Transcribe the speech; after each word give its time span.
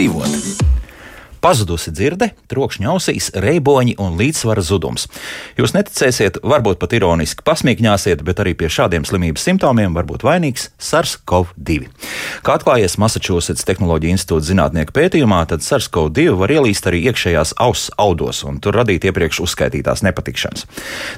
Kā 0.00 0.06
labāk 0.06 0.29
dzīvot? 0.29 0.29
Pazudusi 1.50 1.90
dzirde, 1.90 2.28
trokšņa 2.46 2.92
ausīs, 2.92 3.32
reiboņi 3.34 3.96
un 3.98 4.14
līdzsvara 4.20 4.62
zudums. 4.62 5.08
Jūs 5.58 5.72
neticēsiet, 5.74 6.36
varbūt 6.46 6.78
pat 6.78 6.92
ironiski 6.94 7.42
pasmīkņāsiet, 7.42 8.20
bet 8.22 8.38
arī 8.38 8.52
pie 8.54 8.68
šādiem 8.70 9.02
slimības 9.02 9.48
simptomiem 9.48 9.96
var 9.96 10.06
būt 10.06 10.22
vainīgs 10.22 10.68
SARS-CoV-2. 10.78 11.88
Kā 12.46 12.54
atklājies 12.54 12.94
Massachusetts 13.02 13.66
Tehnoloģija 13.66 14.14
institūta 14.14 14.46
zinātnieku 14.46 14.94
pētījumā, 14.94 15.40
tad 15.50 15.66
SARS-CoV-2 15.66 16.36
var 16.38 16.54
ielīst 16.54 16.86
arī 16.86 17.00
iekšējās 17.10 17.56
auss 17.66 17.90
audos 17.98 18.44
un 18.46 18.62
tur 18.62 18.78
radīt 18.78 19.08
iepriekš 19.10 19.42
uzskaitītās 19.48 20.04
nepatikšanas. 20.06 20.68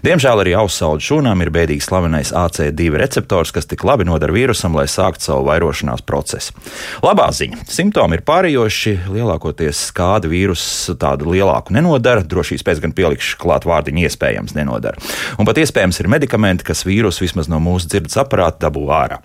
Diemžēl 0.09 0.47
arī 0.47 0.57
auss 0.63 0.81
audu 0.81 1.05
šūnām 1.11 1.45
ir 1.45 1.53
bēdīgi 1.53 1.85
slavenais 1.85 2.33
AC2 2.33 2.89
receptors, 3.05 3.53
kas 3.53 3.69
tik 3.69 3.85
labi 3.85 4.09
nodara 4.09 4.33
vīrusam, 4.33 4.81
lai 4.81 4.89
sāktu 4.89 5.29
savu 5.29 5.45
vairošanās 5.51 6.01
procesu. 6.09 6.57
Labā 7.05 7.29
ziņa- 7.37 7.69
simptomi 7.79 8.17
ir 8.17 8.25
pārējoši, 8.25 8.97
lielākoties 9.13 9.85
kā 9.93 10.22
kāda 10.23 10.31
vīrusa 10.31 10.95
tādu 10.99 11.33
lielāku 11.33 11.75
nenodara. 11.75 12.23
Drošības 12.23 12.63
pēc 12.63 12.81
gan 12.83 12.93
pielikšu 12.95 13.39
klāt 13.41 13.67
vārdiņu 13.67 14.07
iespējams 14.07 14.55
nenodara. 14.55 15.01
Un 15.39 15.47
pat 15.49 15.59
iespējams 15.59 15.99
ir 16.01 16.09
medikamenti, 16.09 16.65
kas 16.65 16.85
vīrusu 16.87 17.25
vismaz 17.25 17.49
no 17.51 17.59
mūsu 17.63 17.91
dzirdes 17.91 18.17
aparāta 18.21 18.69
dabū 18.69 18.87
ārā. 18.93 19.19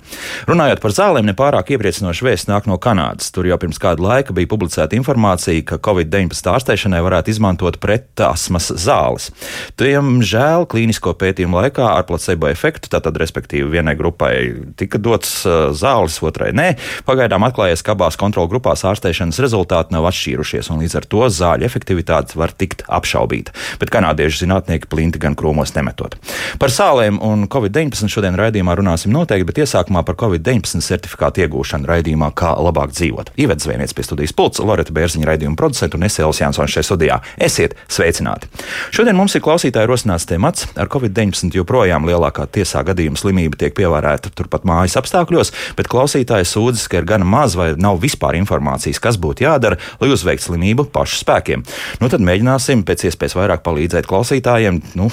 Runājot 0.50 0.82
par 0.82 0.96
zālēm, 0.96 1.28
nepārāk 1.30 1.72
iepriecinoši 1.76 2.26
vēsts 2.26 2.50
nāk 2.50 2.68
no 2.68 2.80
Kanādas. 2.82 3.30
Tur 3.32 3.46
jau 3.48 3.58
pirms 3.62 3.78
kāda 3.82 4.02
laika 4.02 4.34
bija 4.34 4.50
publicēta 4.50 4.98
informācija, 4.98 5.66
ka 5.68 5.80
Covid-19 5.84 6.52
ārstēšanai 6.54 7.04
varētu 7.06 7.34
izmantot 7.36 7.78
pretasmas 7.84 8.72
zāles. 8.74 9.30
Diemžēl 9.78 10.66
klīnisko 10.72 11.14
pētījumu 11.20 11.62
laikā 11.62 11.92
ar 11.94 12.08
placebo 12.10 12.50
efektu, 12.50 12.90
tātad 12.94 13.20
respektīvi 13.22 13.70
vienai 13.78 13.98
grupai 14.00 14.34
tika 14.80 15.02
dots 15.02 15.40
uh, 15.46 15.70
zāles, 15.78 16.18
otrai 16.26 16.54
nē. 16.58 16.70
Pagaidām 17.08 17.46
atklājies, 17.48 17.84
ka 17.86 17.94
abās 17.94 18.18
kontrolu 18.20 18.50
grupās 18.52 18.86
ārstēšanas 18.88 19.42
rezultāti 19.44 19.94
nav 19.96 20.08
atšķīrušies 20.10 20.72
un 20.74 20.87
līdz 20.88 20.98
ar 21.02 21.08
to 21.12 21.28
zāļu 21.28 21.68
efektivitāte 21.68 22.38
var 22.40 22.54
tikt 22.56 22.86
apšaubīta. 22.88 23.54
Bet 23.82 23.92
kanādiešu 23.92 24.46
zinātnieki 24.46 24.88
plinti 24.90 25.20
gan 25.20 25.36
krūmos 25.38 25.74
nemetot. 25.76 26.16
Par 26.62 26.72
sālēm 26.72 27.20
un 27.24 27.48
Covid-19 27.52 28.08
šodien 28.12 28.38
raidījumā 28.40 28.78
runāsim 28.80 29.12
noteikti, 29.12 29.48
bet 29.50 29.62
iesākumā 29.66 30.04
par 30.08 30.18
Covid-19 30.22 30.84
certifikātu 30.86 31.44
iegūšanu 31.44 31.90
raidījumā, 31.90 32.32
kā 32.38 32.54
labāk 32.56 32.96
dzīvot. 32.96 33.34
Ivets 33.38 33.68
Zvēniec 33.68 33.94
pie 33.94 34.06
studijas 34.06 34.36
pults, 34.38 34.62
Loreta 34.64 34.96
Bērziņa 34.96 35.28
raidījuma 35.28 35.60
producenta 35.60 36.00
un 36.00 36.08
Esēls 36.08 36.40
Jansons 36.40 36.72
šajā 36.72 36.88
studijā. 36.88 37.20
Esiet 37.44 37.76
sveicināti! 37.92 38.48
Šodien 38.96 39.18
mums 39.18 39.36
ir 39.36 39.44
klausītāji 39.44 39.90
rosināts 39.90 40.28
temats. 40.30 40.70
Ar 40.80 40.88
Covid-19 40.94 41.58
joprojām 41.58 42.08
lielākā 42.08 42.48
tiesā 42.56 42.84
gadījuma 42.88 43.20
slimība 43.20 43.60
tiek 43.60 43.76
pievērēta 43.76 44.32
turpat 44.38 44.64
mājas 44.68 44.96
apstākļos, 45.02 45.52
bet 45.78 45.92
klausītāji 45.92 46.48
sūdzas, 46.48 46.88
ka 46.88 47.02
ir 47.02 47.10
gana 47.10 47.28
maz 47.28 47.58
vai 47.60 47.74
nav 47.76 48.00
vispār 48.04 48.38
informācijas, 48.40 49.02
kas 49.04 49.20
būtu 49.20 49.44
jādara, 49.48 49.80
lai 50.00 50.12
uzveiktu 50.14 50.48
slimību 50.48 50.67
slimību 50.68 50.88
pašu 50.92 51.22
spēkiem. 51.24 51.64
Nu, 52.02 52.10
tad 52.10 52.22
mēģināsim 52.22 52.84
pēc 52.88 53.08
iespējas 53.08 53.38
vairāk 53.38 53.64
palīdzēt 53.64 54.08
klausītājiem, 54.08 54.82
nu, 55.00 55.10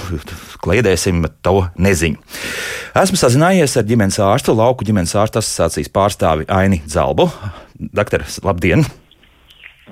kliedēsim 0.64 1.24
to 1.42 1.68
neziņu. 1.78 2.18
Esmu 2.94 3.20
sazinājies 3.20 3.76
ar 3.78 3.86
ģimenes 3.86 4.18
ārstu, 4.18 4.54
lauku 4.54 4.84
ģimenes 4.84 5.14
ārstu 5.14 5.42
asociācijas 5.42 5.94
pārstāvi 5.94 6.48
Aini 6.48 6.82
Zalbu. 6.86 7.30
Doktor, 7.94 8.24
labdien! 8.44 8.86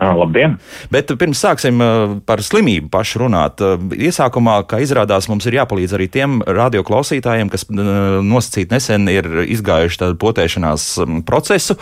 Labdien! 0.01 0.55
Bet 0.93 1.11
pirms 1.21 1.41
sāksim 1.45 1.81
par 2.25 2.41
slimību 2.41 2.89
pašu 2.93 3.21
runāt, 3.27 3.61
iesākumā, 3.93 4.63
kā 4.69 4.81
izrādās, 4.81 5.29
mums 5.29 5.45
ir 5.49 5.59
jāpalīdz 5.59 5.93
arī 5.99 6.07
tiem 6.13 6.39
radioklausītājiem, 6.49 7.51
kas 7.53 7.67
nosacīt 7.69 8.73
nesen 8.73 9.05
ir 9.13 9.29
izgājuši 9.45 10.01
tādu 10.01 10.17
potēšanās 10.23 10.87
procesu 11.29 11.77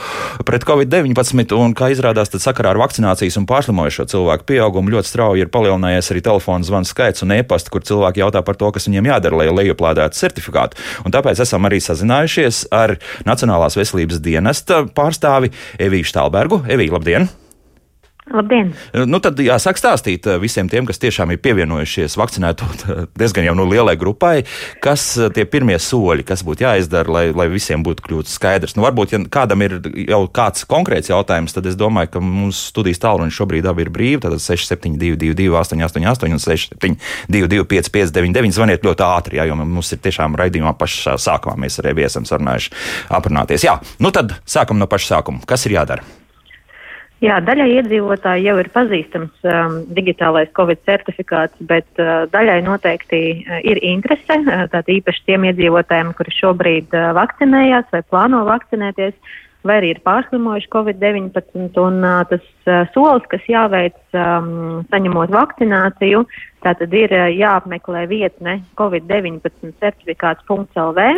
pret 0.46 0.66
Covid-19, 0.66 1.54
un 1.54 1.76
kā 1.78 1.92
izrādās, 1.94 2.32
tad 2.32 2.42
sakarā 2.42 2.74
ar 2.74 2.80
vakcinācijas 2.82 3.38
un 3.38 3.46
pārslimojušo 3.50 4.08
cilvēku 4.10 4.48
pieaugumu 4.50 4.96
ļoti 4.96 5.12
strauji 5.12 5.46
ir 5.46 5.52
palielinājies 5.54 6.10
arī 6.10 6.24
telefonu 6.26 6.66
zvanu 6.66 6.90
skaits 6.90 7.22
un 7.22 7.36
e-pasta, 7.38 7.70
kur 7.70 7.86
cilvēki 7.86 8.24
jautā 8.24 8.42
par 8.46 8.58
to, 8.58 8.72
kas 8.74 8.90
viņiem 8.90 9.12
jādara, 9.12 9.38
lai 9.44 9.52
lejuplādētu 9.54 10.18
certifikātu. 10.18 10.82
Un 11.06 11.14
tāpēc 11.14 11.44
esam 11.46 11.68
arī 11.70 11.78
sazinājušies 11.84 12.66
ar 12.74 12.98
Nacionālās 13.28 13.78
veselības 13.78 14.18
dienesta 14.24 14.82
pārstāvi 14.96 15.54
Eviju 15.78 16.10
Štālbergu. 16.10 16.64
Evija, 16.66 16.98
labdien! 16.98 17.30
Labdien! 18.30 18.70
Nu, 19.10 19.18
tad 19.22 19.40
jāsāk 19.42 19.78
stāstīt 19.80 20.26
eh, 20.30 20.38
visiem 20.42 20.68
tiem, 20.70 20.86
kas 20.86 21.00
tiešām 21.02 21.32
ir 21.34 21.40
pievienojušies 21.42 22.14
vakcinēto 22.20 22.68
diezgan 23.20 23.48
jau 23.48 23.56
no 23.56 23.64
nu 23.64 23.74
lielai 23.74 23.96
grupai, 23.98 24.44
kas 24.84 25.06
eh, 25.18 25.30
tie 25.34 25.46
pirmie 25.50 25.78
soļi, 25.82 26.24
kas 26.28 26.44
būtu 26.46 26.62
jāizdara, 26.62 27.10
lai, 27.10 27.24
lai 27.34 27.48
visiem 27.50 27.82
būtu 27.86 28.04
kļūts 28.06 28.36
skaidrs. 28.38 28.76
Nu, 28.78 28.84
varbūt, 28.86 29.16
ja 29.16 29.22
kādam 29.32 29.64
ir 29.66 29.78
jau 30.06 30.22
kāds 30.30 30.66
konkrēts 30.70 31.10
jautājums, 31.10 31.56
tad 31.56 31.66
es 31.66 31.78
domāju, 31.80 32.12
ka 32.14 32.22
mūsu 32.22 32.70
studijas 32.70 33.02
tālruņa 33.02 33.34
šobrīd 33.34 33.66
abi 33.70 33.86
ir 33.86 33.92
brīvi. 33.94 34.22
Tātad 34.22 34.42
6722, 34.44 35.50
888 35.58 36.38
un 36.38 36.44
672, 36.44 37.66
559, 37.74 38.54
zvaniet 38.54 38.86
ļoti 38.86 39.06
ātri, 39.08 39.40
jā, 39.40 39.48
jo 39.50 39.58
mums 39.64 39.90
ir 39.96 40.02
tiešām 40.06 40.38
raidījumā 40.38 40.76
pašā 40.78 41.18
sākumā 41.18 41.58
mēs 41.66 41.82
arī 41.82 42.06
esam 42.06 42.28
sarunājuši 42.28 42.74
aprunāties. 43.18 43.66
Jā, 43.66 43.80
nu 43.98 44.14
tad 44.14 44.38
sākam 44.46 44.78
no 44.78 44.90
paša 44.90 45.16
sākuma. 45.16 45.42
Kas 45.48 45.66
ir 45.66 45.80
jādara? 45.80 46.19
Jā, 47.20 47.36
daļai 47.44 47.66
iedzīvotāji 47.74 48.46
jau 48.46 48.54
ir 48.62 48.68
pazīstams 48.72 49.42
um, 49.44 49.74
digitālais 49.92 50.48
Covid 50.56 50.80
certifikāts, 50.88 51.58
bet 51.68 52.00
uh, 52.00 52.24
daļai 52.32 52.62
noteikti 52.64 53.20
uh, 53.34 53.58
ir 53.60 53.76
interese, 53.84 54.38
uh, 54.40 54.64
tātad 54.72 54.88
īpaši 54.88 55.26
tiem 55.28 55.44
iedzīvotājiem, 55.50 56.14
kuri 56.16 56.32
šobrīd 56.38 56.96
uh, 56.96 57.10
vakcinējās 57.18 57.92
vai 57.92 58.00
plāno 58.08 58.40
vakcinēties, 58.48 59.36
vai 59.68 59.76
arī 59.82 59.92
ir 59.92 60.00
pārslimojuši 60.08 60.72
Covid-19, 60.72 61.76
un 61.84 62.00
uh, 62.00 62.22
tas 62.30 62.46
uh, 62.64 62.88
solis, 62.96 63.28
kas 63.28 63.44
jāveic 63.52 64.00
um, 64.16 64.80
saņemot 64.88 65.36
vakcināciju, 65.36 66.24
tātad 66.64 66.96
ir 66.96 67.12
uh, 67.12 67.28
jāapmeklē 67.36 68.06
vietne 68.08 68.62
Covid-19 68.80 69.76
certifikāts.lv 69.84 71.10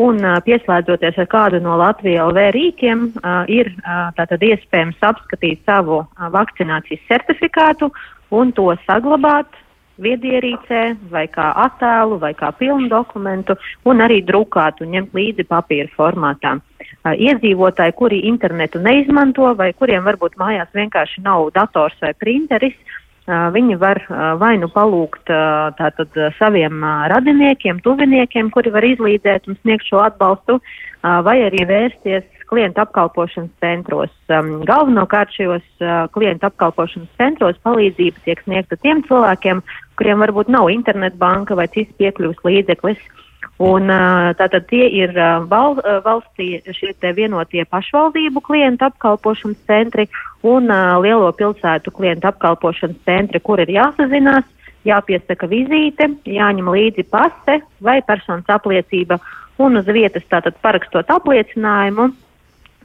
Un 0.00 0.22
pieslēdzoties 0.46 1.18
ar 1.20 1.26
kādu 1.28 1.58
no 1.60 1.74
Latvijas 1.76 2.30
LV 2.30 2.44
rīkiem, 2.56 3.08
ir 3.52 3.68
tātad 4.16 4.40
iespējams 4.40 5.02
apskatīt 5.04 5.60
savu 5.68 6.00
vakcinācijas 6.32 7.04
certifikātu 7.10 7.90
un 8.32 8.54
to 8.56 8.70
saglabāt 8.86 9.50
viedierīcē 10.02 10.82
vai 11.12 11.26
kā 11.28 11.50
attēlu 11.66 12.16
vai 12.22 12.32
kā 12.34 12.50
pilnu 12.56 12.88
dokumentu 12.88 13.56
un 13.84 14.00
arī 14.00 14.22
drukāt 14.24 14.80
un 14.80 14.94
ņemt 14.96 15.12
līdzi 15.16 15.46
papīra 15.50 15.90
formātā. 15.96 16.56
Iedzīvotāji, 17.04 17.94
kuri 17.98 18.22
internetu 18.30 18.80
neizmanto 18.82 19.52
vai 19.58 19.72
kuriem 19.76 20.04
varbūt 20.08 20.38
mājās 20.40 20.72
vienkārši 20.74 21.24
nav 21.26 21.50
dators 21.54 21.98
vai 22.00 22.14
printeris, 22.18 22.74
Viņi 23.54 23.78
var 23.80 24.00
vai 24.40 24.56
nu 24.60 24.68
palūgt 24.72 25.30
tātad 25.78 26.18
saviem 26.38 26.84
radiniekiem, 27.12 27.80
tuviniekiem, 27.84 28.50
kuri 28.54 28.72
var 28.74 28.84
izlīdzēt 28.86 29.48
un 29.48 29.58
sniegt 29.62 29.88
šo 29.88 30.02
atbalstu, 30.04 30.58
vai 31.02 31.38
arī 31.48 31.64
vērsties 31.68 32.26
klientu 32.52 32.82
apkalpošanas 32.84 33.52
centros. 33.64 34.12
Galvenokārt 34.68 35.32
šajos 35.36 35.64
klientu 36.12 36.50
apkalpošanas 36.50 37.08
centros 37.16 37.56
palīdzība 37.64 38.20
tiek 38.26 38.42
sniegta 38.44 38.76
tiem 38.84 39.00
cilvēkiem, 39.08 39.62
kuriem 39.96 40.20
varbūt 40.26 40.52
nav 40.52 40.68
internetbanka 40.74 41.56
vai 41.56 41.70
cits 41.72 41.96
piekļuvs 42.00 42.44
līdzeklis. 42.44 43.00
Un, 43.62 43.90
tātad 44.38 44.66
tie 44.70 44.86
ir 45.02 45.12
val, 45.50 45.76
valstī 46.04 46.56
šie 46.74 46.94
vienotie 47.14 47.64
pašvaldību 47.70 48.42
klientu 48.42 48.88
apkalpošanas 48.88 49.60
centri 49.68 50.08
un 50.42 50.66
lielo 51.04 51.30
pilsētu 51.36 51.92
klientu 51.94 52.30
apkalpošanas 52.32 52.98
centri, 53.06 53.40
kur 53.40 53.62
ir 53.62 53.70
jāsazinās, 53.70 54.48
jāpiesaka 54.88 55.46
vizīte, 55.46 56.10
jāņem 56.26 56.72
līdzi 56.74 57.06
pase 57.10 57.60
vai 57.80 58.00
personas 58.02 58.50
apliecība 58.50 59.20
un 59.62 59.78
uz 59.78 59.86
vietas 59.86 60.26
tātad 60.30 60.56
parakstot 60.64 61.10
apliecinājumu 61.12 62.10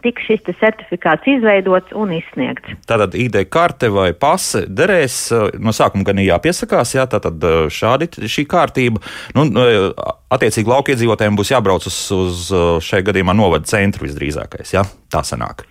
tiks 0.04 0.26
šis 0.28 0.44
certifikāts 0.60 1.28
izveidots 1.30 1.94
un 1.98 2.14
izsniegts. 2.16 2.76
Tātad 2.90 3.16
ID 3.18 3.40
karte 3.52 3.90
vai 3.94 4.10
pase 4.18 4.66
derēs, 4.68 5.18
eh, 5.36 5.58
no 5.60 5.74
sākuma 5.76 6.08
gan 6.08 6.20
ir 6.22 6.32
jāpiesakās, 6.32 6.96
jā, 6.98 7.08
tātad 7.10 7.44
eh, 7.44 7.60
šādi 7.74 8.10
šī 8.28 8.46
kārtība. 8.50 9.04
Nu, 9.38 9.48
eh, 9.64 9.90
attiecīgi 10.34 10.72
lauka 10.72 10.94
iedzīvotājiem 10.94 11.40
būs 11.40 11.54
jābrauc 11.54 11.88
uz, 11.88 12.00
uz 12.12 12.44
šai 12.84 13.04
gadījumā 13.08 13.36
novada 13.38 13.68
centru 13.70 14.08
visdrīzākais, 14.08 14.76
jā, 14.76 14.84
tā 15.14 15.24
sanāk. 15.28 15.66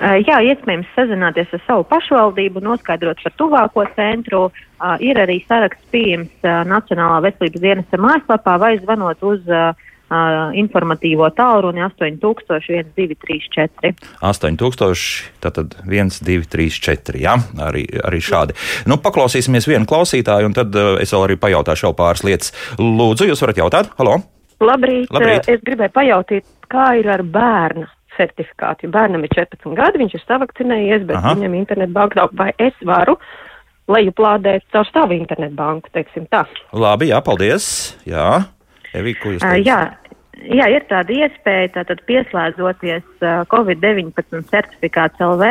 Jā, 0.00 0.38
iespējams 0.40 0.88
sazināties 0.96 1.50
ar 1.52 1.60
savu 1.66 1.82
pašvaldību, 1.90 2.62
noskaidrot 2.64 3.18
par 3.20 3.34
tuvāko 3.36 3.82
centru. 3.98 4.46
Ir 5.04 5.18
arī 5.20 5.42
saraksts 5.44 5.90
pieejams 5.92 6.46
Nacionālā 6.70 7.18
veselības 7.26 7.60
dienesta 7.60 8.00
mājaslapā 8.00 8.54
vai 8.62 8.70
zvanot 8.80 9.20
uz 9.28 9.44
uh, 9.52 9.74
uh, 10.10 10.50
informatīvo 10.58 11.28
tālruni 11.36 11.84
8000-1234. 11.86 13.94
8000, 14.20 15.30
tātad 15.44 15.68
1234, 15.86 17.22
jā, 17.22 17.34
arī, 17.68 17.84
arī 18.06 18.20
šādi. 18.24 18.52
Nu, 18.90 18.94
paklausīsimies 19.02 19.68
vienu 19.70 19.86
klausītāju, 19.90 20.44
un 20.50 20.54
tad 20.56 20.70
uh, 20.76 20.82
es 21.02 21.10
vēl 21.14 21.22
arī 21.28 21.36
pajautāšu 21.40 21.82
vēl 21.88 21.96
pāris 22.02 22.26
lietas. 22.26 22.48
Lūdzu, 22.80 23.24
jūs 23.30 23.42
varat 23.46 23.60
jautāt? 23.62 23.86
Halo! 24.00 24.14
Labrīt! 24.60 25.08
Labrīt. 25.14 25.42
Es 25.48 25.60
gribēju 25.64 25.92
pajautāt, 25.94 26.44
kā 26.70 26.86
ir 27.00 27.06
ar 27.08 27.22
bērnu 27.24 27.86
certifikātu. 28.18 28.80
Ja 28.86 28.90
bērnam 28.98 29.22
ir 29.24 29.30
14 29.32 29.78
gadi, 29.78 30.02
viņš 30.02 30.14
ir 30.18 30.22
savakcinējies, 30.26 31.02
bet 31.08 31.16
Aha. 31.20 31.30
viņam 31.38 31.52
internetbankā 31.62 32.22
vai 32.36 32.50
es 32.60 32.76
varu 32.84 33.14
lejuplādēt 33.90 34.62
caur 34.74 34.86
savu 34.92 35.12
internetbanku, 35.16 35.86
teiksim 35.94 36.24
tā. 36.30 36.42
Labi, 36.76 37.06
jā, 37.10 37.18
paldies. 37.26 37.64
Jā, 38.06 38.28
Evī, 38.96 39.12
ko 39.18 39.26
jūs 39.34 39.42
teicat? 39.42 39.56
Uh, 39.56 39.66
jā. 39.66 39.80
Jā, 40.40 40.66
ir 40.72 40.86
tāda 40.88 41.12
iespēja, 41.12 41.74
tātad 41.74 42.00
pieslēdzoties 42.08 43.06
uh, 43.20 43.42
Covid-19 43.50 44.44
certifikāts 44.48 45.20
LV, 45.20 45.50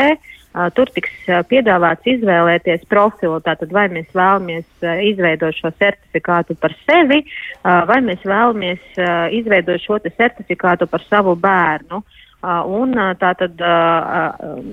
tur 0.74 0.90
tiks 0.96 1.28
piedāvāts 1.46 2.08
izvēlēties 2.10 2.88
profilu, 2.90 3.38
tātad 3.46 3.70
vai 3.70 3.86
mēs 3.94 4.08
vēlamies 4.18 4.66
izveidot 5.06 5.54
šo 5.54 5.70
certifikātu 5.78 6.56
par 6.58 6.74
sevi, 6.88 7.20
vai 7.62 8.00
mēs 8.02 8.26
vēlamies 8.26 8.98
izveidot 9.38 9.78
šo 9.84 10.00
certifikātu 10.18 10.90
par 10.90 11.06
savu 11.06 11.36
bērnu. 11.38 12.02
Un 12.82 12.98
tātad 13.22 13.62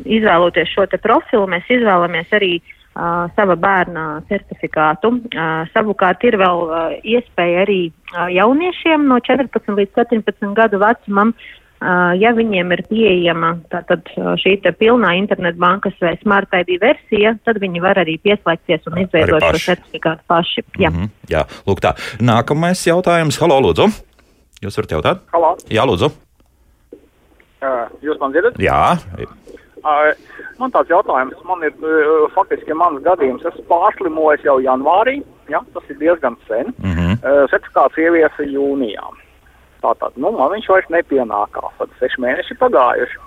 izvēloties 0.09 0.73
šo 0.73 0.89
profilu, 0.97 1.45
mēs 1.53 1.69
izvēlamies 1.77 2.33
arī 2.41 2.55
uh, 2.57 2.76
uh, 2.97 3.27
sava 3.37 3.57
bērna 3.61 4.07
certifikātu. 4.31 5.13
Uh, 5.31 5.67
savukārt 5.75 6.25
ir 6.27 6.39
vēl 6.41 6.65
uh, 6.67 6.97
iespēja 7.05 7.67
arī 7.67 7.81
jauniešiem 8.33 9.07
no 9.11 9.21
14 9.21 9.77
līdz 9.77 9.99
17 9.99 10.53
gadu 10.57 10.79
vecumam, 10.81 11.35
ja 12.17 12.31
viņiem 12.33 12.71
ir 12.73 12.83
pieejama 12.89 13.51
tātad, 13.69 14.07
šī 14.41 14.55
pilnā 14.79 15.11
internetbankas 15.19 15.99
vai 16.01 16.15
smart 16.23 16.55
ID 16.57 16.79
versija, 16.81 17.35
tad 17.45 17.59
viņi 17.61 17.83
var 17.85 18.01
arī 18.01 18.15
pieslēgties 18.23 18.87
un 18.89 19.03
izveidot 19.03 19.45
šo 19.45 19.61
certifikātu 19.67 20.25
paši. 20.27 20.65
Jā. 20.79 20.89
Mm 20.89 21.03
-hmm. 21.03 21.11
Jā, 21.29 21.45
lūk 21.67 21.83
tā. 21.85 21.93
Nākamais 22.23 22.87
jautājums. 22.87 23.41
Halo, 23.41 23.61
lūdzu. 23.61 23.91
Jūs 24.63 24.79
varat 24.79 24.93
jautāt? 24.93 25.19
Halo. 25.33 25.57
Jā, 25.69 25.85
lūdzu. 25.85 26.11
Uh, 27.67 27.89
jūs 28.05 28.19
man 28.21 28.33
dzirdat? 28.33 28.59
Jā. 28.59 28.97
Man 30.59 30.73
tāds 30.73 30.91
jautājums, 30.91 31.39
man 31.45 31.63
ir 31.67 31.75
faktiski 32.35 32.75
mans 32.75 33.03
gadījums. 33.05 33.45
Es 33.47 33.59
pārslimoju 33.69 34.43
jau 34.45 34.57
janvārī, 34.65 35.21
ja, 35.53 35.61
tas 35.75 35.91
ir 35.93 35.99
diezgan 36.01 36.37
sen. 36.49 36.73
Mm 36.79 36.95
-hmm. 36.97 37.49
certifikāts 37.53 37.99
ieviesa 37.99 38.43
jūnijā. 38.43 39.07
Tātad, 39.85 40.17
nu, 40.17 40.33
man 40.33 40.51
viņš 40.55 40.69
vairs 40.73 40.89
nepienākās, 40.91 41.75
tad 41.79 41.93
seši 42.01 42.23
mēneši 42.25 42.57
pagājuši. 42.59 43.19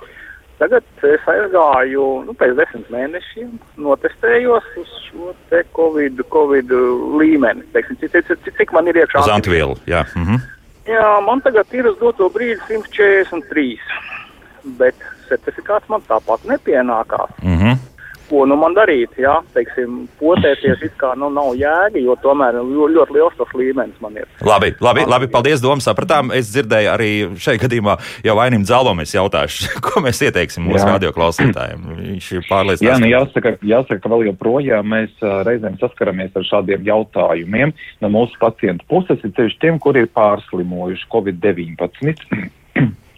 Tagad 0.59 0.83
es 1.07 1.27
aizgāju, 1.31 2.05
nu, 2.27 2.33
pēc 2.35 2.57
desmit 2.57 2.89
mēnešiem, 2.91 3.51
notestējos 3.79 4.65
uz 4.81 4.95
šo 5.05 5.31
te 5.51 5.61
Covid, 5.77 6.19
COVID 6.33 6.73
līmeni. 7.21 7.63
Teiksim, 7.71 7.95
cik, 8.01 8.17
cik, 8.27 8.49
cik 8.57 8.73
man 8.75 8.87
ir 8.91 8.99
iekšā? 8.99 9.23
Uz 9.23 9.31
antivielu, 9.31 9.77
jā. 9.87 10.03
Mm 10.15 10.25
-hmm. 10.25 10.39
Jā, 10.89 11.21
man 11.21 11.41
tagad 11.45 11.67
ir 11.71 11.87
uz 11.87 11.97
doto 11.99 12.27
brīdi 12.33 12.59
143, 12.67 13.79
bet 14.81 14.95
certifikāts 15.29 15.89
man 15.91 16.03
tāpat 16.09 16.45
nepienākās. 16.49 17.37
Mm 17.43 17.57
-hmm. 17.57 17.79
Ko 18.29 18.43
nu 18.45 18.53
man 18.61 18.75
darīt? 18.77 19.15
Jā, 19.17 19.39
teiksim, 19.55 20.03
potēties 20.19 20.83
it 20.85 20.93
kā 21.01 21.15
nu, 21.17 21.31
nav 21.33 21.55
jēga, 21.57 21.97
jo 22.03 22.13
tomēr 22.21 22.59
ļoti, 22.61 22.93
ļoti 22.99 23.15
liels 23.15 23.37
tas 23.39 23.55
līmenis 23.57 23.97
man 24.03 24.19
ir. 24.21 24.27
Labi, 24.45 24.69
labi, 24.85 25.05
labi 25.09 25.29
paldies, 25.33 25.63
Doma, 25.63 25.81
sapratām. 25.81 26.29
Es 26.37 26.51
dzirdēju 26.53 26.91
arī 26.91 27.09
šai 27.41 27.57
gadījumā 27.63 27.97
jau 28.27 28.35
vainim 28.37 28.67
dzēlom 28.67 29.01
es 29.01 29.15
jautāšu, 29.15 29.71
ko 29.87 30.03
mēs 30.05 30.21
ieteiksim 30.21 30.69
mūsu 30.69 30.85
radioklausītājiem. 30.85 31.89
Viņš 32.03 32.29
ir 32.37 32.45
pārliecināts. 32.51 32.85
Jā, 32.85 33.01
nu 33.01 33.09
jāsaka, 33.09 33.55
jāsaka, 33.65 33.99
ka 34.05 34.13
vēl 34.13 34.29
joprojām 34.29 34.93
mēs 34.93 35.25
reizēm 35.49 35.81
saskaramies 35.81 36.37
ar 36.37 36.45
šādiem 36.53 36.85
jautājumiem 36.85 37.73
no 38.01 38.13
mūsu 38.13 38.37
pacientu 38.39 38.85
puses, 38.93 39.25
ir 39.25 39.33
ceļš 39.41 39.57
tiem, 39.57 39.81
kuri 39.81 40.05
ir 40.05 40.13
pārslimojuši 40.13 41.09
Covid-19. 41.17 42.45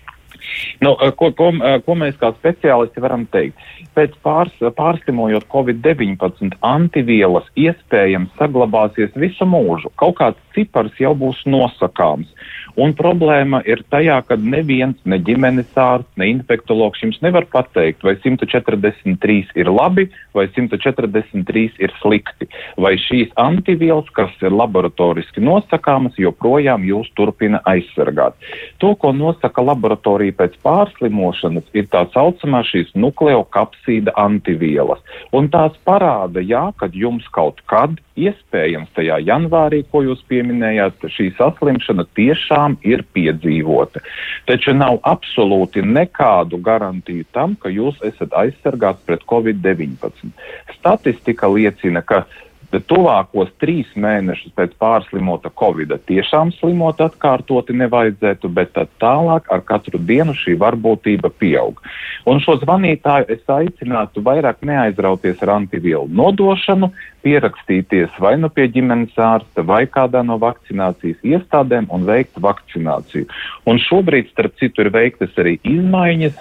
Nu, 0.81 0.95
ko, 1.17 1.31
ko, 1.37 1.51
ko 1.85 1.95
mēs 1.97 2.17
kā 2.21 2.31
speciālisti 2.37 3.03
varam 3.03 3.27
teikt? 3.33 3.59
Pēc 3.97 4.15
pārs, 4.25 4.53
pārslimojot 4.77 5.47
Covid-19 5.51 6.57
antivielas 6.65 7.47
iespējams 7.59 8.33
saglabāsies 8.39 9.13
visu 9.19 9.47
mūžu. 9.49 9.91
Kaut 10.01 10.17
kāds 10.21 10.41
cipars 10.55 10.95
jau 10.99 11.13
būs 11.17 11.43
nosakāms. 11.45 12.31
Un 12.79 12.93
problēma 12.97 13.61
ir 13.67 13.83
tajā, 13.91 14.21
ka 14.27 14.37
neviens, 14.39 14.99
ne 15.05 15.19
ģimenes 15.19 15.71
ārsts, 15.75 16.11
ne 16.19 16.29
infektologs 16.31 17.01
jums 17.03 17.19
nevar 17.23 17.47
pateikt, 17.51 18.03
vai 18.05 18.15
143 18.21 19.55
ir 19.59 19.71
labi 19.71 20.07
vai 20.33 20.47
143 20.47 21.81
ir 21.83 21.93
slikti. 21.99 22.47
Vai 22.79 22.95
šīs 23.01 23.33
antivielas, 23.39 24.07
kas 24.15 24.31
ir 24.43 24.55
laboratoriski 24.55 25.43
nosakāmas, 25.43 26.17
joprojām 26.19 26.85
jūs 26.87 27.11
turpina 27.17 27.61
aizsargāt. 27.67 28.37
To, 28.83 28.93
ko 28.95 29.11
nosaka 29.15 29.63
laboratorija 29.65 30.37
pēc 30.39 30.57
pārslimošanas, 30.63 31.67
ir 31.75 31.89
tā 31.91 32.05
saucamā 32.15 32.63
šīs 32.67 32.93
nukleokapsīda 32.95 34.15
antivielas. 34.19 35.03
Un 35.35 35.51
tās 35.51 35.75
parāda, 35.87 36.43
jā, 36.43 36.69
kad 36.79 36.95
jums 36.95 37.27
kaut 37.35 37.61
kad 37.69 37.99
iespējams 38.25 38.91
tajā 38.97 39.17
janvārī, 39.27 39.81
ko 39.91 40.03
jūs 40.05 40.21
pieminējāt, 40.31 41.07
šī 41.15 41.31
saslimšana 41.37 42.05
tiešām 42.17 42.77
ir 42.87 43.03
piedzīvota. 43.15 44.03
Taču 44.49 44.75
nav 44.77 44.99
absolūti 45.07 45.83
nekādu 45.85 46.61
garantiju 46.63 47.27
tam, 47.35 47.57
ka 47.59 47.71
jūs 47.73 47.99
esat 48.07 48.35
aizsargāts 48.43 49.03
pret 49.07 49.25
Covid-19. 49.29 50.31
Statistika 50.77 51.49
liecina, 51.51 52.01
ka 52.01 52.25
tuvākos 52.79 53.49
trīs 53.59 53.89
mēnešus 53.99 54.53
pēc 54.55 54.75
pārslimota 54.79 55.51
Covid 55.59 55.93
tiešām 56.07 56.53
slimot 56.55 57.01
atkārtoti 57.03 57.75
nevajadzētu, 57.75 58.49
bet 58.49 58.73
tad 58.77 58.91
tālāk 59.01 59.49
ar 59.51 59.63
katru 59.67 59.99
dienu 59.99 60.35
šī 60.37 60.55
varbūtība 60.61 61.33
pieaug. 61.41 61.81
Un 62.29 62.39
šo 62.43 62.55
zvanītāju 62.61 63.27
es 63.33 63.41
aicinātu 63.49 64.23
vairāk 64.23 64.61
neaizrauties 64.67 65.41
ar 65.43 65.55
antivielu 65.57 66.07
nodošanu, 66.07 66.91
pierakstīties 67.25 68.15
vai 68.21 68.35
nu 68.41 68.49
pie 68.49 68.67
ģimenes 68.73 69.17
ārsta 69.17 69.65
vai 69.65 69.83
kādā 69.89 70.23
no 70.25 70.37
vakcinācijas 70.41 71.21
iestādēm 71.25 71.89
un 71.93 72.05
veikt 72.07 72.39
vakcināciju. 72.41 73.27
Un 73.69 73.81
šobrīd, 73.81 74.31
starp 74.31 74.55
citu, 74.61 74.85
ir 74.85 74.93
veiktas 74.93 75.35
arī 75.41 75.57
izmaiņas 75.61 76.39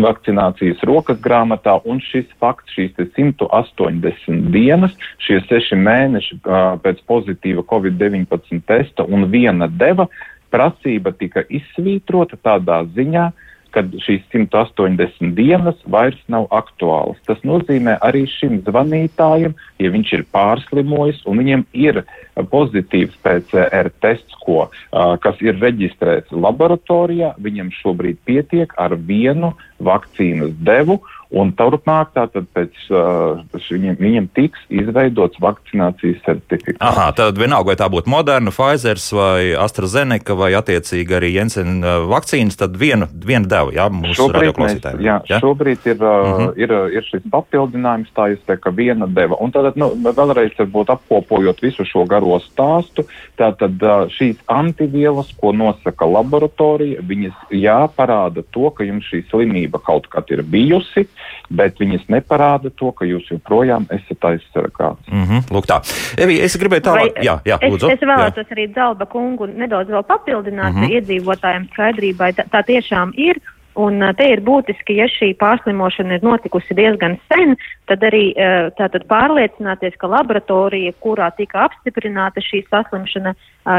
vakcinācijas 0.00 0.82
rokas 0.88 1.20
grāmatā, 1.20 1.76
un 1.84 2.00
šis 2.00 2.28
fakts, 2.40 2.72
šīs 2.76 2.94
180 2.96 4.50
dienas, 4.54 4.94
šie 5.20 5.40
seši 5.48 5.76
mēneši 5.76 6.38
uh, 6.40 6.60
pēc 6.82 7.02
pozitīva 7.08 7.64
Covid-19 7.68 8.62
testa 8.68 9.04
un 9.04 9.28
viena 9.32 9.68
deva, 9.68 10.08
prasība 10.52 11.12
tika 11.16 11.44
izsvītrota 11.48 12.38
tādā 12.40 12.82
ziņā, 12.96 13.30
kad 13.74 13.92
šīs 14.04 14.24
180 14.32 15.34
dienas 15.36 15.78
vairs 15.88 16.20
nav 16.32 16.48
aktuālas. 16.54 17.20
Tas 17.28 17.40
nozīmē 17.46 17.96
arī 18.04 18.24
šim 18.30 18.60
zvanītājam, 18.66 19.56
ja 19.82 19.92
viņš 19.94 20.12
ir 20.18 20.26
pārslimojis 20.34 21.22
un 21.28 21.42
viņam 21.42 21.64
ir 21.72 22.02
pozitīvs 22.52 23.16
PCR 23.24 23.90
tests, 24.04 24.36
ko, 24.44 24.66
kas 25.24 25.40
ir 25.44 25.58
reģistrēts 25.62 26.32
laboratorijā, 26.32 27.34
viņam 27.42 27.72
šobrīd 27.80 28.20
pietiek 28.28 28.72
ar 28.80 28.96
vienu 28.96 29.52
vakcīnas 29.82 30.54
devu, 30.64 31.00
Un 31.32 31.48
turpmāk, 31.56 32.10
tātad 32.12 32.44
pēc 32.52 32.76
uh, 32.92 33.40
viņam, 33.72 33.96
viņam 33.96 34.26
tiks 34.36 34.66
izveidots 34.68 35.40
vakcinācijas 35.40 36.20
certifikāts. 36.26 36.82
Aha, 36.84 37.06
tad 37.16 37.38
vienalga, 37.40 37.70
vai 37.70 37.76
tā 37.80 37.88
būtu 37.92 38.12
Moderna, 38.12 38.52
Pfizer 38.52 39.00
vai 39.16 39.54
AstraZeneca 39.56 40.36
vai 40.36 40.50
attiecīgi 40.58 41.16
arī 41.16 41.30
Jensen 41.38 41.80
vakcīnas, 42.10 42.58
tad 42.60 42.76
viena, 42.76 43.08
viena 43.08 43.48
deva, 43.48 43.72
jā, 43.72 43.86
mūsu 43.88 44.28
radioklausītājiem. 44.34 45.00
Jā, 45.06 45.16
jā, 45.30 45.38
šobrīd 45.40 45.88
ir, 45.88 46.04
uh, 46.04 46.10
uh 46.10 46.42
-huh. 46.42 46.52
ir, 46.60 46.76
ir 46.98 47.08
šis 47.08 47.24
papildinājums, 47.32 48.12
tā 48.12 48.28
jūs 48.34 48.44
te, 48.46 48.58
ka 48.60 48.74
viena 48.76 49.08
deva. 49.08 49.40
Un 49.40 49.56
tātad, 49.56 49.80
nu, 49.80 49.88
vēlreiz 50.04 50.52
varbūt 50.58 50.92
apkopojot 50.92 51.64
visu 51.64 51.88
šo 51.88 52.04
garo 52.04 52.36
stāstu, 52.44 53.06
tātad 53.40 53.80
uh, 53.80 54.04
šīs 54.12 54.36
antivielas, 54.52 55.32
ko 55.40 55.52
nosaka 55.56 56.04
laboratorija, 56.04 57.00
viņas 57.00 57.48
jāparāda 57.56 58.44
to, 58.50 58.68
ka 58.70 58.84
jums 58.84 59.08
šī 59.08 59.24
slimība 59.30 59.80
kaut 59.80 60.12
kad 60.12 60.28
ir 60.28 60.44
bijusi, 60.44 61.08
bet 61.50 61.80
viņas 61.80 62.08
neparāda 62.12 62.70
to, 62.76 62.92
ka 62.96 63.06
jūs 63.08 63.28
joprojām 63.30 63.86
esat 63.90 64.28
aizsargāts. 64.30 65.08
Mm 65.10 65.24
-hmm, 65.24 65.48
lūk, 65.54 65.68
tā. 65.68 65.80
Evi, 66.18 66.40
es 66.40 66.56
gribēju 66.56 66.86
tālāk, 66.88 67.16
Vai, 67.16 67.24
jā, 67.24 67.38
jā, 67.44 67.58
lūdzu. 67.62 67.90
Es, 67.92 68.00
es 68.00 68.08
vēlētos 68.08 68.46
jā. 68.46 68.52
arī 68.56 68.68
Dzalba 68.72 69.06
kungu 69.06 69.46
nedaudz 69.46 69.90
vēl 69.90 70.04
papildināt 70.06 70.74
mm 70.74 70.82
-hmm. 70.82 70.92
iedzīvotājiem 70.96 71.68
skaidrībai. 71.72 72.32
Tā, 72.32 72.48
tā 72.50 72.62
tiešām 72.66 73.12
ir. 73.16 73.40
Un 73.80 74.04
te 74.18 74.26
ir 74.28 74.42
būtiski, 74.44 74.98
ja 75.00 75.06
šī 75.08 75.30
pārslimošana 75.40 76.18
ir 76.18 76.24
notikusi 76.26 76.74
diezgan 76.76 77.14
sen, 77.30 77.54
tad 77.88 78.02
arī 78.04 78.34
tātad 78.76 79.06
pārliecināties, 79.08 79.96
ka 80.00 80.10
laboratorija, 80.12 80.92
kurā 81.00 81.30
tika 81.38 81.64
apstiprināta 81.64 82.44
šī 82.44 82.62
saslimšana, 82.68 83.32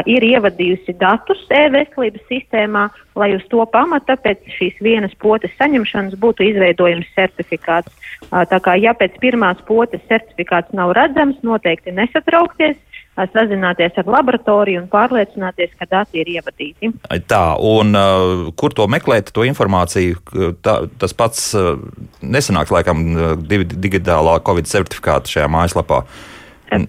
ir 0.09 0.25
ievadījusi 0.25 0.95
datus 0.97 1.43
e-veselības 1.53 2.25
sistēmā, 2.31 2.87
lai 3.19 3.33
uz 3.37 3.45
to 3.51 3.61
pamata 3.69 4.17
pēc 4.17 4.47
šīs 4.55 4.81
vienas 4.81 5.13
potes 5.21 5.53
saņemšanas 5.59 6.17
būtu 6.17 6.47
izveidojams 6.49 7.13
certifikāts. 7.13 7.93
Tā 8.31 8.59
kā 8.65 8.77
ja 8.81 8.95
pēc 8.97 9.19
pirmās 9.21 9.61
potes 9.67 10.01
certifikāts 10.09 10.73
nav 10.73 10.95
redzams, 10.97 11.37
noteikti 11.45 11.93
nesatraukties 11.93 12.81
sazināties 13.15 13.97
ar 14.01 14.09
laboratoriju 14.09 14.81
un 14.81 14.89
pārliecināties, 14.91 15.73
ka 15.79 15.87
dati 15.89 16.21
ir 16.23 16.31
ievadīti. 16.33 16.91
Tā, 17.29 17.43
un 17.61 17.93
uh, 17.97 18.51
kur 18.57 18.73
to 18.75 18.87
meklēt, 18.89 19.31
to 19.35 19.45
informāciju? 19.47 20.19
Tā, 20.65 20.77
tas 21.01 21.13
pats 21.17 21.51
uh, 21.57 21.75
nesanāks 22.21 22.73
laikam 22.73 23.05
divi 23.45 23.69
digitālā 23.69 24.39
Covid 24.45 24.69
certifikāta 24.69 25.29
šajā 25.35 25.51
mājaslapā. 25.53 26.03
Uh, 26.03 26.32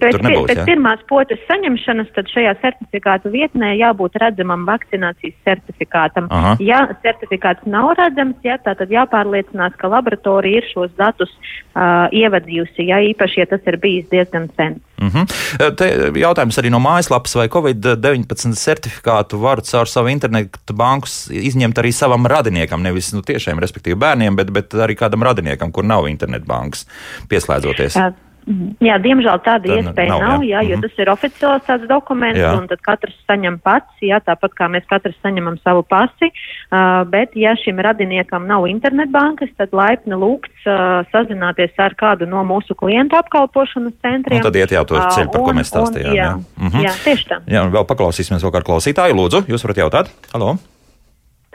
Pēc, 0.01 0.17
nebūs, 0.23 0.47
pēc 0.49 0.61
pirmās 0.67 1.03
potes 1.09 1.41
saņemšanas, 1.49 2.09
tad 2.15 2.29
šajā 2.31 2.53
certifikātu 2.63 3.31
vietnē 3.33 3.73
jābūt 3.77 4.17
redzamam 4.21 4.65
vakcinācijas 4.67 5.35
certifikātam. 5.47 6.29
Aha. 6.33 6.55
Ja 6.63 6.81
certifikāts 7.03 7.67
nav 7.69 7.93
redzams, 7.99 8.39
ja, 8.45 8.57
tad 8.63 8.81
jāpārliecinās, 8.89 9.77
ka 9.79 9.91
laboratorija 9.91 10.61
ir 10.61 10.69
šos 10.71 10.93
datus 10.99 11.31
uh, 11.75 12.07
ievadījusi, 12.15 12.87
ja 12.89 12.99
īpaši, 13.11 13.41
ja 13.43 13.49
tas 13.53 13.69
ir 13.69 13.79
bijis 13.81 14.09
diezgan 14.11 14.49
sen. 14.55 14.79
Uh 14.95 15.05
mhm. 15.05 15.23
-huh. 15.23 15.75
Te 15.75 15.89
jautājums 16.19 16.57
arī 16.59 16.69
no 16.71 16.79
mājaslapas, 16.79 17.35
vai 17.35 17.47
Covid-19 17.47 18.55
certifikātu 18.55 19.41
var 19.41 19.61
caur 19.61 19.87
savu 19.87 20.07
internetu 20.07 20.73
banku 20.73 21.07
izņemt 21.29 21.77
arī 21.77 21.91
savam 21.91 22.25
radiniekam, 22.25 22.81
nevis 22.81 23.13
nu, 23.13 23.21
tiešām, 23.21 23.59
respektīvi 23.59 23.95
bērniem, 23.95 24.35
bet, 24.35 24.51
bet 24.51 24.73
arī 24.73 24.95
kādam 24.95 25.23
radiniekam, 25.23 25.71
kur 25.71 25.83
nav 25.83 26.07
internetbankas 26.07 26.87
pieslēdzoties. 27.29 27.95
Uh, 27.95 28.24
Jā, 28.45 28.99
diemžēl 29.01 29.39
tāda 29.41 29.65
Tad 29.65 29.79
iespēja 29.79 30.11
nav, 30.11 30.21
nav 30.21 30.43
jā, 30.45 30.59
jo 30.61 30.75
mm 30.75 30.81
-hmm. 30.81 30.81
tas 30.85 30.99
ir 31.01 31.09
oficiāls 31.09 31.63
tāds 31.65 31.87
dokuments, 31.89 32.39
jā. 32.39 32.51
un 32.53 32.67
tad 32.69 32.81
katrs 32.85 33.15
saņem 33.25 33.57
pats, 33.57 33.89
jā, 34.01 34.19
tāpat 34.21 34.53
kā 34.53 34.67
mēs 34.69 34.85
katrs 34.85 35.15
saņemam 35.23 35.57
savu 35.63 35.81
pasi, 35.81 36.29
uh, 36.29 37.01
bet 37.09 37.33
ja 37.33 37.55
šim 37.57 37.79
radiniekam 37.79 38.45
nav 38.45 38.67
internetbankas, 38.69 39.49
tad 39.57 39.73
laipni 39.73 40.13
lūgts 40.13 40.67
uh, 40.69 41.01
sazināties 41.09 41.73
ar 41.77 41.95
kādu 41.97 42.29
no 42.29 42.43
mūsu 42.45 42.77
klientu 42.77 43.17
apkalpošanas 43.17 43.93
centriem. 44.01 44.37
Un 44.37 44.45
tad 44.45 44.55
iet 44.55 44.71
jau 44.71 44.85
to 44.85 44.95
ceļu, 44.95 45.31
par 45.31 45.41
ko 45.41 45.53
mēs 45.53 45.71
stāstījām. 45.73 46.11
Un, 46.11 46.15
jā, 46.15 46.23
jā. 46.23 46.35
Mm 46.57 46.69
-hmm. 46.69 46.83
jā, 46.85 46.93
tieši 47.03 47.25
tā. 47.29 47.39
Jā, 47.47 47.63
un 47.65 47.73
vēl 47.73 47.85
paklausīsimies 47.85 48.45
vēl 48.45 48.53
kādu 48.53 48.69
klausītāju. 48.69 49.15
Lūdzu, 49.15 49.43
jūs 49.49 49.65
varat 49.65 49.77
jautāt? 49.77 50.13
Halo! 50.33 50.57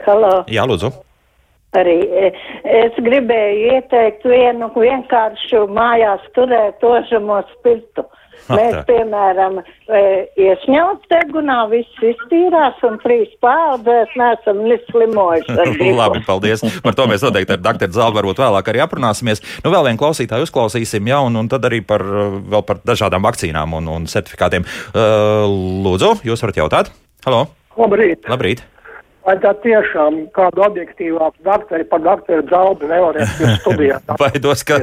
Halo! 0.05 0.43
Jā, 0.47 0.67
lūdzu! 0.67 1.10
Arī 1.79 1.99
e, 2.03 2.31
es 2.67 2.97
gribēju 2.99 3.75
ieteikt 3.77 4.25
vienu 4.27 4.67
vienkāršu 4.75 5.67
mājās 5.71 6.25
turēt 6.35 6.83
ožamo 6.83 7.39
spirtu. 7.53 8.03
Mēs, 8.49 8.73
tā. 8.73 8.81
piemēram, 8.87 9.59
e, 9.61 10.01
iesņaut 10.41 11.05
degunā, 11.11 11.59
viss 11.71 12.03
iztīrās 12.03 12.79
un 12.87 12.97
trīs 13.03 13.29
paudzēs 13.43 14.11
neesam 14.19 14.63
neslimojuši. 14.65 15.55
Labi, 16.01 16.23
paldies. 16.25 16.65
Par 16.83 16.97
to 16.97 17.05
mēs 17.11 17.23
noteikti 17.23 17.55
ar 17.55 17.63
doktoru 17.63 17.95
Zālu 17.95 18.17
varbūt 18.17 18.41
vēlāk 18.43 18.73
arī 18.73 18.83
aprunāsimies. 18.83 19.43
Nu, 19.61 19.71
vēl 19.71 19.87
vienu 19.87 20.01
klausītāju 20.01 20.49
uzklausīsim, 20.49 21.07
ja, 21.13 21.21
un, 21.23 21.37
un 21.39 21.51
tad 21.51 21.69
arī 21.69 21.79
par, 21.85 22.03
vēl 22.03 22.65
par 22.67 22.81
dažādām 22.87 23.23
vakcīnām 23.29 23.77
un, 23.79 23.87
un 23.99 24.11
certifikātiem. 24.11 24.67
Uh, 24.91 25.47
lūdzu, 25.87 26.17
jūs 26.27 26.43
varat 26.43 26.63
jautāt? 26.63 26.93
Halo! 27.27 27.45
Labrīt! 27.79 28.27
Labrīt. 28.27 28.65
Vai 29.21 29.35
tā 29.37 29.51
tiešām 29.61 30.15
kādu 30.33 30.63
objektīvāku 30.65 31.43
doktoru 31.45 31.85
par 31.91 32.01
doktoru 32.01 32.41
Zalbu 32.49 32.87
nevarēs 32.89 33.33
studēt? 33.61 34.07
Baidos, 34.21 34.63
ka 34.65 34.79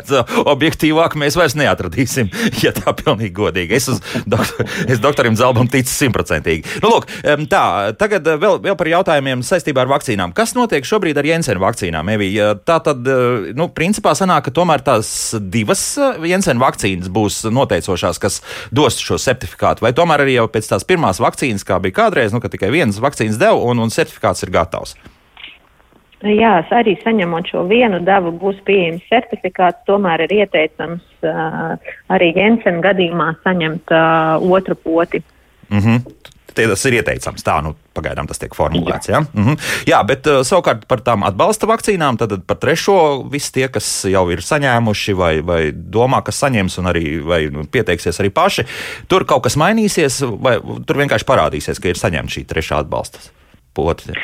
objektīvāk 0.53 1.17
mēs 1.19 1.35
vairs 1.39 1.57
neatradīsim, 1.59 2.31
ja 2.65 2.71
tā 2.77 2.95
pilnīgi 2.95 3.35
godīgi. 3.35 3.75
Es, 3.75 3.89
uz 3.91 3.99
doktor, 4.31 4.69
es 4.87 5.03
doktoram 5.03 5.35
Zalbam 5.39 5.67
ticu 5.73 5.91
simtprocentīgi. 5.91 6.79
Nu, 6.85 6.93
lūk, 6.93 7.09
tā, 7.51 7.63
tagad 7.99 8.31
eh, 8.31 8.39
vēl, 8.39 8.61
vēl 8.63 8.77
par 8.79 8.93
jautājumiem 8.93 9.43
saistībā 9.47 9.83
ar 9.83 9.91
vakcīnām. 9.97 10.37
Kas 10.39 10.55
notiek 10.55 10.87
šobrīd 10.87 11.19
ar 11.19 11.27
Jensena 11.27 11.65
vakcīnām? 11.65 12.15
Evī? 12.15 12.31
Tā 12.63 12.79
tad, 12.87 13.03
eh, 13.11 13.51
nu, 13.59 13.67
principā 13.75 14.15
sanāk, 14.19 14.47
ka 14.47 14.55
tomēr 14.55 14.87
tās 14.87 15.11
divas 15.51 15.83
eh, 15.99 16.23
Jensena 16.31 16.63
vakcīnas 16.63 17.11
būs 17.11 17.41
noteicošās, 17.51 18.23
kas 18.23 18.39
dos 18.71 19.03
šo 19.03 19.19
certifikātu, 19.19 19.83
vai 19.83 19.91
tomēr 19.99 20.23
arī 20.29 20.39
jau 20.39 20.47
pēc 20.55 20.71
tās 20.71 20.87
pirmās 20.87 21.19
vakcīnas, 21.27 21.67
kā 21.67 21.83
bija 21.83 22.05
kādreiz, 22.05 22.31
nu, 22.31 22.39
ka 22.45 22.55
tikai 22.55 22.71
vienas 22.71 23.03
vakcīnas 23.03 23.43
deva 23.43 23.59
un, 23.67 23.83
un 23.83 23.91
certifikāts 23.91 24.28
certifikāts 24.29 24.43
ir 24.43 24.53
gatavs. 24.53 24.97
Jā, 26.19 26.65
arī 26.75 26.97
saņemot 27.05 27.47
šo 27.47 27.63
vienu 27.69 28.01
devu, 28.03 28.33
būs 28.33 28.59
pieejams 28.67 29.05
certifikāts. 29.09 29.85
Tomēr 29.87 30.27
ir 30.27 30.41
ieteicams 30.43 31.03
uh, 31.23 31.77
arī 32.11 32.33
Jensena 32.35 32.83
gadījumā 32.83 33.37
saņemt 33.45 33.93
uh, 33.95 34.43
otru 34.43 34.75
poti. 34.75 35.23
Mm 35.71 35.79
-hmm. 35.79 36.03
Tas 36.59 36.85
ir 36.87 36.95
ieteicams. 36.95 37.45
Tā, 37.45 37.63
nu, 37.63 37.77
pagaidām 37.95 38.27
tas 38.27 38.39
tiek 38.39 38.55
formulēts. 38.55 39.09
Jā, 39.09 39.21
mm 39.21 39.45
-hmm. 39.45 39.57
jā 39.87 40.03
bet 40.07 40.27
uh, 40.27 40.43
savukārt 40.43 40.89
par 40.89 40.99
tām 41.01 41.23
atbalsta 41.23 41.67
vakcīnām, 41.67 42.19
tad 42.19 42.43
par 42.47 42.57
trešo 42.57 43.23
visi 43.31 43.53
tie, 43.53 43.69
kas 43.69 44.05
jau 44.05 44.31
ir 44.31 44.39
saņēmuši 44.39 45.15
vai, 45.15 45.41
vai 45.41 45.73
domā, 45.73 46.23
ka 46.25 46.33
saņems, 46.33 46.79
un 46.79 46.85
arī 46.85 47.23
vai, 47.23 47.47
nu, 47.51 47.65
pieteiksies 47.65 48.21
arī 48.21 48.31
paši, 48.31 48.67
tur 49.09 49.25
kaut 49.25 49.43
kas 49.43 49.57
mainīsies, 49.57 50.23
vai 50.43 50.59
tur 50.87 50.97
vienkārši 50.97 51.25
parādīsies, 51.25 51.81
ka 51.81 51.89
ir 51.89 51.97
saņemta 51.97 52.33
šī 52.33 52.45
trešā 52.45 52.79
atbalsta 52.79 53.38
poti? 53.79 54.19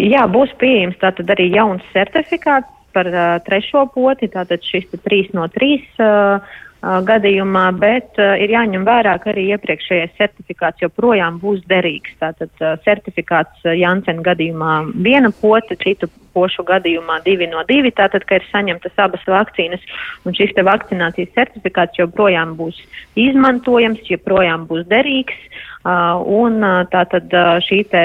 Jā, 0.00 0.24
būs 0.32 0.56
pieejams 0.60 0.98
tātad 1.04 1.30
arī 1.36 1.50
jauns 1.52 1.84
certifikāts 1.92 2.72
par 2.94 3.10
uh, 3.10 3.38
trešo 3.44 3.88
poti, 3.94 4.30
tātad 4.32 4.62
šis 4.64 4.88
trīs 5.04 5.32
no 5.36 5.48
trīs 5.52 5.84
uh, 6.02 6.40
gadījumā, 6.84 7.64
bet 7.80 8.18
uh, 8.20 8.34
ir 8.40 8.52
jāņem 8.52 8.84
vērā, 8.86 9.16
ka 9.22 9.32
arī 9.32 9.46
iepriekšējais 9.54 10.16
certifikāts 10.18 10.84
joprojām 10.84 11.38
būs 11.42 11.62
derīgs. 11.70 12.12
Tātad 12.20 12.52
uh, 12.60 12.76
certifikāts 12.84 13.64
uh, 13.64 13.72
Jansen 13.76 14.20
gadījumā 14.24 14.76
viena 15.06 15.32
pota, 15.40 15.76
citu 15.80 16.10
pošu 16.34 16.64
gadījumā 16.68 17.20
divi 17.24 17.48
no 17.50 17.62
divi, 17.68 17.92
tātad, 17.94 18.26
ka 18.28 18.40
ir 18.40 18.46
saņemtas 18.50 18.98
abas 19.00 19.24
vakcīnas, 19.30 19.82
un 20.26 20.36
šis 20.36 20.54
te 20.56 20.64
vakcinācijas 20.66 21.34
certifikāts 21.36 22.00
joprojām 22.00 22.56
būs 22.58 22.80
izmantojams, 23.20 24.04
joprojām 24.10 24.68
būs 24.70 24.86
derīgs, 24.90 25.38
uh, 25.84 26.20
un 26.20 26.60
uh, 26.62 26.82
tātad 26.92 27.32
uh, 27.32 27.56
šī 27.64 27.84
te 27.92 28.04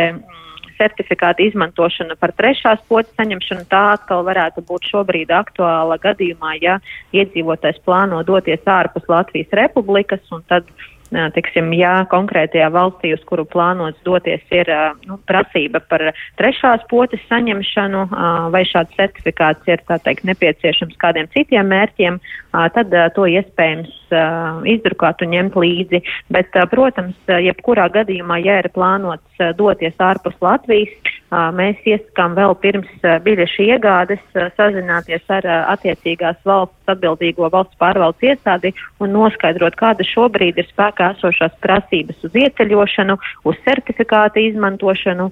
certifikāta 0.79 1.43
izmantošana 1.43 2.15
par 2.19 2.33
trešās 2.37 2.81
potes 2.91 3.11
saņemšanu, 3.19 3.67
tā 3.71 3.83
atkal 3.97 4.23
varētu 4.27 4.63
būt 4.69 4.87
šobrīd 4.93 5.33
aktuāla 5.35 5.99
gadījumā, 6.01 6.55
ja 6.63 6.79
iedzīvotājs 7.15 7.81
plāno 7.85 8.21
doties 8.27 8.63
ārpus 8.65 9.07
Latvijas 9.11 9.51
republikas 9.59 10.23
un 10.35 10.45
tad 10.47 10.67
Tiksim, 11.09 11.71
ja 11.73 12.03
konkrētajā 12.11 12.67
valstī, 12.69 13.15
uz 13.15 13.21
kuru 13.25 13.41
plānots 13.49 13.97
doties, 14.05 14.43
ir 14.53 14.69
nu, 15.09 15.17
prasība 15.29 15.81
par 15.89 16.03
trešās 16.37 16.83
potes 16.91 17.23
saņemšanu, 17.31 18.03
vai 18.53 18.61
šāds 18.69 18.93
certifikāts 18.97 19.65
ir 19.71 19.81
teikt, 19.89 20.27
nepieciešams 20.29 20.99
kādiem 21.01 21.29
citiem 21.33 21.71
mērķiem, 21.73 22.19
tad 22.75 22.93
to 23.15 23.25
iespējams 23.25 24.13
izdrukāt 24.69 25.25
un 25.25 25.33
ņemt 25.33 25.57
līdzi. 25.57 26.03
Bet, 26.29 26.53
protams, 26.69 27.17
jebkurā 27.25 27.89
gadījumā, 27.97 28.37
ja 28.45 28.59
ir 28.61 28.69
plānots 28.75 29.49
doties 29.57 29.97
ārpus 29.97 30.37
Latvijas, 30.45 30.93
mēs 31.31 31.81
iesakām 31.85 32.35
vēl 32.37 32.55
pirms 32.61 33.03
biļešu 33.25 33.65
iegādes 33.67 34.23
sazināties 34.57 35.25
ar 35.29 35.45
attiecīgās 35.75 36.39
valsts 36.45 36.93
atbildīgo 36.93 37.49
valsts 37.53 37.77
pārvaldes 37.81 38.31
iestādi 38.31 38.73
un 38.99 39.13
noskaidrot, 39.13 39.77
kāda 39.79 40.05
šobrīd 40.05 40.57
ir 40.57 40.69
spēkā 40.71 41.13
esošās 41.17 41.53
prasības 41.61 42.23
uz 42.25 42.41
ieceļošanu, 42.45 43.19
uz 43.45 43.61
certifikāta 43.67 44.41
izmantošanu 44.41 45.29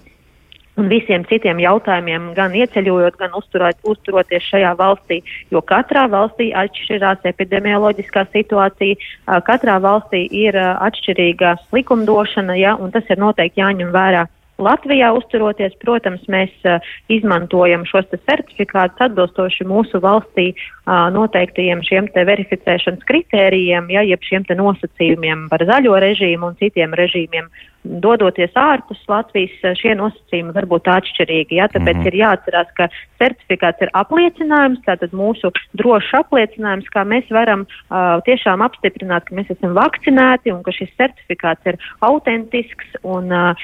un 0.77 0.89
visiem 0.92 1.25
citiem 1.25 1.60
jautājumiem, 1.62 2.32
gan 2.38 2.54
ieceļojot, 2.54 3.18
gan 3.18 3.34
uzturot, 3.38 3.80
uzturoties 3.89 4.46
šajā 4.51 4.75
valstī, 4.77 5.24
jo 5.50 5.63
katrā 5.66 6.06
valstī 6.13 6.51
atšķirās 6.54 7.25
epidemioloģiskā 7.32 8.27
situācija, 8.36 9.42
katrā 9.50 9.80
valstī 9.82 10.27
ir 10.46 10.58
atšķirīga 10.62 11.58
likumdošana, 11.74 12.58
ja, 12.62 12.75
un 12.77 12.94
tas 12.94 13.10
ir 13.10 13.22
noteikti 13.22 13.63
jāņem 13.63 13.94
vērā. 13.96 14.27
Latvijā 14.58 15.12
uzturoties, 15.18 15.76
protams, 15.84 16.24
mēs 16.32 16.54
uh, 16.66 16.84
izmantojam 17.14 17.86
šos 17.90 18.10
certifikātus 18.14 19.06
atbilstoši 19.08 19.68
mūsu 19.70 20.02
valstī 20.04 20.50
uh, 20.54 21.08
noteiktajiem 21.14 21.84
šiem 21.86 22.10
te 22.16 22.26
verificēšanas 22.28 23.06
kritērijiem, 23.08 23.90
ja, 23.94 24.06
jeb 24.08 24.24
šiem 24.26 24.48
te 24.48 24.58
nosacījumiem 24.58 25.48
par 25.52 25.66
zaļo 25.70 25.98
režīmu 26.04 26.52
un 26.52 26.60
citiem 26.62 26.96
režīmiem 26.98 27.52
dodoties 27.88 28.52
ārpus 28.58 29.00
Latvijas, 29.10 29.56
eh, 29.64 29.76
šie 29.80 29.96
nosacījumi 29.98 30.54
var 30.56 30.68
būt 30.70 30.90
atšķirīgi. 30.92 31.58
Ja? 31.60 31.68
Tāpēc 31.72 31.96
mm 31.96 32.04
-hmm. 32.04 32.08
ir 32.08 32.20
jāatcerās, 32.22 32.70
ka 32.78 32.90
certifikāts 33.22 33.82
ir 33.82 33.90
apliecinājums, 33.94 34.84
tātad 34.86 35.14
mūsu 35.14 35.52
drošs 35.80 36.12
apliecinājums, 36.22 36.90
kā 36.94 37.06
mēs 37.06 37.30
varam 37.32 37.66
uh, 37.66 38.20
tiešām 38.28 38.62
apstiprināt, 38.66 39.26
ka 39.26 39.36
mēs 39.36 39.52
esam 39.52 39.74
vakcinēti 39.78 40.54
un 40.54 40.64
ka 40.64 40.72
šis 40.72 40.92
certifikāts 40.98 41.66
ir 41.66 41.78
autentisks 42.02 42.88
un 43.04 43.32
uh, 43.32 43.56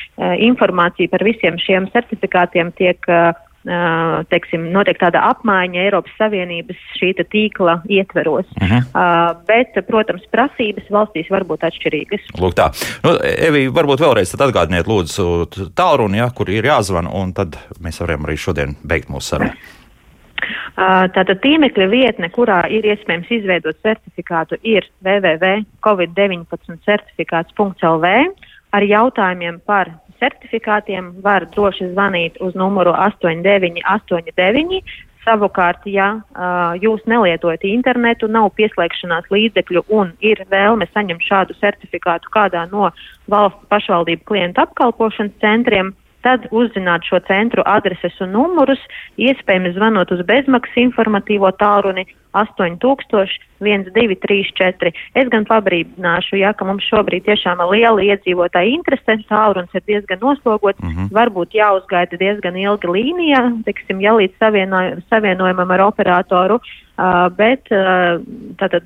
informācija 0.83 1.09
par 1.09 1.23
visiem 1.23 1.57
šiem 1.57 1.87
certifikātiem 1.93 2.71
tiek 2.75 2.99
uh, 3.07 3.33
teiksim, 4.29 4.71
notiek 4.73 4.97
tāda 4.99 5.21
apmaiņa 5.29 5.79
Eiropas 5.85 6.11
Savienības 6.17 6.75
šī 6.99 7.13
tīkla 7.31 7.81
ietveros. 7.87 8.45
Uh 8.59 8.67
-huh. 8.67 8.81
uh, 8.91 9.37
bet, 9.47 9.85
protams, 9.87 10.21
prasības 10.31 10.83
valstīs 10.89 11.29
var 11.29 11.43
būt 11.43 11.63
atšķirīgas. 11.63 12.19
Lūk 12.37 12.53
tā. 12.55 12.71
Nu, 13.03 13.17
Evi, 13.23 13.67
varbūt 13.67 13.99
vēlreiz 13.99 14.35
atgādiniet 14.35 14.87
lūdzu 14.87 15.45
tālruni, 15.75 16.17
ja, 16.17 16.29
kur 16.35 16.49
ir 16.49 16.65
jāzvan, 16.65 17.07
un 17.07 17.33
tad 17.33 17.55
mēs 17.79 18.01
varam 18.01 18.25
arī 18.25 18.37
šodien 18.37 18.75
beigt 18.83 19.09
mūsu 19.09 19.27
sarunu. 19.27 19.51
Tātad 20.75 21.39
tīmekļa 21.39 21.87
vietne, 21.87 22.29
kurā 22.29 22.67
ir 22.67 22.83
iespējams 22.83 23.31
izveidot 23.31 23.75
certifikātu, 23.81 24.55
ir 24.63 24.89
www.covid19certifikāts.lv. 25.05 28.05
Ar 28.73 28.81
jautājumiem 28.81 29.59
par 29.65 29.89
certifikātiem 30.23 31.13
var 31.23 31.47
droši 31.53 31.91
zvanīt 31.91 32.39
uz 32.43 32.55
numuru 32.59 32.93
8989. 32.95 34.81
Savukārt, 35.23 35.85
ja 35.87 36.09
uh, 36.19 36.73
jūs 36.83 37.05
nelietojat 37.07 37.63
internetu, 37.63 38.27
nav 38.27 38.49
pieslēgšanās 38.57 39.29
līdzekļu 39.31 39.85
un 39.95 40.11
ir 40.19 40.41
vēlme 40.51 40.89
saņemt 40.91 41.23
šādu 41.23 41.55
certifikātu 41.61 42.27
kādā 42.33 42.65
no 42.71 42.89
valsts 43.31 43.69
pašvaldību 43.71 44.27
klientu 44.27 44.65
apkalpošanas 44.65 45.39
centriem, 45.39 45.93
tad 46.23 46.47
uzzināt 46.51 47.03
šo 47.07 47.19
centru 47.27 47.61
adreses 47.65 48.21
un 48.23 48.31
numurus, 48.35 48.81
iespējams 49.21 49.75
zvanot 49.77 50.11
uz 50.15 50.21
bezmaksas 50.27 50.77
informatīvo 50.87 51.49
tālruni 51.59 52.03
8000-1234. 52.33 54.91
Es 55.19 55.27
gan 55.29 55.45
pabrīdināšu, 55.49 56.35
ja, 56.41 56.49
ka 56.57 56.63
mums 56.67 56.85
šobrīd 56.89 57.23
tiešām 57.27 57.57
ir 57.61 57.67
liela 57.75 58.01
iedzīvotāja 58.07 58.73
interese, 58.73 59.13
tālrunis 59.29 59.73
ir 59.77 59.83
diezgan 59.89 60.19
noslogots, 60.21 60.81
mm 60.81 60.89
-hmm. 60.89 61.07
varbūt 61.13 61.49
jāuzgaida 61.57 62.15
diezgan 62.19 62.55
ilga 62.57 62.87
līnija, 62.89 63.41
teiksim, 63.65 64.01
ja 64.01 64.11
līdz 64.17 64.33
savienoj 64.39 64.85
savienojumam 65.09 65.71
ar 65.71 65.81
operatoru, 65.81 66.55
uh, 66.55 66.63
bet 67.37 67.61
uh, 67.71 67.77
tātad, 68.57 68.83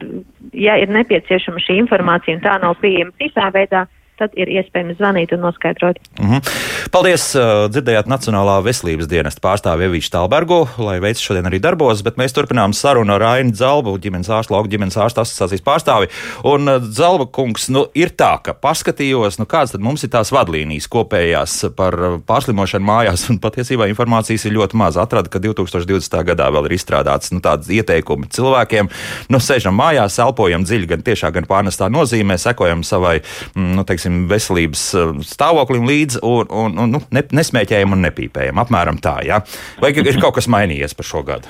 ja 0.53 0.75
ir 0.75 0.89
nepieciešama 0.89 1.59
šī 1.59 1.73
informācija 1.83 2.35
un 2.35 2.41
tā 2.43 2.61
nav 2.61 2.75
pieejama 2.81 3.11
citā 3.21 3.51
veidā, 3.53 3.87
tad 4.17 4.33
ir 4.39 4.49
iespējams 4.59 4.97
zvanīt 4.99 5.33
un 5.35 5.43
noskaidrot. 5.45 5.99
Mm 6.19 6.31
-hmm. 6.31 6.55
Paldies! 6.91 7.29
Dzirdējāt 7.73 8.07
Nacionālā 8.07 8.57
veselības 8.63 9.09
dienesta 9.11 9.41
pārstāvi 9.43 9.87
Evīšu 9.87 10.11
Talbergu, 10.13 10.59
lai 10.77 10.99
veids 11.03 11.21
šodien 11.21 11.45
arī 11.49 11.59
darbos, 11.59 12.01
bet 12.05 12.17
mēs 12.17 12.35
turpinām 12.35 12.73
sarunu 12.73 13.13
ar 13.13 13.23
Ainu 13.23 13.53
Zalbu, 13.55 13.97
ģimenes 13.99 14.29
ārstu, 14.29 14.53
lauku 14.53 14.71
ģimenes 14.71 14.97
ārstu 14.97 15.21
asociācijas 15.21 15.65
pārstāvi. 15.65 16.07
Un 16.43 16.69
Zalba 16.91 17.25
kungs, 17.25 17.67
nu 17.69 17.85
ir 17.93 18.09
tā, 18.09 18.37
ka 18.43 18.53
paskatījos, 18.53 19.39
nu 19.39 19.45
kāds 19.45 19.71
tad 19.75 19.81
mums 19.81 20.03
ir 20.03 20.09
tās 20.13 20.31
vadlīnijas 20.31 20.87
kopējās 20.87 21.57
par 21.75 21.97
pārslimošanu 22.27 22.87
mājās, 22.87 23.27
un 23.29 23.41
patiesībā 23.43 23.89
informācijas 23.91 24.47
ir 24.47 24.55
ļoti 24.57 24.79
maz. 24.79 24.97
Atrada, 24.97 25.29
ka 25.29 25.39
2020. 25.43 26.23
gadā 26.31 26.47
vēl 26.53 26.69
ir 26.69 26.77
izstrādāts 26.77 27.33
nu, 27.35 27.41
tāds 27.43 27.67
ieteikumi 27.67 28.29
cilvēkiem, 28.31 28.89
nu 29.29 29.41
sēžam 29.43 29.75
mājās, 29.77 30.19
elpojam 30.23 30.63
dziļi 30.63 30.91
gan 30.93 31.03
tiešā, 31.03 31.31
gan 31.35 31.47
pārnestā 31.49 31.89
nozīmē, 31.91 32.39
sekojam 32.41 32.83
savai, 32.87 33.19
mm, 33.53 33.75
nu, 33.75 33.83
teiksim, 33.87 34.06
teiksim, 34.07 34.27
veselības 34.29 34.83
eh, 34.95 35.13
stāvoklim 35.25 35.87
līdzi 35.87 36.23
un, 36.23 36.47
un, 36.49 36.77
un 36.79 36.91
nu, 36.97 37.01
ne, 37.11 37.23
nesmēķējam 37.31 37.93
un 37.93 38.05
nepīpējam. 38.07 38.59
Apmēram 38.59 38.99
tā, 38.99 39.21
ja? 39.25 39.41
Vai 39.81 39.91
ir 39.91 40.21
kaut 40.21 40.35
kas 40.35 40.47
mainījies 40.47 40.95
par 40.95 41.05
šo 41.05 41.23
gadu? 41.23 41.47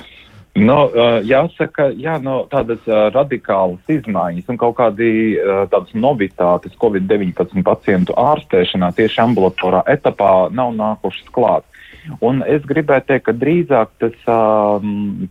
No, 0.58 0.88
uh, 0.90 1.20
jāsaka, 1.22 1.92
jā, 1.94 2.18
no 2.18 2.48
tādas 2.50 2.82
uh, 2.90 3.12
radikālas 3.14 3.78
izmaiņas 3.94 4.48
un 4.50 4.58
kaut 4.58 4.74
kādi 4.80 5.38
tādas 5.70 5.94
novitātes 5.94 6.74
Covid-19 6.82 7.62
pacientu 7.62 8.16
ārstēšanā 8.18 8.90
tieši 8.98 9.22
ambulatorā 9.22 9.84
etapā 9.86 10.50
nav 10.50 10.74
nākušas 10.74 11.30
klāt. 11.30 11.68
Un 12.24 12.42
es 12.48 12.64
gribētu 12.68 13.12
teikt, 13.12 13.26
ka 13.28 13.34
drīzāk 13.36 13.92
tas, 14.02 14.16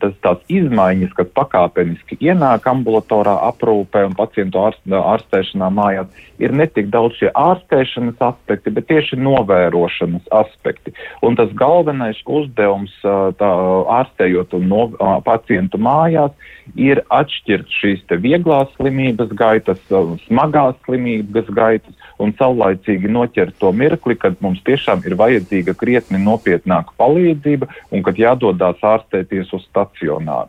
tas 0.02 0.14
tās 0.24 0.42
izmaiņas, 0.52 1.14
kas 1.16 1.30
pakāpeniski 1.36 2.18
ienāk 2.24 2.66
ambulatorā 2.70 3.36
aprūpē 3.50 4.04
un 4.08 4.16
pacientu 4.18 4.60
ārst, 4.66 4.82
ārstēšanā 4.86 5.70
mājās, 5.72 6.22
ir 6.42 6.54
ne 6.56 6.68
tik 6.70 6.90
daudz 6.94 7.18
šie 7.20 7.30
ārstēšanas 7.32 8.20
aspekti, 8.28 8.74
bet 8.76 8.88
tieši 8.90 9.18
novērošanas 9.20 10.28
aspekti. 10.42 10.94
Un 11.26 11.38
tas 11.38 11.52
galvenais 11.56 12.20
uzdevums 12.26 12.94
tā, 13.02 13.52
ārstējot 14.00 14.56
un 14.58 14.68
no, 14.72 14.82
pacientu 15.26 15.80
mājās 15.82 16.34
ir 16.74 17.02
atšķirt 17.14 17.70
šīs 17.80 18.04
vieglās 18.22 18.72
slimības 18.76 19.32
gaitas, 19.38 19.80
smagās 20.26 20.76
slimības 20.84 21.48
gaitas 21.56 22.05
un 22.22 22.32
saulaicīgi 22.38 23.10
noķert 23.12 23.58
to 23.60 23.72
mirkli, 23.76 24.16
kad 24.18 24.38
mums 24.44 24.62
tiešām 24.66 25.04
ir 25.06 25.16
vajadzīga 25.20 25.76
krietni 25.78 26.20
nopietnāka 26.22 26.94
palīdzība 27.00 27.68
un 27.92 28.04
kad 28.06 28.20
jādodas 28.20 28.82
ārstēties 28.94 29.52
uz 29.56 29.66
stacionāru. 29.68 30.48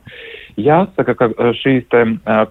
Jāsaka, 0.58 1.14
ka 1.14 1.28
šī 1.54 1.74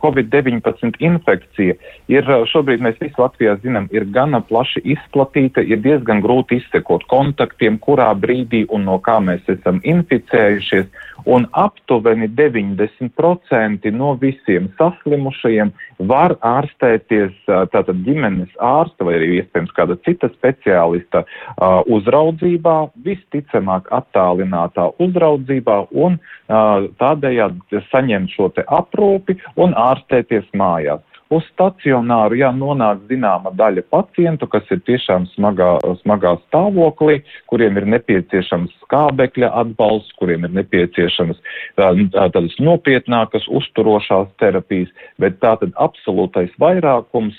Covid-19 0.02 1.00
infekcija 1.02 1.74
ir 2.12 2.28
šobrīd, 2.52 2.84
mēs 2.86 3.00
visi 3.02 3.18
Latvijā 3.18 3.56
zinām, 3.64 3.88
ir 3.90 4.06
gana 4.14 4.38
plaši 4.46 4.84
izplatīta, 4.94 5.64
ir 5.66 5.82
diezgan 5.82 6.22
grūti 6.22 6.60
izsekot 6.60 7.02
kontaktiem, 7.10 7.80
kurā 7.82 8.12
brīdī 8.14 8.62
un 8.70 8.86
no 8.86 9.00
kā 9.02 9.18
mēs 9.18 9.42
esam 9.50 9.80
inficējušies, 9.82 10.86
un 11.26 11.48
aptuveni 11.58 12.28
90% 12.28 13.90
no 13.90 14.12
visiem 14.22 14.70
saslimušajiem 14.78 15.72
var 16.06 16.36
ārstēties 16.46 17.34
tātad 17.72 18.04
ģimenes 18.06 18.54
ārsta 18.62 19.06
vai 19.08 19.16
arī 19.18 19.30
iespējams 19.40 19.74
kāda 19.74 19.96
cita 20.06 20.30
speciālista 20.36 21.24
uh, 21.24 21.80
uzraudzībā, 21.90 22.76
visticamāk 23.06 23.90
attālinātā 23.96 24.92
uzraudzībā 25.02 25.80
un 25.90 26.20
uh, 26.20 26.86
tādējādi 27.00 27.82
saņemt 27.96 28.36
šo 28.36 28.52
aprūpi 28.66 29.40
un 29.56 29.76
ārstēties 29.88 30.52
mājās. 30.54 31.04
Uz 31.26 31.42
stacionāru 31.50 32.36
jā, 32.38 32.52
nonāk 32.54 33.00
zināma 33.10 33.50
daļa 33.58 33.82
pacientu, 33.90 34.46
kas 34.46 34.68
ir 34.70 34.78
tiešām 34.86 35.24
smagā, 35.32 35.72
smagā 36.04 36.36
stāvoklī, 36.44 37.16
kuriem 37.50 37.80
ir 37.80 37.88
nepieciešams 37.96 38.76
skābekļa 38.84 39.50
atbalsts, 39.62 40.14
kuriem 40.20 40.46
ir 40.46 40.54
nepieciešamas 40.60 41.42
tādas 41.74 42.54
nopietnākas 42.62 43.48
uzturošās 43.50 44.30
terapijas, 44.38 44.94
bet 45.18 45.40
tātad 45.42 45.74
absolūtais 45.82 46.54
vairākums 46.62 47.34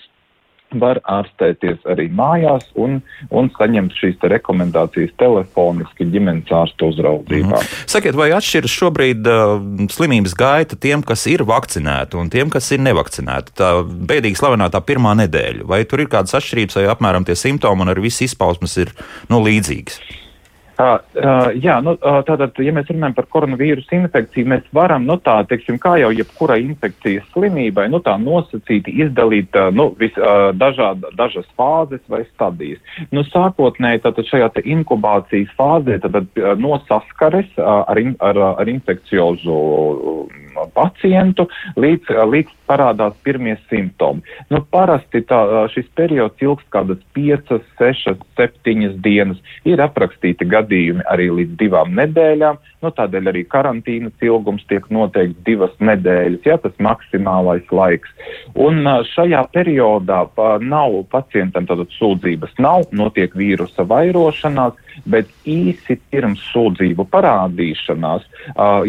var 0.75 0.99
ārstēties 1.07 1.85
arī 1.87 2.07
mājās 2.11 2.65
un, 2.79 2.99
un 3.31 3.49
saņemt 3.55 3.95
šīs 3.95 4.17
te 4.21 4.31
rekomendācijas 4.31 5.13
telefoniski 5.21 6.07
ģimenes 6.11 6.51
ārsta 6.51 6.89
uzraudzībā. 6.91 7.61
Mm. 7.61 7.71
Sakiet, 7.87 8.17
vai 8.19 8.29
atšķiras 8.35 8.75
šobrīd 8.81 9.31
uh, 9.31 9.55
slimības 9.93 10.35
gaita 10.37 10.79
tiem, 10.79 11.05
kas 11.07 11.25
ir 11.31 11.45
vakcinēti 11.47 12.19
un 12.19 12.31
tiem, 12.33 12.51
kas 12.53 12.69
ir 12.75 12.83
nevakcinēti? 12.83 13.55
Tā 13.57 13.73
bēdīgi 13.85 14.39
slavenā 14.41 14.69
tā 14.73 14.83
pirmā 14.83 15.15
nedēļa. 15.23 15.67
Vai 15.71 15.83
tur 15.87 16.03
ir 16.03 16.11
kādas 16.11 16.35
atšķirības 16.37 16.81
vai 16.81 16.87
apmēram 16.91 17.27
tie 17.27 17.37
simptomi 17.39 17.85
un 17.85 17.95
arī 17.95 18.09
viss 18.09 18.25
izpausmes 18.27 18.77
ir 18.83 18.95
nu, 19.31 19.41
līdzīgas? 19.47 20.01
Uh, 20.77 20.99
uh, 21.17 21.47
jā, 21.57 21.79
nu, 21.81 21.95
uh, 21.97 22.19
tātad, 22.21 22.53
ja 22.61 22.69
mēs 22.75 22.91
runājam 22.91 23.15
par 23.17 23.25
koronavīrusu 23.33 23.95
infekciju, 23.97 24.45
mēs 24.51 24.67
varam, 24.77 25.07
nu 25.09 25.15
tā, 25.25 25.39
teiksim, 25.49 25.79
kā 25.81 25.95
jau 25.97 26.11
jebkurai 26.13 26.59
infekcijas 26.61 27.25
slimībai, 27.33 27.87
nu 27.89 27.97
tā 28.05 28.13
nosacīti 28.21 28.93
izdalīt, 29.01 29.57
uh, 29.57 29.71
nu, 29.73 29.87
vis, 29.97 30.13
uh, 30.21 30.51
dažāda, 30.53 31.09
dažas 31.17 31.49
fāzes 31.57 32.03
vai 32.13 32.21
stadijas. 32.27 32.77
Nu, 33.09 33.25
sākotnēji, 33.25 34.03
tātad 34.05 34.29
šajā 34.29 34.51
te 34.53 34.65
inkubācijas 34.69 35.49
fāzē, 35.57 35.97
tātad 36.05 36.29
uh, 36.37 36.53
no 36.61 36.77
saskares 36.85 37.49
uh, 37.57 37.81
ar, 37.81 38.03
in, 38.03 38.13
ar, 38.21 38.37
ar 38.61 38.69
infekciozu 38.69 39.57
uh, 39.57 40.46
pacientu, 40.75 41.47
līdz, 41.79 42.11
līdz 42.33 42.53
parādās 42.69 43.15
pirmie 43.23 43.55
simptomi. 43.69 44.23
Nu, 44.51 44.61
parasti 44.71 45.23
tā, 45.27 45.39
šis 45.73 45.87
periods 45.97 46.41
ilgst 46.43 46.67
kādas 46.73 47.01
5, 47.17 47.53
6, 47.79 48.25
7 48.39 48.97
dienas. 49.03 49.41
Ir 49.67 49.81
aprakstīti 49.83 50.47
gadījumi 50.49 51.05
arī 51.11 51.29
līdz 51.41 51.57
divām 51.61 51.95
nedēļām. 51.97 52.59
Nu, 52.85 52.91
tādēļ 52.93 53.31
arī 53.31 53.41
karantīnas 53.49 54.25
ilgums 54.25 54.65
tiek 54.69 54.85
noteikts 54.93 55.41
divas 55.47 55.73
nedēļas, 55.81 56.43
ja 56.45 56.57
tas 56.61 56.75
maksimālais 56.83 57.71
laiks. 57.73 58.11
Un 58.53 58.85
šajā 59.13 59.41
periodā 59.55 60.19
nav 60.61 60.99
pacientam 61.09 61.65
tādas 61.69 61.89
sūdzības, 61.97 62.53
nav, 62.61 62.85
notiek 62.93 63.33
vīrusa 63.37 63.87
vairošanās 63.89 64.77
bet 65.05 65.29
īsi 65.47 65.97
pirms 66.11 66.41
sūdzību 66.51 67.05
parādīšanās 67.11 68.25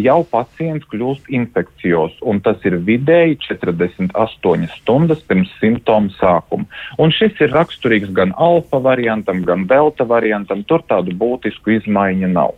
jau 0.00 0.18
pacients 0.30 0.86
kļūst 0.92 1.28
infekcijos, 1.34 2.16
un 2.22 2.40
tas 2.44 2.62
ir 2.68 2.78
vidēji 2.86 3.38
48 3.48 4.68
stundas 4.78 5.22
pirms 5.28 5.52
simptomu 5.60 6.12
sākuma. 6.16 6.68
Un 6.98 7.12
šis 7.14 7.36
ir 7.44 7.52
raksturīgs 7.54 8.12
gan 8.16 8.32
alfa 8.36 8.80
variantam, 8.84 9.42
gan 9.48 9.66
delta 9.70 10.06
variantam, 10.08 10.64
tur 10.68 10.84
tādu 10.88 11.16
būtisku 11.18 11.76
izmaiņu 11.78 12.32
nav. 12.32 12.56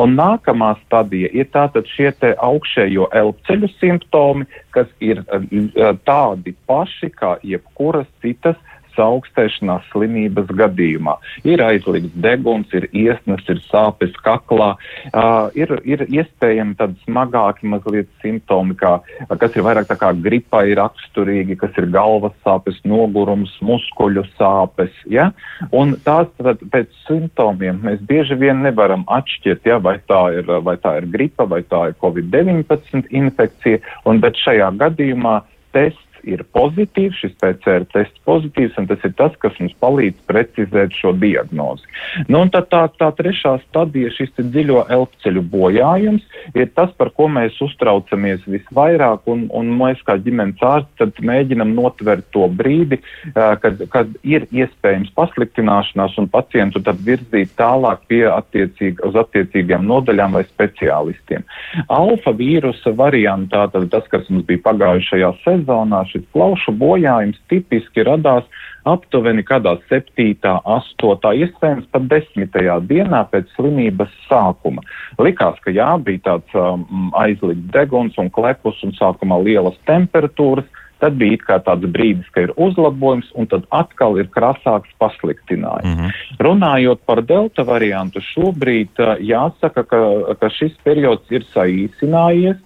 Un 0.00 0.16
nākamā 0.18 0.67
stadija 0.84 1.30
ir 1.32 1.48
tātad 1.54 1.88
šie 1.90 2.12
augšējo 2.36 3.08
elpceļu 3.20 3.70
simptomi, 3.78 4.46
kas 4.76 4.90
ir 5.04 5.22
uh, 5.24 5.92
tādi 6.08 6.54
paši 6.68 7.10
kā 7.14 7.36
jebkuras 7.46 8.08
citas 8.22 8.56
augstēšanās 9.02 9.86
slimības 9.92 10.50
gadījumā. 10.58 11.16
Ir 11.48 11.62
aizliegts 11.64 12.14
deguns, 12.22 12.72
ir 12.76 12.88
iesnas, 12.92 13.44
ir 13.50 13.60
sāpes 13.68 14.14
kaklā, 14.24 14.74
uh, 15.12 15.48
ir, 15.58 15.72
ir 15.88 16.04
iespējami 16.06 16.76
tādi 16.78 16.98
smagāki 17.06 17.68
mazliet 17.70 18.10
simptomi, 18.22 18.76
kā, 18.78 18.98
kas 19.40 19.56
ir 19.56 19.66
vairāk 19.66 19.88
tā 19.90 19.98
kā 20.00 20.12
gripai 20.16 20.66
raksturīgi, 20.78 21.58
kas 21.60 21.76
ir 21.80 21.88
galvas 21.94 22.36
sāpes, 22.46 22.80
nogurums, 22.88 23.54
muskuļu 23.64 24.26
sāpes. 24.36 24.94
Ja? 25.10 25.30
Un 25.72 25.96
tās 26.06 26.30
tad, 26.38 26.62
pēc 26.72 26.92
simptomiem 27.06 27.82
mēs 27.84 28.02
bieži 28.08 28.38
vien 28.38 28.62
nevaram 28.64 29.04
atšķirt, 29.18 29.66
ja, 29.68 29.78
vai, 29.82 29.98
tā 30.10 30.22
ir, 30.38 30.50
vai 30.64 30.76
tā 30.80 30.98
ir 31.00 31.08
gripa, 31.12 31.48
vai 31.48 31.62
tā 31.66 31.88
ir 31.90 31.98
Covid-19 32.02 33.08
infekcija, 33.14 33.80
un 34.08 34.20
bet 34.24 34.38
šajā 34.40 34.70
gadījumā 34.80 35.40
tests 35.76 36.07
ir 36.26 36.44
pozitīvs, 36.56 37.20
šis 37.22 37.34
PCR 37.40 37.86
tests 37.92 38.22
pozitīvs, 38.28 38.76
un 38.80 38.88
tas 38.90 39.04
ir 39.06 39.14
tas, 39.18 39.34
kas 39.42 39.56
mums 39.60 39.74
palīdz 39.82 40.24
precizēt 40.30 40.96
šo 40.96 41.14
diagnozi. 41.18 41.86
Nu, 42.30 42.42
tad 42.52 42.70
tā, 42.72 42.84
tā 43.00 43.10
trešā 43.18 43.56
stadija, 43.66 44.10
šis 44.14 44.34
dziļo 44.38 44.84
elpceļu 44.94 45.44
bojājums, 45.52 46.26
ir 46.56 46.70
tas, 46.76 46.92
par 46.98 47.12
ko 47.16 47.28
mēs 47.32 47.58
uztraucamies 47.64 48.44
visvairāk, 48.48 49.26
un, 49.30 49.46
un 49.54 49.70
mēs 49.78 50.02
kā 50.06 50.18
ģimenes 50.22 50.62
ārsti 50.64 51.26
mēģinam 51.28 51.74
notvert 51.76 52.26
to 52.34 52.46
brīdi, 52.50 53.00
kad, 53.34 53.82
kad 53.92 54.12
ir 54.26 54.46
iespējams 54.54 55.12
pasliktināšanās 55.16 56.16
un 56.20 56.28
pacientu 56.32 56.82
tad 56.84 57.00
virzīt 57.04 57.54
tālāk 57.58 58.04
pie 58.10 58.24
attiecīg, 58.30 59.02
uz 59.06 59.16
attiecīgiem 59.18 59.86
nodaļām 59.88 60.38
vai 60.38 60.44
speciālistiem. 60.48 61.44
Alfa 61.92 62.32
vīrusa 62.36 62.92
variantā, 62.96 63.66
tas, 63.72 64.06
kas 64.12 64.28
mums 64.32 64.46
bija 64.48 64.64
pagājušajā 64.68 65.32
sezonā, 65.44 66.04
šis 66.12 66.24
plaušu 66.34 66.74
bojājums 66.80 67.38
tipiski 67.50 68.04
radās 68.06 68.46
aptuveni 68.88 69.44
kādā 69.46 69.74
7., 69.90 70.34
8., 70.42 71.32
iespējams 71.44 71.88
pat 71.92 72.08
10. 72.10 72.58
dienā 72.88 73.22
pēc 73.32 73.50
slimības 73.56 74.12
sākuma. 74.28 74.84
Likās, 75.20 75.58
ka 75.64 75.74
jā, 75.74 75.90
bija 76.04 76.24
tāds 76.30 76.58
um, 76.58 77.12
aizlikts 77.18 77.72
deguns 77.74 78.18
un 78.20 78.30
klepus 78.34 78.80
un 78.86 78.94
sākumā 78.98 79.40
lielas 79.44 79.78
temperatūras. 79.90 80.68
Tad 80.98 81.18
bija 81.18 81.38
kā 81.42 81.58
tāds 81.62 81.86
brīdis, 81.94 82.26
ka 82.34 82.46
ir 82.46 82.52
uzlabojums, 82.58 83.30
un 83.38 83.46
tad 83.50 83.66
atkal 83.74 84.18
ir 84.18 84.30
krasāks 84.34 84.90
pasliktinājums. 84.98 85.86
Mm 85.86 86.04
-hmm. 86.04 86.10
Runājot 86.46 87.04
par 87.06 87.22
delta 87.22 87.62
variantu, 87.62 88.20
šobrīd 88.20 88.98
jāsaka, 89.20 89.84
ka, 89.84 90.00
ka 90.40 90.50
šis 90.50 90.74
periods 90.84 91.30
ir 91.30 91.46
saīsinājies. 91.54 92.58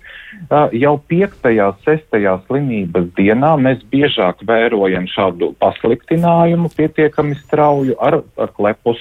Jau 0.73 0.97
5. 1.09 1.45
un 1.45 1.77
6. 1.85 2.41
slimības 2.47 3.07
dienā 3.19 3.53
mēs 3.61 3.85
biežāk 3.93 4.41
vērojam 4.49 5.07
šādu 5.07 5.53
pasliktinājumu, 5.61 6.71
pietiekami 6.77 7.35
strauju, 7.35 7.95
ar, 8.01 8.23
ar 8.39 8.49
klepus 8.57 8.99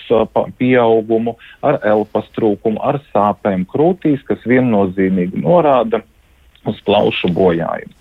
pieaugumu, 0.57 1.37
ar 1.63 1.79
elpas 1.83 2.27
trūkumu, 2.35 2.79
ar 2.83 2.99
sāpēm 3.13 3.65
krūtīs, 3.65 4.23
kas 4.27 4.43
viennozīmīgi 4.45 5.41
norāda 5.41 6.03
uz 6.67 6.81
plaušu 6.85 7.31
bojājumu. 7.35 7.97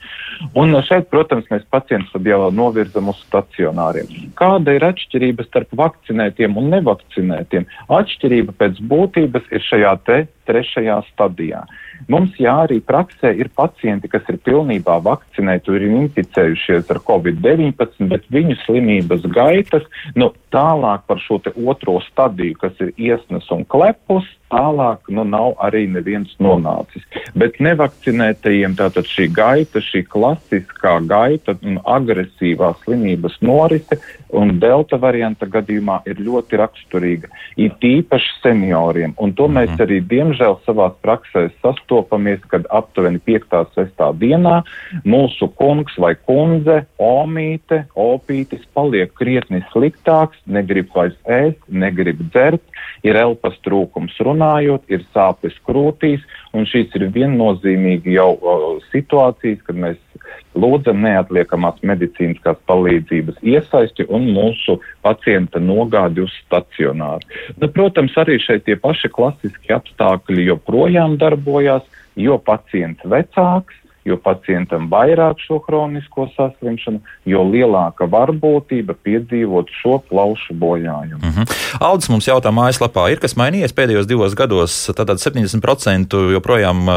Un 0.56 0.72
šeit, 0.86 1.10
protams, 1.12 1.44
mēs 1.52 1.66
pacientus 1.72 2.14
jau 2.24 2.48
novirzam 2.54 3.10
uz 3.12 3.18
stacionāriem. 3.26 4.08
Kāda 4.38 4.72
ir 4.76 4.86
atšķirība 4.88 5.44
starp 5.44 5.74
vakcinētiem 5.76 6.56
un 6.56 6.70
nevakcinētiem? 6.72 7.66
Atšķirība 7.92 8.56
pēc 8.56 8.80
būtības 8.88 9.50
ir 9.52 9.64
šajā 9.66 9.94
te 10.08 10.18
trešajā 10.48 10.96
stadijā. 11.10 11.62
Mums, 12.10 12.32
jā, 12.40 12.54
arī 12.64 12.80
praksē 12.80 13.34
ir 13.36 13.50
pacienti, 13.52 14.08
kas 14.08 14.24
ir 14.32 14.40
pilnībā 14.46 14.96
vakcinēti, 15.04 15.76
ir 15.76 15.86
inficējušies 15.90 16.88
ar 16.94 17.02
covid-19, 17.04 18.08
bet 18.10 18.24
viņu 18.32 18.56
slimības 18.64 19.28
gaitas, 19.34 19.84
nu, 20.16 20.32
tālāk 20.54 21.04
par 21.10 21.20
šo 21.20 21.42
otro 21.68 22.00
stadiju, 22.08 22.56
kas 22.64 22.80
ir 22.80 22.94
iesnas 22.96 23.50
un 23.52 23.66
klepus, 23.68 24.24
tālāk 24.50 25.10
nu, 25.14 25.24
nav 25.24 25.54
arī 25.64 25.86
neviens 25.90 26.32
nonācis. 26.42 27.04
Bet 27.38 27.60
nevakcinētajiem 27.62 28.76
tātad 28.78 29.08
šī 29.10 29.28
gaita, 29.34 29.82
šī 29.84 30.04
klasiskā 30.10 30.96
gaita 31.08 31.56
un 31.62 31.80
agresīvā 31.84 32.74
slimības 32.84 33.38
norise 33.44 34.00
un 34.36 34.58
delta 34.62 34.98
varianta 35.00 35.46
gadījumā 35.50 36.00
ir 36.10 36.20
ļoti 36.22 36.58
raksturīga, 36.60 37.30
it 37.58 37.82
īpaši 37.84 38.36
senioriem. 38.44 39.14
Un 39.22 39.34
to 39.38 39.48
mēs 39.50 39.72
mhm. 39.72 39.82
arī 39.84 40.00
diemžēl 40.10 40.58
savā 40.66 40.90
praksē 41.02 41.48
sastopamies, 41.64 42.42
kad 42.50 42.68
aptuveni 42.70 43.22
5. 43.26 43.58
6. 43.74 44.04
dienā 44.20 44.60
mūsu 45.08 45.50
kungs 45.58 45.96
vai 46.00 46.14
kundze, 46.14 46.84
omīte, 47.00 47.84
opītis 47.98 48.62
paliek 48.74 49.12
krietni 49.18 49.62
sliktāks, 49.72 50.38
negrib 50.46 50.90
vairs 50.94 51.18
ēst, 51.26 51.62
negrib 51.68 52.22
dzert, 52.30 52.62
ir 53.06 53.18
elpas 53.18 53.56
trūkums 53.64 54.16
runājot, 54.40 54.86
ir 54.88 55.04
sāpes 55.14 55.56
krūtīs, 55.66 56.22
un 56.56 56.66
šīs 56.66 56.94
ir 56.96 57.10
viennozīmīgi 57.12 58.16
jau 58.16 58.32
o, 58.40 58.78
situācijas, 58.90 59.60
kad 59.66 59.76
mēs 59.76 59.98
lūdzam 60.54 61.02
neatliekamās 61.04 61.80
medicīniskās 61.86 62.58
palīdzības 62.66 63.38
iesaisti 63.42 64.06
un 64.08 64.30
mūsu 64.34 64.80
pacienta 65.02 65.60
nogādi 65.60 66.24
uz 66.24 66.32
stacionāru. 66.46 67.26
Nu, 67.60 67.68
protams, 67.68 68.16
arī 68.18 68.40
šeit 68.42 68.64
tie 68.66 68.76
paši 68.76 69.12
klasiski 69.12 69.74
apstākļi 69.76 70.48
joprojām 70.50 71.18
darbojās, 71.20 71.84
jo 72.18 72.38
pacients 72.42 73.04
vecāks, 73.06 73.76
jo 74.04 74.16
pacientam 74.16 74.88
vairāk 74.90 75.40
šo 75.44 75.58
kronisko 75.64 76.28
saslimšanu, 76.36 77.00
jo 77.28 77.44
lielāka 77.44 78.08
varbūtība 78.10 78.96
piedzīvot 79.04 79.72
šo 79.82 79.98
plaušu 80.08 80.54
bojājumu. 80.54 81.20
Mm 81.20 81.32
-hmm. 81.36 81.58
Aldis 81.80 82.08
mums 82.08 82.28
jautā 82.28 82.52
mājaslapā, 82.54 83.10
ir 83.12 83.20
kas 83.20 83.36
mainījies 83.36 83.76
pēdējos 83.76 84.06
divos 84.06 84.34
gados, 84.34 84.90
tātad 84.96 85.20
70% 85.20 86.32
joprojām 86.32 86.88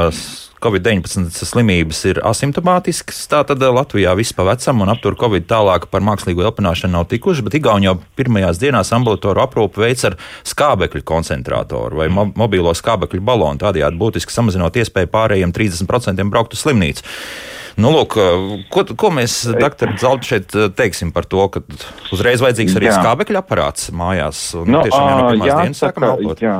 Covid-19 0.64 1.44
slimības 1.44 2.00
ir 2.08 2.22
asimptomātiskas. 2.24 3.20
Tātad 3.32 3.62
eh, 3.64 3.72
Latvijā 3.74 4.14
viss 4.16 4.36
pa 4.36 4.46
vecam 4.48 4.84
un 4.86 4.92
aptur 4.94 5.18
Covid 5.20 5.48
tālāk 5.50 5.90
par 5.92 6.06
mākslīgo 6.06 6.46
elpināšanu 6.48 6.96
nav 6.96 7.08
tikuši, 7.12 7.44
bet 7.44 7.58
Igauni 7.60 7.90
jau 7.90 7.98
pirmajās 8.18 8.62
dienās 8.62 8.94
ambulatoru 8.96 9.44
aprūpu 9.44 9.84
veids 9.84 10.08
ar 10.08 10.18
skābekļu 10.48 11.04
koncentrātoru 11.08 12.00
vai 12.00 12.08
mo 12.14 12.30
mobīlo 12.40 12.72
skābekļu 12.78 13.24
balonu, 13.26 13.60
tādējādi 13.64 14.00
būtiski 14.00 14.34
samazinot 14.34 14.80
iespēju 14.80 15.12
pārējiem 15.12 15.52
30% 15.56 16.30
braukt 16.32 16.56
uz 16.56 16.64
slimnīcu. 16.64 17.04
Nu, 17.74 17.90
lūk, 17.90 18.16
ko, 18.74 18.84
ko 19.00 19.10
mēs, 19.14 19.40
doktor 19.58 19.96
Zelta, 19.98 20.28
šeit 20.28 20.54
teiksim 20.78 21.10
par 21.16 21.26
to, 21.30 21.48
ka 21.50 21.64
uzreiz 22.14 22.44
vajadzīgs 22.44 22.76
arī 22.78 22.90
jā. 22.92 22.98
skābekļa 23.00 23.42
aparāts 23.42 23.90
mājās? 23.96 24.42
Nu, 24.62 24.84
tiešām 24.86 25.08
jau 25.10 25.16
no 25.18 25.32
pirmās 25.32 25.54
dienas 25.64 25.82
sākam 25.82 26.06
elpot. 26.12 26.44
Jā, 26.44 26.58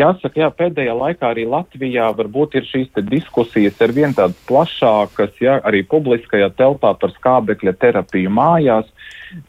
jāsaka, 0.00 0.42
jā, 0.44 0.48
pēdējā 0.62 0.96
laikā 0.96 1.32
arī 1.34 1.44
Latvijā 1.52 2.08
varbūt 2.16 2.56
ir 2.60 2.68
šīs 2.70 3.04
diskusijas 3.10 3.76
ar 3.84 3.92
vien 3.96 4.16
tādas 4.16 4.40
plašākas, 4.48 5.36
jā, 5.44 5.58
arī 5.68 5.84
publiskajā 5.88 6.48
telpā 6.56 6.94
par 6.96 7.12
skābekļa 7.18 7.76
terapiju 7.84 8.32
mājās. 8.32 8.88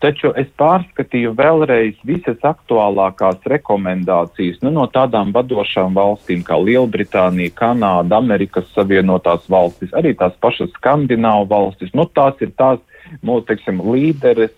Taču 0.04 0.34
es 0.36 0.48
pārskatīju 0.60 1.32
vēlreiz 1.38 2.00
visas 2.08 2.42
aktuālākās 2.44 3.46
rekomendācijas 3.48 4.60
nu, 4.66 4.74
no 4.76 4.86
tādām 4.92 5.32
vadošām 5.36 5.96
valstīm 5.96 6.44
kā 6.48 6.58
Lielbritānija, 6.60 7.54
Kanāda, 7.56 8.20
Amerikas 8.20 8.68
Savienotās 8.76 9.48
valstis, 9.52 9.94
arī 9.96 10.12
tās 10.20 10.36
pašas 10.44 10.76
Skandināvu 10.90 11.46
valstis. 11.50 11.92
Nu, 11.94 12.08
tās 12.10 12.40
ir 12.42 12.50
tās 12.58 12.80
mūsu 13.26 13.46
teiksim, 13.50 13.82
līderes 13.86 14.54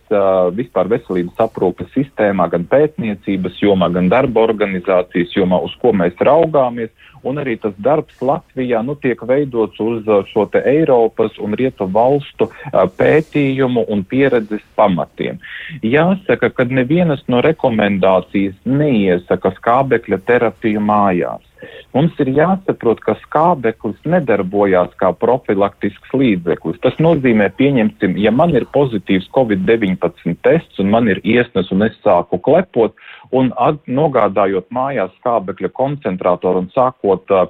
vispār 0.56 0.90
veselības 0.92 1.40
aprūpes 1.44 1.92
sistēmā, 1.96 2.48
gan 2.52 2.66
pētniecības 2.72 3.60
jomā, 3.64 3.92
gan 3.92 4.10
darba 4.12 4.46
organizācijas 4.48 5.36
jomā, 5.36 5.62
uz 5.64 5.76
ko 5.82 5.92
mēs 5.96 6.16
raugāmies. 6.20 6.92
Un 7.28 7.38
arī 7.42 7.58
tas 7.62 7.76
darbs 7.78 8.22
Latvijā 8.26 8.82
nu, 8.86 8.96
tiek 8.98 9.20
veidots 9.28 9.80
uz 9.84 10.08
šo 10.32 10.48
Eiropas 10.62 11.38
un 11.40 11.54
Rietu 11.58 11.86
valstu 11.86 12.48
uh, 12.50 12.88
pētījumu 12.98 13.86
un 13.94 14.04
pieredzes 14.04 14.64
pamatiem. 14.76 15.38
Jāsaka, 15.86 16.50
ka 16.50 16.66
nevienas 16.70 17.22
no 17.28 17.44
rekomendācijas 17.46 18.58
neiesaka 18.66 19.54
skābekļa 19.60 20.22
terapiju 20.26 20.82
mājās. 20.82 21.46
Mums 21.94 22.16
ir 22.24 22.32
jāsaprot, 22.34 23.02
ka 23.04 23.18
skābeklis 23.22 24.00
nedarbojās 24.08 24.94
kā 25.02 25.12
profilaktisks 25.22 26.14
līdzeklis. 26.16 26.80
Tas 26.82 26.96
nozīmē, 27.04 27.50
pieņemsim, 27.60 28.16
ja 28.22 28.32
man 28.34 28.56
ir 28.56 28.66
pozitīvs 28.74 29.28
Covid-19 29.36 30.40
tests 30.46 30.82
un 30.82 30.92
man 30.94 31.12
ir 31.12 31.22
iesnas 31.28 31.72
un 31.76 31.86
es 31.86 31.98
sāku 32.06 32.40
klepot 32.42 32.96
un 33.32 33.52
nogādājot 33.88 34.68
mājās 34.76 35.14
skābekļa 35.20 35.72
koncentrātoru 35.78 36.64
un 36.64 36.70
sākot 36.76 37.32
uh, 37.36 37.48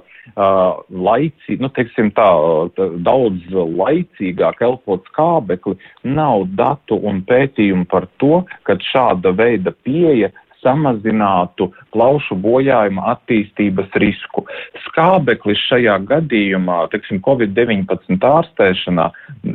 laicīgi, 0.88 1.60
nu, 1.62 1.70
teiksim 1.74 2.12
tā, 2.16 2.28
tā, 2.76 2.88
daudz 3.06 3.48
laicīgāk 3.52 4.62
elpot 4.62 5.04
skābekli, 5.10 5.76
nav 6.06 6.46
datu 6.58 7.00
un 7.02 7.22
pētījumu 7.28 7.88
par 7.90 8.06
to, 8.22 8.44
ka 8.68 8.78
šāda 8.92 9.34
veida 9.38 9.74
pieeja 9.84 10.32
samazinātu 10.62 11.68
plaušu 11.94 12.36
bojājuma 12.42 13.04
attīstības 13.14 13.92
risku. 14.02 14.46
Skābeklis 14.86 15.60
šajā 15.68 15.98
gadījumā, 16.08 16.84
teiksim, 16.94 17.20
Covid-19 17.26 18.22
ārstēšanā 18.32 19.10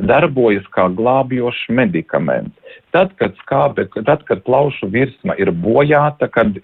darbojas 0.08 0.66
kā 0.74 0.88
glābjošs 0.94 1.68
medikaments. 1.74 2.54
Tad, 2.92 3.12
kad, 3.20 3.34
skābe, 3.42 3.84
tad, 4.06 4.22
kad 4.28 4.40
plaušu 4.46 4.88
virsma 4.92 5.34
ir 5.40 5.50
bojāta, 5.52 6.28
kad 6.32 6.56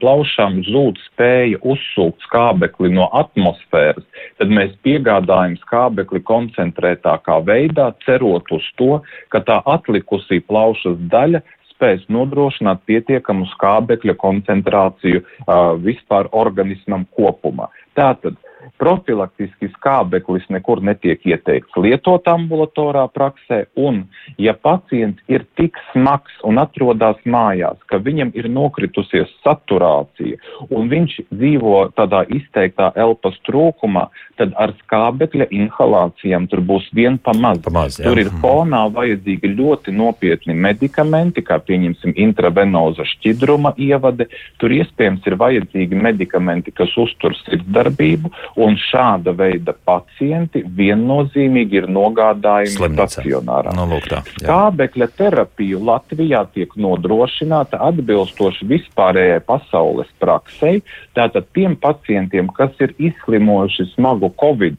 plaušām 0.00 0.58
zūd 0.66 1.00
spēja 1.06 1.60
uzsūkt 1.64 2.24
skābekli 2.26 2.92
no 2.92 3.06
atmosfēras, 3.16 4.04
tad 4.40 4.52
mēs 4.52 4.74
piegādājam 4.84 5.56
skābekli 5.62 6.20
koncentrētākā 6.28 7.40
veidā, 7.48 7.92
cerot 8.04 8.52
uz 8.52 8.68
to, 8.80 9.00
ka 9.32 9.40
tā 9.48 9.60
atlikusī 9.76 10.42
plaušas 10.44 11.00
daļa 11.12 11.40
spēs 11.84 12.06
nodrošināt 12.08 12.80
pietiekamu 12.88 13.46
skābekļa 13.52 14.14
koncentrāciju 14.16 15.20
uh, 15.20 15.76
vispār 15.84 16.30
organismam 16.32 17.04
kopumā. 17.16 17.68
Tātad 17.94 18.38
profilaktiski 18.80 19.70
skābeklis 19.76 20.46
nekur 20.52 20.82
netiek 20.84 21.22
ieteikts 21.26 21.76
lietot 21.80 22.26
ambulatorā 22.30 23.06
praksē, 23.14 23.64
un 23.76 24.04
ja 24.40 24.54
pacients 24.54 25.22
ir 25.28 25.46
tik 25.58 25.78
smags 25.92 26.34
un 26.44 26.60
atrodas 26.62 27.20
mājās, 27.24 27.78
ka 27.90 28.00
viņam 28.02 28.32
ir 28.38 28.48
nokritusies 28.52 29.30
saturācija, 29.44 30.40
un 30.70 30.88
viņš 30.92 31.18
dzīvo 31.32 31.76
tādā 31.98 32.24
izteiktā 32.32 32.90
elpas 33.00 33.36
trūkumā, 33.48 34.08
tad 34.38 34.54
ar 34.60 34.74
skābekļa 34.82 35.48
inhalācijām 35.54 36.48
tur 36.50 36.62
būs 36.66 36.88
vien 36.96 37.18
pamaz. 37.18 37.60
pamaz 37.64 37.98
jā. 38.00 38.08
tur 38.08 38.20
ir 38.20 38.30
fonā 38.42 38.84
vajadzīgi 38.94 39.52
ļoti 39.54 39.94
nopietni 39.94 40.54
medikamenti, 40.54 41.44
kā 41.44 41.60
pieņemsim 41.62 42.16
intravenoza 42.26 43.06
šķidruma 43.14 43.74
ievade, 43.78 44.28
tur 44.58 44.74
iespējams 44.74 45.26
ir 45.28 45.38
vajadzīgi 45.40 45.98
medikamenti, 45.98 46.74
kas 46.74 46.92
uztur 47.00 47.36
sirdsdarbību, 47.44 48.32
Un 48.60 48.76
šāda 48.78 49.32
veida 49.34 49.72
pacienti 49.86 50.60
viennozīmīgi 50.62 51.80
ir 51.80 51.88
nogādājumi 51.90 52.70
Slimnīca. 52.70 53.08
stacionārā. 53.16 53.72
Nu, 53.74 53.88
lūk 53.90 54.06
tā, 54.12 54.20
jā. 54.38 54.44
Skābekļa 54.44 55.08
terapija 55.18 55.80
Latvijā 55.88 56.44
tiek 56.54 56.76
nodrošināta 56.78 57.80
atbilstoši 57.88 58.68
vispārējai 58.70 59.40
pasaules 59.48 60.10
praksei. 60.22 60.84
Tātad 61.18 61.50
tiem 61.56 61.74
pacientiem, 61.74 62.52
kas 62.54 62.70
ir 62.84 62.94
izslimojuši 62.98 63.90
smagu 63.96 64.30
covid, 64.38 64.78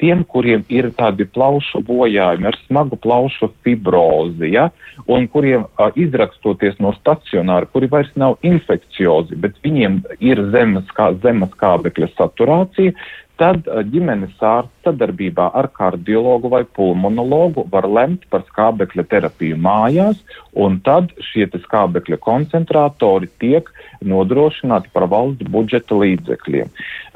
tiem, 0.00 0.24
kuriem 0.24 0.64
ir 0.72 0.90
tādi 0.96 1.26
plaušu 1.28 1.82
bojājumi 1.84 2.48
ar 2.48 2.56
smagu 2.64 2.96
plaušu 3.00 3.50
fibrozi, 3.64 4.54
ja, 4.54 4.70
un 5.10 5.26
kuriem 5.28 5.66
a, 5.76 5.90
izrakstoties 5.98 6.78
no 6.80 6.94
stacionāra, 6.96 7.68
kuri 7.68 7.90
vairs 7.92 8.10
nav 8.20 8.38
infekciozi, 8.46 9.36
bet 9.40 9.58
viņiem 9.64 10.00
ir 10.24 10.42
zemes, 10.54 10.88
kā, 10.96 11.10
zemes 11.24 11.52
kābekļa 11.60 12.10
saturācija, 12.16 12.96
tad 13.40 13.64
ģimenes 13.92 14.36
ārsts 14.44 14.84
sadarbībā 14.84 15.46
ar 15.56 15.70
kardiologu 15.76 16.50
vai 16.52 16.60
pulmonologu 16.76 17.64
var 17.72 17.86
lemt 17.88 18.26
par 18.32 18.44
skābekļa 18.50 19.06
terapiju 19.08 19.56
mājās, 19.56 20.20
un 20.52 20.76
tad 20.84 21.14
šie 21.30 21.46
skābekļa 21.62 22.18
koncentratori 22.20 23.30
tiek 23.40 23.70
nodrošināti 24.04 24.92
par 24.92 25.06
valsts 25.12 25.48
budžeta 25.52 25.96
līdzekļiem. 26.02 26.68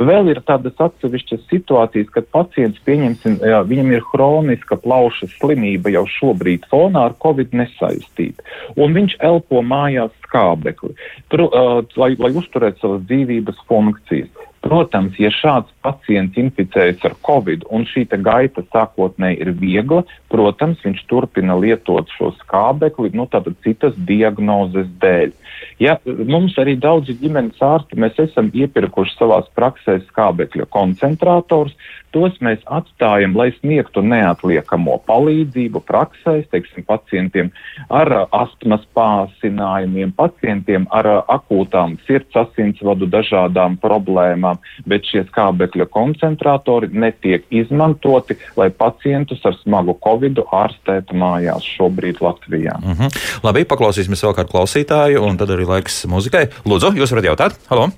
Vēl 0.08 0.32
ir 0.32 0.40
tādas 0.48 0.80
atsevišķas 0.86 1.44
situācijas, 1.52 2.08
kad 2.14 2.28
pacients, 2.32 2.80
pieņemsim, 2.88 3.38
viņam 3.68 3.92
ir 3.92 4.04
hroniska 4.12 4.80
plauša 4.80 5.28
slimība 5.36 5.92
jau 5.92 6.06
šobrīd 6.16 6.64
fonā 6.72 7.08
ar 7.10 7.18
covid 7.24 7.52
nesaistīta, 7.56 8.44
un 8.80 8.96
viņš 8.96 9.18
elpo 9.20 9.60
mājās 9.64 10.12
skābekli, 10.24 10.96
Pru, 11.32 11.46
uh, 11.50 11.84
lai, 12.00 12.14
lai 12.20 12.32
uzturētu 12.36 12.80
savas 12.80 13.06
dzīvības 13.08 13.62
funkcijas. 13.68 14.44
Protams, 14.64 15.18
ja 15.20 15.28
šāds 15.28 15.68
pacients 15.84 16.38
inficējas 16.40 17.02
ar 17.04 17.14
covid 17.26 17.66
un 17.74 17.82
šī 17.84 18.06
gaita 18.24 18.62
sākotnēji 18.72 19.42
ir 19.44 19.50
viegla, 19.60 20.00
protams, 20.32 20.80
viņš 20.84 21.02
turpina 21.10 21.56
lietot 21.60 22.08
šo 22.16 22.30
skābekli, 22.38 23.12
nu 23.12 23.26
tātad 23.28 23.58
citas 23.66 23.92
diagnozes 24.08 24.88
dēļ. 25.02 25.34
Ja, 25.82 25.98
mums 26.06 26.56
arī 26.60 26.78
daudzi 26.80 27.16
ģimenes 27.20 27.60
ārsti, 27.60 28.00
mēs 28.00 28.16
esam 28.24 28.48
iepirkuši 28.56 29.18
savās 29.18 29.50
praksēs 29.58 30.06
skābekļa 30.08 30.70
koncentrators, 30.72 31.76
tos 32.14 32.36
mēs 32.44 32.62
atstājam, 32.70 33.34
lai 33.36 33.50
sniegtu 33.58 34.02
neatliekamo 34.06 35.00
palīdzību 35.08 35.82
praksēs, 35.88 36.46
teiksim, 36.52 36.86
pacientiem 36.86 37.50
ar 37.92 38.10
astmas 38.30 38.84
pāsinājumiem, 38.96 40.14
pacientiem 40.16 40.86
ar 40.94 41.08
akūtām 41.34 41.98
sirds 42.06 42.38
asinsvadu 42.44 43.08
dažādām 43.10 43.76
problēmām, 43.82 44.60
bet 44.88 45.08
šie 45.10 45.24
skābekļa 45.28 45.88
koncentratori 45.94 46.92
netiek 46.92 47.46
izmantoti, 47.50 48.38
lai 48.58 48.70
pacientus 48.70 49.42
ar 49.44 49.58
smagu 49.62 49.96
covidu 50.04 50.46
ārstētu 50.54 51.18
mājās 51.18 51.66
šobrīd 51.76 52.22
Latvijā. 52.24 52.78
Mm 52.80 52.98
-hmm. 52.98 53.22
Labi, 53.44 53.66
paklausīsimies 53.68 54.24
vēl 54.24 54.36
kādu 54.38 54.54
klausītāju, 54.54 55.22
un 55.28 55.36
tad 55.36 55.50
arī 55.50 55.66
laiks 55.66 56.04
muzikai. 56.06 56.46
Lūdzu, 56.64 56.94
jūs 56.98 57.10
varat 57.14 57.30
jautāt? 57.32 57.58
Halo! 57.70 57.90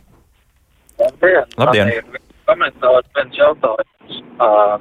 Labdien! 0.98 1.44
Labdien. 1.58 2.25
Komentārs 2.46 3.08
viens 3.16 3.38
jautājums. 3.38 4.22
Uh, 4.38 4.78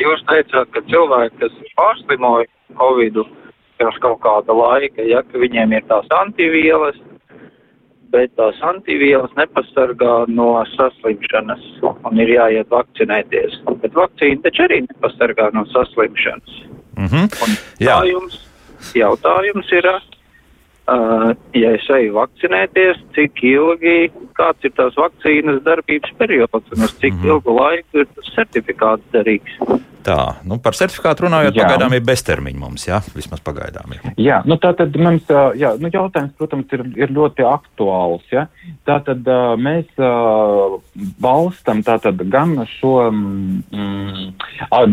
jūs 0.00 0.22
teicāt, 0.28 0.70
ka 0.74 0.82
cilvēki, 0.90 1.38
kas 1.40 1.74
pārslimoja 1.78 2.48
Covid 2.76 3.20
pirms 3.76 3.98
kaut 4.04 4.22
kāda 4.24 4.56
laika, 4.56 5.04
ja 5.04 5.22
ka 5.26 5.40
viņiem 5.40 5.74
ir 5.76 5.84
tās 5.90 6.08
antivielas, 6.16 6.96
bet 8.12 8.32
tās 8.38 8.58
antivielas 8.64 9.32
nepasargā 9.36 10.14
no 10.32 10.48
saslimšanas 10.76 11.64
un 11.84 12.20
ir 12.22 12.32
jāiet 12.36 12.72
vakcinēties. 12.72 13.60
Bet 13.82 13.96
vakcīna 13.96 14.44
taču 14.46 14.64
arī 14.68 14.82
nepasargā 14.86 15.50
no 15.56 15.66
saslimšanas. 15.74 16.60
Mm 16.96 17.08
-hmm. 17.12 17.24
Un 17.44 17.56
Jā. 17.80 18.00
jautājums, 18.00 18.38
jautājums 18.94 19.72
ir, 19.72 19.90
uh, 20.86 21.32
ja 21.56 21.72
es 21.76 21.88
eju 21.98 22.14
vakcinēties, 22.16 23.02
cik 23.16 23.42
ilgi, 23.46 24.10
kāds 24.38 24.66
ir 24.66 24.74
tās 24.78 24.96
vakcīnas 24.98 25.62
darbības 25.66 26.14
periods 26.20 26.72
un 26.76 26.86
uz 26.86 26.94
cik 27.00 27.12
mm 27.14 27.20
-hmm. 27.20 27.34
ilgu 27.34 27.58
laiku 27.60 28.04
ir 28.04 28.08
tas 28.14 28.32
certifikāts 28.36 29.12
derīgs. 29.12 29.60
Tā, 30.06 30.38
nu 30.46 30.60
par 30.62 30.76
certifikātu 30.78 31.24
runājot, 31.24 31.56
Jā. 31.56 31.64
pagaidām 31.66 31.96
ir 31.96 32.04
beztermiņa 32.06 32.60
mums, 32.60 32.84
jā, 32.86 33.00
vismaz 33.16 33.40
pagaidām. 33.42 33.90
Ir. 33.96 34.04
Jā, 34.22 34.36
nu 34.46 34.54
tā 34.62 34.70
tad 34.78 34.94
mums, 35.02 35.26
jā, 35.58 35.72
nu 35.82 35.90
jautājums, 35.90 36.36
protams, 36.38 36.70
ir, 36.76 36.84
ir 36.94 37.14
ļoti 37.16 37.42
aktuāls, 37.48 38.22
ja. 38.30 38.44
Tā 38.86 39.00
tad 39.06 39.26
mēs 39.58 39.88
balstam 41.22 41.82
tātad 41.86 42.22
gan 42.30 42.54
šo, 42.76 42.92
mm, 43.10 44.28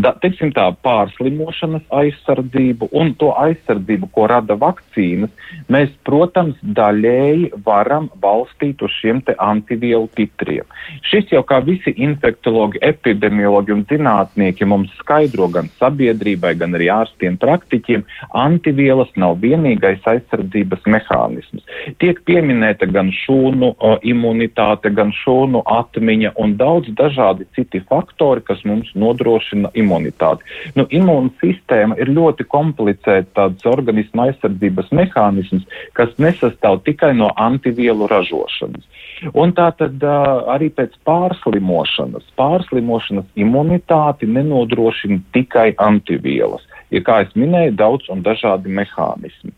da, 0.02 0.16
teiksim 0.24 0.50
tā, 0.56 0.72
pārslimošanas 0.82 1.86
aizsardzību 1.94 2.90
un 2.98 3.14
to 3.22 3.30
aizsardzību, 3.44 4.10
ko 4.18 4.26
rada 4.34 4.58
vakcīnas, 4.58 5.30
mēs, 5.70 5.94
protams, 6.10 6.58
daļēji 6.64 7.52
varam 7.68 8.10
balstīt 8.24 8.82
uz 8.82 8.98
šiem 8.98 9.22
te 9.30 9.38
antivielu 9.38 10.10
titriem. 10.18 10.66
Šis 11.06 11.30
jau 11.38 11.46
kā 11.46 11.62
visi 11.62 11.94
infektologi, 12.02 12.82
epidemiologi 12.82 13.78
un 13.78 13.86
zinātnieki 13.94 14.66
mums 14.66 15.03
skaidro 15.04 15.50
gan 15.54 15.70
sabiedrībai, 15.80 16.56
gan 16.60 16.76
arī 16.78 16.90
ārstiem, 16.94 17.38
praktiķiem, 17.42 18.06
antivielas 18.40 19.12
nav 19.20 19.38
vienīgais 19.44 20.04
aizsardzības 20.10 20.88
mehānisms. 20.90 21.64
Tiek 22.02 22.22
pieminēta 22.28 22.88
gan 22.90 23.12
šūnu 23.14 23.74
o, 23.78 23.94
imunitāte, 24.08 24.92
gan 24.96 25.14
šūnu 25.24 25.64
atmiņa 25.70 26.34
un 26.42 26.56
daudz 26.60 26.92
dažādi 26.98 27.48
citi 27.56 27.84
faktori, 27.90 28.44
kas 28.48 28.64
mums 28.68 28.92
nodrošina 28.96 29.74
imunitāti. 29.80 30.48
Nu, 30.80 30.88
imūnsistēma 30.90 32.00
ir 32.02 32.14
ļoti 32.16 32.48
komplicēta 32.50 33.34
tāds 33.38 33.68
organisma 33.70 34.30
aizsardzības 34.30 34.92
mehānisms, 34.96 35.68
kas 35.98 36.14
nesastāv 36.22 36.82
tikai 36.88 37.14
no 37.18 37.32
antivielu 37.40 38.08
ražošanas. 38.12 38.88
Un 39.34 39.54
tā 39.56 39.70
tad 39.80 40.04
arī 40.04 40.70
pēc 40.74 40.96
pārslimošanas, 41.08 42.26
pārslimošanas 42.40 43.26
imunitāti 43.40 44.30
nenodrošina 44.30 45.22
tikai 45.36 45.72
antivielas. 45.82 46.66
Ir, 46.94 47.02
kā 47.02 47.24
jau 47.24 47.42
minēju, 47.42 47.74
daudz 47.80 48.10
un 48.14 48.22
dažādi 48.26 48.70
mehānismi. 48.70 49.50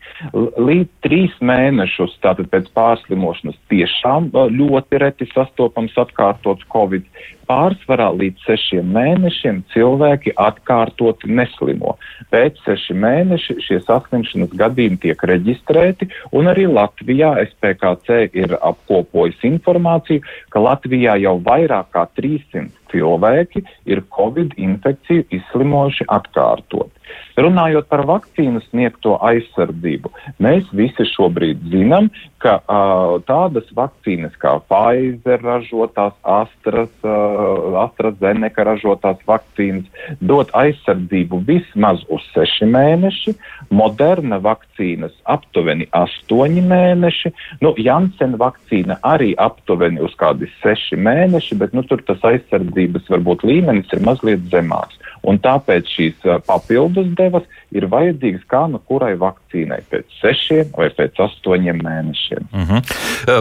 Līdz 0.56 0.88
trīs 1.04 1.34
mēnešus 1.44 2.14
tātad 2.24 2.48
pēc 2.52 2.70
pārslimošanas 2.76 3.58
tiešām 3.72 4.30
ļoti 4.32 5.02
reti 5.02 5.28
sastopams 5.34 5.98
atkārtots 6.00 6.64
covid. 6.72 7.04
Pārsvarā 7.48 8.08
līdz 8.16 8.46
sešiem 8.46 8.88
mēnešiem 8.96 9.62
cilvēki 9.72 10.34
atkārtoti 10.40 11.30
neslimo. 11.30 11.96
Pēc 12.32 12.58
seši 12.66 12.96
mēneši 13.02 13.58
šie 13.66 13.80
saslimšanas 13.86 14.54
gadījumi 14.58 15.00
tiek 15.04 15.26
reģistrēti, 15.32 16.10
un 16.36 16.50
arī 16.52 16.66
Latvijā 16.70 17.34
SPKC 17.46 18.22
ir 18.36 18.56
apkopojis 18.60 19.44
informāciju, 19.50 20.24
ka 20.50 20.62
Latvijā 20.62 21.16
jau 21.22 21.36
vairāk 21.46 21.92
kā 21.94 22.06
300 22.18 22.68
cilvēki 22.92 23.62
ir 23.90 24.02
Covid 24.14 24.54
infekciju 24.56 25.26
izslimojuši 25.34 26.06
atkārtot. 26.12 26.92
Runājot 27.38 27.86
par 27.90 28.02
vakcīnu 28.08 28.62
sniegto 28.64 29.16
aizsardzību, 29.22 30.10
mēs 30.42 30.68
visi 30.74 31.04
šobrīd 31.12 31.66
zinām, 31.70 32.08
ka 32.42 32.56
uh, 32.62 33.18
tādas 33.28 33.68
vakcīnas 33.76 34.34
kā 34.42 34.56
Pfizer 34.64 35.44
ražotās, 35.44 36.16
Astras, 36.36 36.92
uh, 37.04 37.35
AstraZeneca 37.82 38.64
ražotās 38.66 39.20
vakcīnas 39.28 39.86
dod 40.20 40.50
aizsardzību 40.56 41.42
vismaz 41.48 42.02
uz 42.12 42.24
seši 42.34 42.68
mēneši, 42.72 43.36
Moderna 43.70 44.38
vakcīnas 44.42 45.14
aptuveni 45.36 45.88
astoņi 45.96 46.62
mēneši, 46.70 47.32
nu, 47.64 47.74
Janssen 47.82 48.36
vakcīna 48.40 49.00
arī 49.06 49.32
aptuveni 49.38 50.02
uz 50.04 50.14
kādi 50.20 50.50
seši 50.62 50.98
mēneši, 51.00 51.58
bet 51.60 51.74
nu, 51.76 51.84
tur 51.86 52.02
tas 52.06 52.22
aizsardzības 52.26 53.10
varbūt 53.12 53.46
līmenis 53.48 53.92
ir 53.92 54.04
mazliet 54.06 54.46
zemāks. 54.52 55.00
Un 55.26 55.40
tāpēc 55.42 55.90
šīs 55.90 56.26
uh, 56.26 56.38
papildus 56.46 57.08
devas 57.18 57.46
ir 57.74 57.88
vajadzīgas 57.90 58.44
kā 58.50 58.62
nu 58.70 58.78
kurai 58.86 59.14
vakcīnai 59.18 59.80
pēc 59.90 60.18
sešiem 60.20 60.70
vai 60.76 60.88
pēc 60.94 61.18
astoņiem 61.26 61.80
mēnešiem. 61.82 62.46
Mm 62.52 62.66
-hmm. 62.68 62.94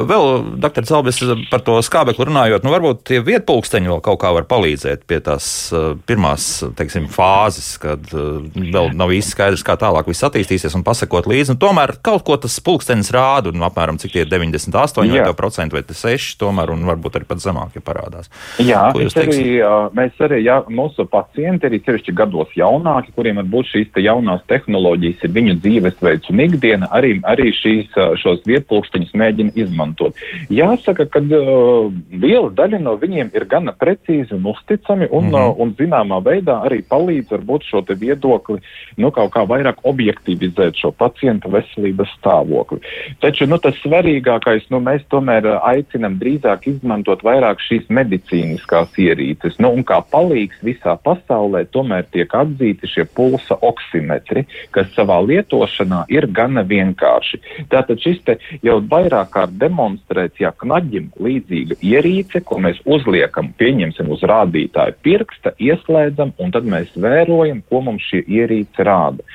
Vēl, 0.09 0.25
doktor 0.61 0.85
Zalbis, 0.85 1.21
par 1.51 1.61
to 1.61 1.77
skābekli 1.85 2.25
runājot, 2.25 2.65
nu 2.65 2.73
varbūt 2.73 3.03
tie 3.09 3.19
vietpulksteņi 3.21 3.91
vēl 3.91 4.01
kaut 4.01 4.19
kā 4.23 4.33
var 4.33 4.47
palīdzēt 4.49 5.05
pie 5.07 5.19
tās 5.19 5.69
uh, 5.73 5.93
pirmās, 6.07 6.63
teiksim, 6.75 7.07
fāzes, 7.07 7.77
kad 7.81 8.01
uh, 8.13 8.41
vēl 8.55 8.95
nav 8.97 9.13
īsti 9.13 9.35
skaidrs, 9.35 9.63
kā 9.63 9.77
tālāk 9.77 10.09
viss 10.09 10.25
attīstīsies 10.25 10.75
un 10.75 10.83
pasakot 10.83 11.29
līdzi. 11.29 11.53
Nu, 11.53 11.61
tomēr 11.61 11.95
kaut 12.01 12.25
ko 12.25 12.37
tas 12.37 12.57
pulkstenis 12.59 13.11
rāda, 13.13 13.53
un 13.53 13.61
apmēram 13.61 13.99
cik 14.01 14.11
tie 14.11 14.25
ir 14.25 14.31
98 14.31 15.05
Jā. 15.05 15.23
vai 15.25 15.33
9% 15.33 15.77
vai 15.77 15.83
6, 15.85 16.37
tomēr, 16.41 16.73
un 16.73 16.85
varbūt 16.89 17.19
arī 17.19 17.29
pat 17.29 17.43
zemākie 17.43 17.83
parādās. 17.85 18.29
Jā, 18.57 18.89
arī, 18.89 19.45
mēs 19.93 20.19
arī, 20.19 20.41
jā, 20.45 20.61
mūsu 20.69 21.05
pacienti, 21.09 21.74
arī 21.75 21.83
sevišķi 21.83 22.13
gados 22.15 22.51
jaunāki, 22.55 23.13
kuriem 23.15 23.39
varbūt 23.41 23.69
šīs 23.71 23.91
te 23.93 24.03
jaunās 24.03 24.43
tehnoloģijas 24.47 25.23
ir 25.23 25.33
viņu 25.35 25.55
dzīvesveids 25.61 26.29
un 26.31 26.39
ikdiena, 26.45 26.87
arī, 26.91 27.19
arī 27.23 27.51
šīs, 27.53 27.91
šos 28.21 28.43
vietpulksteņus 28.47 29.13
mēģina 29.15 29.51
izmantot. 29.55 30.15
Jāsaka, 30.49 31.07
ka 31.11 31.19
uh, 31.19 31.91
liela 32.11 32.51
daļa 32.55 32.81
no 32.83 32.95
viņiem 33.01 33.31
ir 33.35 33.47
gana 33.49 33.73
precīzi 33.75 34.35
un 34.35 34.45
uzticami 34.45 35.07
un, 35.09 35.29
mm 35.29 35.33
-hmm. 35.33 35.51
uh, 35.51 35.59
un 35.59 35.75
zināmā 35.79 36.21
veidā 36.23 36.61
arī 36.65 36.81
palīdz 36.83 37.31
varbūt 37.31 37.63
šo 37.63 37.81
te 37.81 37.95
viedokli, 37.95 38.59
nu, 38.97 39.11
kaut 39.11 39.33
kā 39.33 39.45
vairāk 39.45 39.83
objektivizēt 39.83 40.75
šo 40.75 40.91
pacienta 40.91 41.49
veselības 41.49 42.09
stāvokli. 42.19 42.79
Taču, 43.19 43.47
nu, 43.47 43.57
tas 43.57 43.75
svarīgākais, 43.83 44.69
nu, 44.69 44.79
mēs 44.79 45.03
tomēr 45.09 45.59
aicinam 45.63 46.19
drīzāk 46.19 46.67
izmantot 46.67 47.23
vairāk 47.23 47.59
šīs 47.59 47.89
medicīniskās 47.89 48.95
ierīces, 48.97 49.59
nu, 49.59 49.71
un 49.71 49.83
kā 49.83 50.01
palīgs 50.11 50.59
visā 50.63 50.97
pasaulē 51.03 51.54
tomēr 51.71 52.05
tiek 52.11 52.31
atzīti 52.35 52.89
šie 52.91 53.05
pulsa 53.15 53.57
oksimetri, 53.65 54.45
kas 54.75 54.91
savā 54.95 55.21
lietošanā 55.25 56.05
ir 56.13 56.27
gana 56.35 56.65
vienkārši. 56.67 57.41
Tātad 57.71 58.01
šis 58.03 58.21
te 58.27 58.37
jau 58.65 58.79
vairāk 58.91 59.31
kārt 59.35 59.55
demonstrēts, 59.61 60.41
ja 60.43 60.51
knaģim 60.51 61.11
līdzīga 61.21 61.79
ierīce, 61.81 62.41
ko 62.45 62.59
mēs 62.63 62.81
uzliekam, 62.85 63.51
pieņemsim 63.59 64.11
uz 64.13 64.23
rādītāju 64.27 64.97
pirksta, 65.05 65.55
ieslēdzam, 65.61 66.35
un 66.41 66.53
tad 66.55 66.67
mēs 66.69 66.93
vērojam, 66.99 67.61
ko 67.69 67.81
mums 67.85 68.05
šī 68.11 68.23
ierīce 68.39 68.85
rāda. 68.85 69.25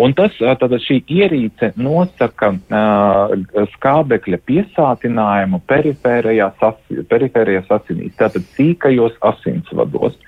Un 0.00 0.14
tas, 0.18 0.34
tātad 0.38 0.74
šī 0.84 1.00
ierīce 1.08 1.72
nosaka 1.78 2.52
uh, 2.54 3.34
skābekļa 3.74 4.40
piesātinājumu 4.48 5.62
perifērajās, 5.70 6.58
asi, 6.70 7.02
perifērajās 7.10 7.70
asinīs, 7.78 8.16
tātad 8.18 8.46
sīkajos 8.56 9.18
asinsvados. 9.32 10.18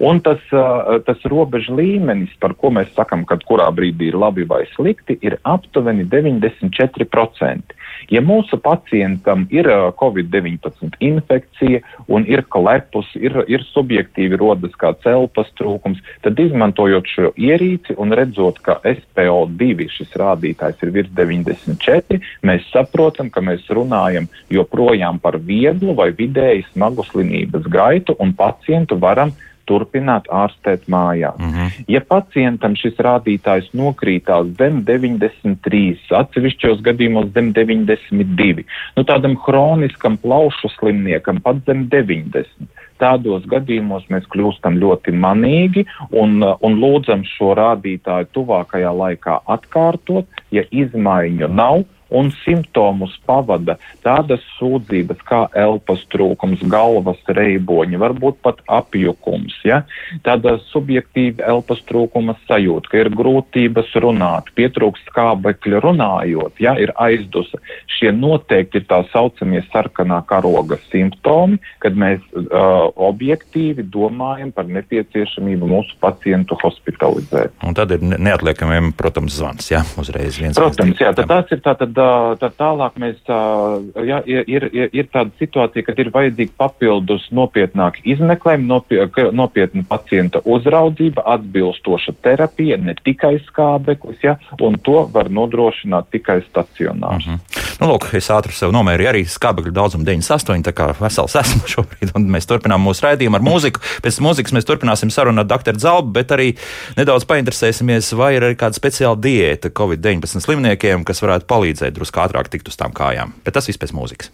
Un 0.00 0.20
tas, 0.24 0.42
uh, 0.54 0.99
tas 1.06 1.22
robežu 1.28 1.76
līmenis, 1.78 2.32
par 2.40 2.54
ko 2.58 2.72
mēs 2.74 2.92
sakam, 2.96 3.24
kad 3.28 3.44
kurā 3.48 3.68
brīdī 3.74 4.10
ir 4.10 4.18
labi 4.20 4.46
vai 4.48 4.64
slikti, 4.74 5.18
ir 5.22 5.38
aptuveni 5.44 6.06
94%. 6.10 7.76
Ja 8.10 8.22
mūsu 8.24 8.56
pacientam 8.62 9.44
ir 9.52 9.68
COVID-19 10.00 10.96
infekcija 11.04 11.82
un 12.08 12.24
ir 12.28 12.42
klepus, 12.48 13.10
ir, 13.18 13.36
ir 13.50 13.64
subjektīvi 13.70 14.38
rodas 14.40 14.74
kāds 14.80 15.06
elpas 15.06 15.50
trūkums, 15.58 16.00
tad 16.24 16.40
izmantojot 16.40 17.10
šo 17.10 17.32
ierīci 17.36 17.96
un 18.00 18.14
redzot, 18.16 18.62
ka 18.64 18.78
SPO2 18.86 19.88
šis 19.92 20.16
rādītājs 20.20 20.80
ir 20.86 20.94
virs 20.96 21.12
94, 21.18 22.20
mēs 22.46 22.66
saprotam, 22.72 23.30
ka 23.30 23.44
mēs 23.44 23.68
runājam 23.70 24.30
joprojām 24.50 25.20
par 25.22 25.38
vieglu 25.38 25.94
vai 25.98 26.10
vidēji 26.16 26.66
smagu 26.72 27.04
slimības 27.10 27.68
gaitu 27.70 28.16
un 28.18 28.34
pacientu 28.36 28.98
varam 29.00 29.34
turpināt 29.70 30.26
ārstēt 30.42 30.88
mājās. 30.90 31.38
Mm 31.38 31.54
-hmm. 31.54 31.86
Ja 31.94 32.00
pacientam 32.00 32.74
šis 32.76 32.98
rādītājs 33.06 33.70
nokrītās 33.80 34.50
zem 34.58 34.82
93, 34.84 36.10
atsevišķos 36.22 36.82
gadījumos 36.88 37.32
zem 37.34 37.52
92, 37.54 38.66
nu 38.96 39.06
tādam 39.06 39.38
hroniskam 39.46 40.18
plaušu 40.18 40.68
slimniekam 40.76 41.40
pat 41.40 41.62
zem 41.66 41.88
90, 41.88 42.68
tādos 43.00 43.46
gadījumos 43.48 44.04
mēs 44.12 44.26
kļūstam 44.32 44.76
ļoti 44.82 45.14
manīgi 45.16 45.86
un, 46.10 46.42
un 46.42 46.76
lūdzam 46.82 47.24
šo 47.36 47.54
rādītāju 47.58 48.28
tuvākajā 48.36 48.92
laikā 49.02 49.40
atkārtot, 49.56 50.26
ja 50.50 50.66
izmaiņu 50.70 51.48
nav 51.48 51.84
un 52.10 52.30
simptomus 52.42 53.14
pavada 53.26 53.76
tādas 54.04 54.42
sūdzības 54.58 55.22
kā 55.26 55.40
elpas 55.56 56.02
trūkums, 56.12 56.62
galvas 56.70 57.20
reiboņi, 57.28 58.00
varbūt 58.00 58.40
pat 58.44 58.62
apjukums, 58.70 59.56
ja? 59.66 59.82
tāda 60.26 60.56
subjektīva 60.70 61.46
elpas 61.52 61.82
trūkuma 61.88 62.36
sajūta, 62.48 62.90
ka 62.92 63.02
ir 63.04 63.12
grūtības 63.14 63.94
runāt, 64.02 64.50
pietrūkst 64.58 65.10
skābekļa 65.10 65.82
runājot, 65.84 66.60
ja 66.62 66.76
ir 66.80 66.92
aizdusa. 67.00 67.60
Šie 67.90 68.12
noteikti 68.16 68.80
ir 68.80 68.86
tā 68.90 69.02
saucamie 69.12 69.62
sarkanā 69.70 70.20
karoga 70.28 70.78
simptomi, 70.90 71.60
kad 71.82 71.96
mēs 71.98 72.22
uh, 72.36 72.90
objektīvi 73.10 73.84
domājam 73.92 74.52
par 74.54 74.68
nepieciešamību 74.70 75.70
mūsu 75.70 75.96
pacientu 76.02 76.58
hospitalizēt. 76.62 77.54
Un 77.66 77.76
tad 77.76 77.94
ir 77.94 78.02
neatliekamiem, 78.02 78.92
protams, 78.98 79.36
zvans, 79.40 79.70
jā, 79.72 79.82
uzreiz 80.00 80.40
viens. 80.40 80.58
Protams, 80.58 81.00
jā, 81.00 81.12
tad 81.16 81.30
tas 81.30 81.54
ir 81.54 81.62
tātad 81.64 81.99
tad 82.40 82.56
tālāk 82.58 82.98
mēs, 83.00 83.18
jā, 83.26 84.20
ir, 84.26 84.44
ir, 84.72 84.88
ir 84.92 85.08
tāda 85.12 85.30
situācija, 85.40 85.86
kad 85.86 86.02
ir 86.02 86.12
vajadzīga 86.14 86.56
papildus 86.60 87.26
nopietnāka 87.34 88.02
izmeklējuma, 88.04 88.66
nopie, 88.66 89.00
nopietna 89.36 89.84
pacienta 89.88 90.42
uzraudzība, 90.44 91.24
atbilstoša 91.36 92.16
terapija, 92.24 92.78
ne 92.80 92.96
tikai 92.98 93.36
skābeklis, 93.48 94.20
ja, 94.24 94.36
un 94.60 94.78
to 94.84 95.04
var 95.12 95.30
nodrošināt 95.32 96.10
tikai 96.14 96.40
stacionārs. 96.48 97.26
Mm 97.26 97.34
-hmm. 97.34 97.60
Nu, 97.80 97.86
lūk, 97.88 98.10
es 98.12 98.26
ātri 98.28 98.52
sev 98.52 98.74
nomērīju 98.76 99.08
arī 99.08 99.22
skābekļa 99.24 99.70
daudzumu 99.72 100.04
98, 100.04 100.66
tā 100.66 100.72
kā 100.76 100.90
vesels 100.98 101.32
esmu 101.40 101.68
šobrīd, 101.74 102.10
un 102.18 102.26
mēs 102.28 102.44
turpinām 102.50 102.82
mūsu 102.84 103.06
raidījumu 103.06 103.38
ar 103.38 103.44
mūziku. 103.46 103.80
Pēc 104.04 104.18
mūzikas 104.20 104.52
mēs 104.52 104.68
turpināsim 104.68 105.08
sarunu 105.08 105.40
ar 105.40 105.48
doktoru 105.48 105.80
Zalbu, 105.80 106.12
bet 106.12 106.34
arī 106.36 106.50
nedaudz 106.98 107.24
painteresēsimies, 107.30 108.12
vai 108.20 108.34
ir 108.36 108.44
arī 108.44 108.58
kāda 108.60 108.76
speciāla 108.76 109.16
diēta 109.16 109.72
Covid-19 109.72 110.44
slimniekiem, 110.44 111.06
kas 111.08 111.24
varētu 111.24 111.48
palīdzēt 111.48 111.89
drusku 111.94 112.22
ātrāk 112.22 112.50
tikt 112.52 112.70
uz 112.70 112.78
tām 112.80 112.94
kājām. 112.96 113.34
Bet 113.44 113.56
tas 113.58 113.68
viss 113.70 113.80
pēc 113.80 113.94
mūzikas. 113.96 114.32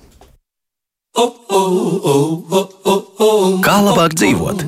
Kā 3.65 3.79
labāk 3.83 4.17
dzīvot? 4.19 4.67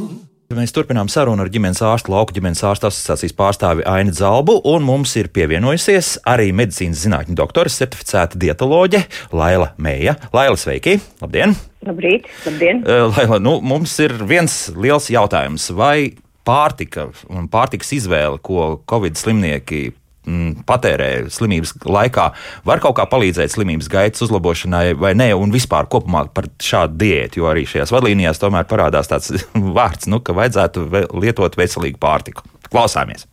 Mēs 0.57 0.73
turpinām 0.73 1.11
sarunu 1.13 1.45
ar 1.45 1.51
ģimenes 1.53 1.83
ārstu, 1.85 2.09
lauku 2.09 2.33
ģimenes 2.33 2.63
ārstu 2.65 2.89
asociācijas 2.89 3.35
pārstāvi 3.37 3.85
Aini 3.85 4.15
Zalbu, 4.17 4.55
un 4.73 4.87
mums 4.87 5.13
ir 5.21 5.29
pievienojusies 5.37 6.15
arī 6.25 6.47
medicīnas 6.57 7.03
zinātņu 7.05 7.37
doktora, 7.37 7.69
certificēta 7.69 8.41
dietoloģe 8.41 9.03
Laila 9.37 9.75
Mēja. 9.77 10.17
Laila, 10.33 10.57
sveiki! 10.57 10.97
Labdien! 11.21 11.53
Labrīt! 11.85 12.31
Labdien! 12.47 12.81
Laila, 13.13 13.37
nu, 13.45 13.59
mums 13.61 13.93
ir 14.01 14.17
viens 14.25 14.57
liels 14.73 15.11
jautājums. 15.13 15.69
Vai 15.77 16.17
pārtika 16.49 17.11
un 17.29 17.53
pārtikas 17.53 17.93
izvēle, 18.01 18.41
ko 18.41 18.79
Covid 18.89 19.21
slimnieki 19.21 19.91
mm, 20.29 20.67
patērē 20.69 21.11
slimības 21.33 21.75
laikā, 21.89 22.29
var 22.69 22.83
kaut 22.85 22.99
kā 22.99 23.09
palīdzēt 23.11 23.55
slimības 23.55 23.91
gaitas 23.93 24.27
uzlabošanai 24.29 24.93
vai 25.01 25.15
nē, 25.19 25.31
un 25.39 25.55
vispār 25.55 25.89
kopumā 25.91 26.27
par 26.35 26.51
šādu 26.63 27.01
diētu, 27.03 27.41
jo 27.41 27.51
arī 27.51 27.65
šajās 27.69 27.95
vadlīnijās 27.95 28.43
tomēr 28.43 28.69
parādās 28.71 29.11
tāds 29.11 29.33
vārds, 29.79 30.11
nu, 30.11 30.21
ka 30.21 30.37
vajadzētu 30.37 30.89
lietot 31.17 31.59
veselīgu 31.59 32.01
pārtiku. 32.03 32.47
Klausāmies! 32.69 33.27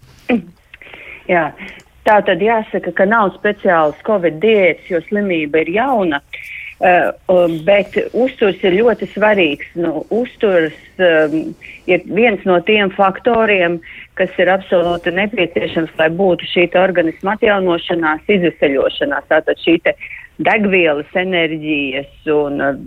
Jā, 1.25 1.49
tā 2.05 2.19
tad 2.25 2.43
jāsaka, 2.43 2.93
ka 2.95 3.07
nav 3.09 3.33
speciāls 3.39 3.97
covid 4.05 4.37
diētas, 4.43 4.89
jo 4.91 5.01
slimība 5.07 5.63
ir 5.63 5.73
jauna. 5.79 6.21
Uh, 6.75 7.13
bet 7.63 7.93
uzturs 8.11 8.59
ir 8.67 8.73
ļoti 8.75 9.07
svarīgs. 9.13 9.69
Nu, 9.79 10.01
uzturs 10.11 10.75
um, 10.99 11.53
ir 11.87 12.03
viens 12.17 12.43
no 12.43 12.57
tiem 12.67 12.91
faktoriem, 12.91 13.77
kas 14.19 14.33
ir 14.35 14.51
absolūti 14.51 15.13
nepieciešams, 15.15 15.93
lai 15.95 16.09
būtu 16.11 16.43
šī 16.51 16.65
organisma 16.81 17.37
atjaunošanās, 17.37 18.27
izveseļošanās. 18.27 19.31
Tātad 19.31 19.63
šī 19.63 19.77
degvielas, 20.43 21.09
enerģijas 21.15 22.29
un 22.33 22.63
uh, 22.63 22.79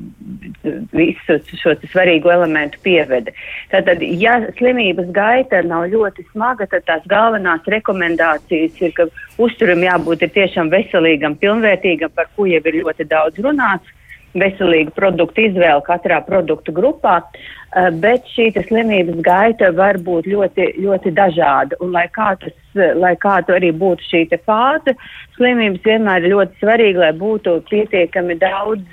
visu 0.93 1.39
šo 1.61 1.75
svarīgo 1.89 2.33
elementu 2.33 2.81
pievede. 2.85 3.33
Tātad, 3.73 4.03
ja 4.21 4.39
slimības 4.59 5.11
gaita 5.17 5.63
nav 5.67 5.89
ļoti 5.93 6.27
smaga, 6.33 6.69
tad 6.71 6.87
tās 6.89 7.07
galvenās 7.11 7.65
rekomendācijas 7.69 8.81
ir, 8.83 8.95
ka 8.97 9.09
uzturam 9.41 9.85
jābūt 9.87 10.27
tiešām 10.35 10.73
veselīgam, 10.75 11.39
pilnvērtīgam, 11.41 12.13
par 12.15 12.29
ko 12.37 12.49
jau 12.51 12.61
ir 12.65 12.83
ļoti 12.83 13.09
daudz 13.09 13.41
runāts 13.45 13.98
veselīgu 14.43 14.95
produktu 14.97 15.47
izvēle 15.49 15.83
katrā 15.87 16.21
produktu 16.27 16.73
grupā, 16.73 17.21
eh, 17.23 17.91
bet 17.91 18.25
šī 18.35 18.51
slimības 18.69 19.21
gaita 19.23 19.73
var 19.77 19.99
būt 19.99 20.27
ļoti, 20.27 20.71
ļoti 20.85 21.15
dažāda. 21.15 21.79
Un, 21.81 21.93
lai, 21.93 22.09
kā 22.09 22.35
tas, 22.41 22.57
lai 22.75 23.15
kāda 23.17 23.59
arī 23.59 23.73
būtu 23.73 24.09
šī 24.11 24.25
fāze, 24.47 24.97
slimības 25.37 25.85
vienmēr 25.85 26.25
ir 26.25 26.35
ļoti 26.35 26.63
svarīgi, 26.63 26.99
lai 26.99 27.13
būtu 27.13 27.61
pietiekami 27.71 28.39
daudz 28.39 28.85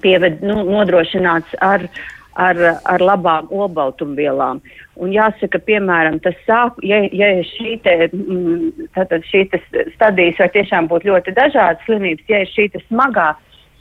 pieved, 0.00 0.40
nu, 0.44 0.62
nodrošināts 0.68 1.56
ar, 1.64 1.86
ar, 2.36 2.60
ar 2.84 3.04
labām 3.04 3.48
olbaltumvielām. 3.50 4.60
Un 5.00 5.14
jāsaka, 5.14 5.60
piemēram, 5.64 6.18
tas 6.24 6.36
sāk, 6.46 6.80
ja, 6.84 7.00
ja 7.12 7.32
šī 7.46 7.78
te, 7.84 7.94
mm, 8.12 8.88
tātad 8.96 9.24
šī 9.30 9.46
te 9.52 9.60
stadijas 9.94 10.42
var 10.42 10.52
tiešām 10.56 10.90
būt 10.90 11.06
ļoti 11.08 11.36
dažādas 11.36 11.86
slimības, 11.86 12.26
ja 12.28 12.42
ir 12.44 12.52
šī 12.52 12.68
smagā 12.88 13.32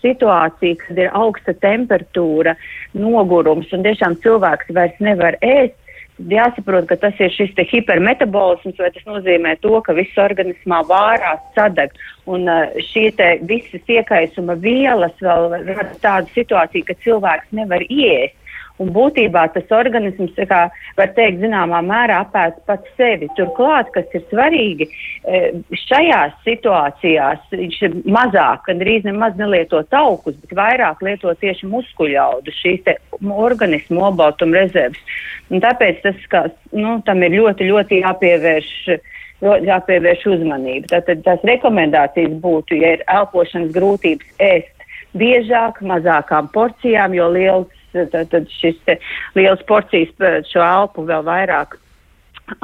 situācija, 0.04 0.80
kad 0.86 1.04
ir 1.04 1.12
augsta 1.18 1.54
temperatūra, 1.66 2.56
nogurums 2.98 3.72
un 3.76 3.86
tiešām 3.86 4.18
cilvēks 4.24 4.74
vairs 4.76 5.00
nevar 5.04 5.38
ēst, 5.46 5.78
tad 6.20 6.34
jāsaprot, 6.36 6.88
ka 6.90 6.98
tas 7.00 7.20
ir 7.20 7.32
šis 7.32 7.54
hipermetabolisms, 7.72 8.80
vai 8.80 8.92
tas 8.92 9.06
nozīmē 9.08 9.56
to, 9.64 9.80
ka 9.82 9.96
viss 9.96 10.20
organismā 10.20 10.82
vārās 10.90 11.40
sadeg. 11.56 11.96
Un 12.28 12.48
uh, 12.50 12.68
šī 12.92 13.10
te 13.16 13.30
visas 13.48 13.84
iekaisuma 13.88 14.58
vielas 14.60 15.16
vēl 15.24 15.50
rada 15.70 15.96
tādu 16.04 16.28
situāciju, 16.36 16.88
ka 16.90 16.98
cilvēks 17.06 17.56
nevar 17.56 17.86
iest. 17.88 18.36
Un 18.80 18.94
būtībā 18.96 19.44
tas 19.52 19.72
organisms, 19.76 20.38
kā 20.48 20.62
var 20.98 21.12
teikt, 21.18 21.42
zināmā 21.44 21.82
mērā 21.84 22.22
apēst 22.24 22.62
pats 22.70 22.94
sevi. 22.96 23.28
Turklāt, 23.36 23.92
kas 23.96 24.08
ir 24.16 24.24
svarīgi, 24.30 24.88
e, 24.88 25.42
šajās 25.84 26.38
situācijās 26.48 27.44
viņš 27.52 27.80
ir 27.90 27.98
mazāk, 28.08 28.64
gandrīz 28.70 29.08
nemaz 29.08 29.36
nelieto 29.40 29.82
taukus, 29.92 30.38
bet 30.46 30.56
vairāk 30.62 31.04
lieto 31.04 31.34
tieši 31.44 31.68
muskuļaudu, 31.68 32.56
šīs 32.56 32.88
organismu 33.20 34.08
obaltuma 34.14 34.62
rezerves. 34.64 35.20
Un 35.52 35.64
tāpēc 35.64 36.04
tas, 36.06 36.28
ka, 36.32 36.46
nu, 36.72 37.00
tam 37.06 37.24
ir 37.28 37.36
ļoti, 37.36 37.68
ļoti 37.72 38.04
jāpievērš 38.06 38.76
jāpievērš 39.40 40.26
uzmanība. 40.34 40.90
Tātad 40.92 41.24
tās 41.24 41.44
rekomendācijas 41.48 42.34
būtu, 42.44 42.76
ja 42.82 42.98
ir 42.98 43.04
elpošanas 43.08 43.72
grūtības, 43.76 44.34
ēst 44.44 44.88
biežāk, 45.16 45.80
mazākām 45.82 46.50
porcijām, 46.54 47.16
jo 47.16 47.30
liels 47.32 47.79
tad, 47.94 48.30
tad 48.32 48.50
šis 48.60 48.80
liels 49.36 49.62
porcijas 49.68 50.12
šo 50.50 50.66
elpu 50.66 51.06
vēl 51.10 51.24
vairāk 51.28 51.78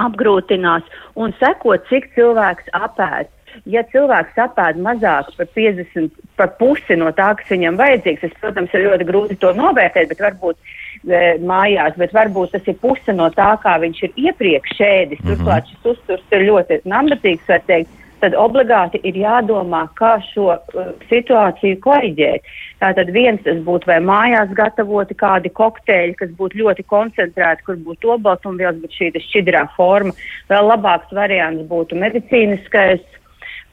apgrūtinās 0.02 0.86
un 1.20 1.34
sekot, 1.40 1.86
cik 1.90 2.12
cilvēks 2.16 2.72
apēd. 2.78 3.32
Ja 3.72 3.86
cilvēks 3.88 4.36
apēd 4.42 4.80
mazāk 4.84 5.30
par 5.38 5.48
50, 5.56 6.16
par 6.36 6.50
pusi 6.60 6.98
no 7.00 7.12
tā, 7.16 7.30
kas 7.40 7.54
viņam 7.54 7.78
vajadzīgs, 7.80 8.26
tas, 8.26 8.34
protams, 8.42 8.74
ir 8.76 8.84
ļoti 8.90 9.08
grūti 9.08 9.38
to 9.40 9.54
novērtēt, 9.56 10.10
bet 10.12 10.24
varbūt 10.26 10.58
e, 10.60 11.22
mājās, 11.40 11.96
bet 12.02 12.16
varbūt 12.16 12.52
tas 12.58 12.68
ir 12.68 12.76
puse 12.82 13.16
no 13.16 13.30
tā, 13.38 13.54
kā 13.64 13.78
viņš 13.80 14.02
ir 14.10 14.20
iepriekš 14.28 14.82
ēdis. 14.90 15.22
Mm 15.22 15.30
-hmm. 15.30 15.38
Turklāt 15.38 15.72
šis 15.72 15.92
uzturs 15.94 16.36
ir 16.36 16.50
ļoti 16.50 16.82
nambatīgs, 16.84 17.48
var 17.48 17.64
teikt 17.70 18.05
tad 18.22 18.36
obligāti 18.40 19.02
ir 19.08 19.18
jādomā, 19.20 19.86
kā 20.00 20.16
šo 20.32 20.52
uh, 20.56 20.94
situāciju 21.10 21.80
koriģēt. 21.84 22.48
Tātad 22.84 23.12
viens 23.16 23.44
tas 23.46 23.60
būtu 23.66 23.90
vai 23.90 24.00
mājās 24.04 24.54
gatavoti 24.58 25.18
kādi 25.20 25.52
kokteļi, 25.56 26.16
kas 26.20 26.32
būtu 26.40 26.62
ļoti 26.64 26.88
koncentrēti, 26.92 27.68
kur 27.68 27.82
būtu 27.88 28.16
obaltumvielas, 28.18 28.80
bet 28.84 28.96
šī 28.98 29.12
šķidrā 29.28 29.68
forma. 29.76 30.16
Vēl 30.52 30.72
labāks 30.72 31.14
variants 31.16 31.68
būtu 31.70 32.00
medicīniskais 32.00 33.04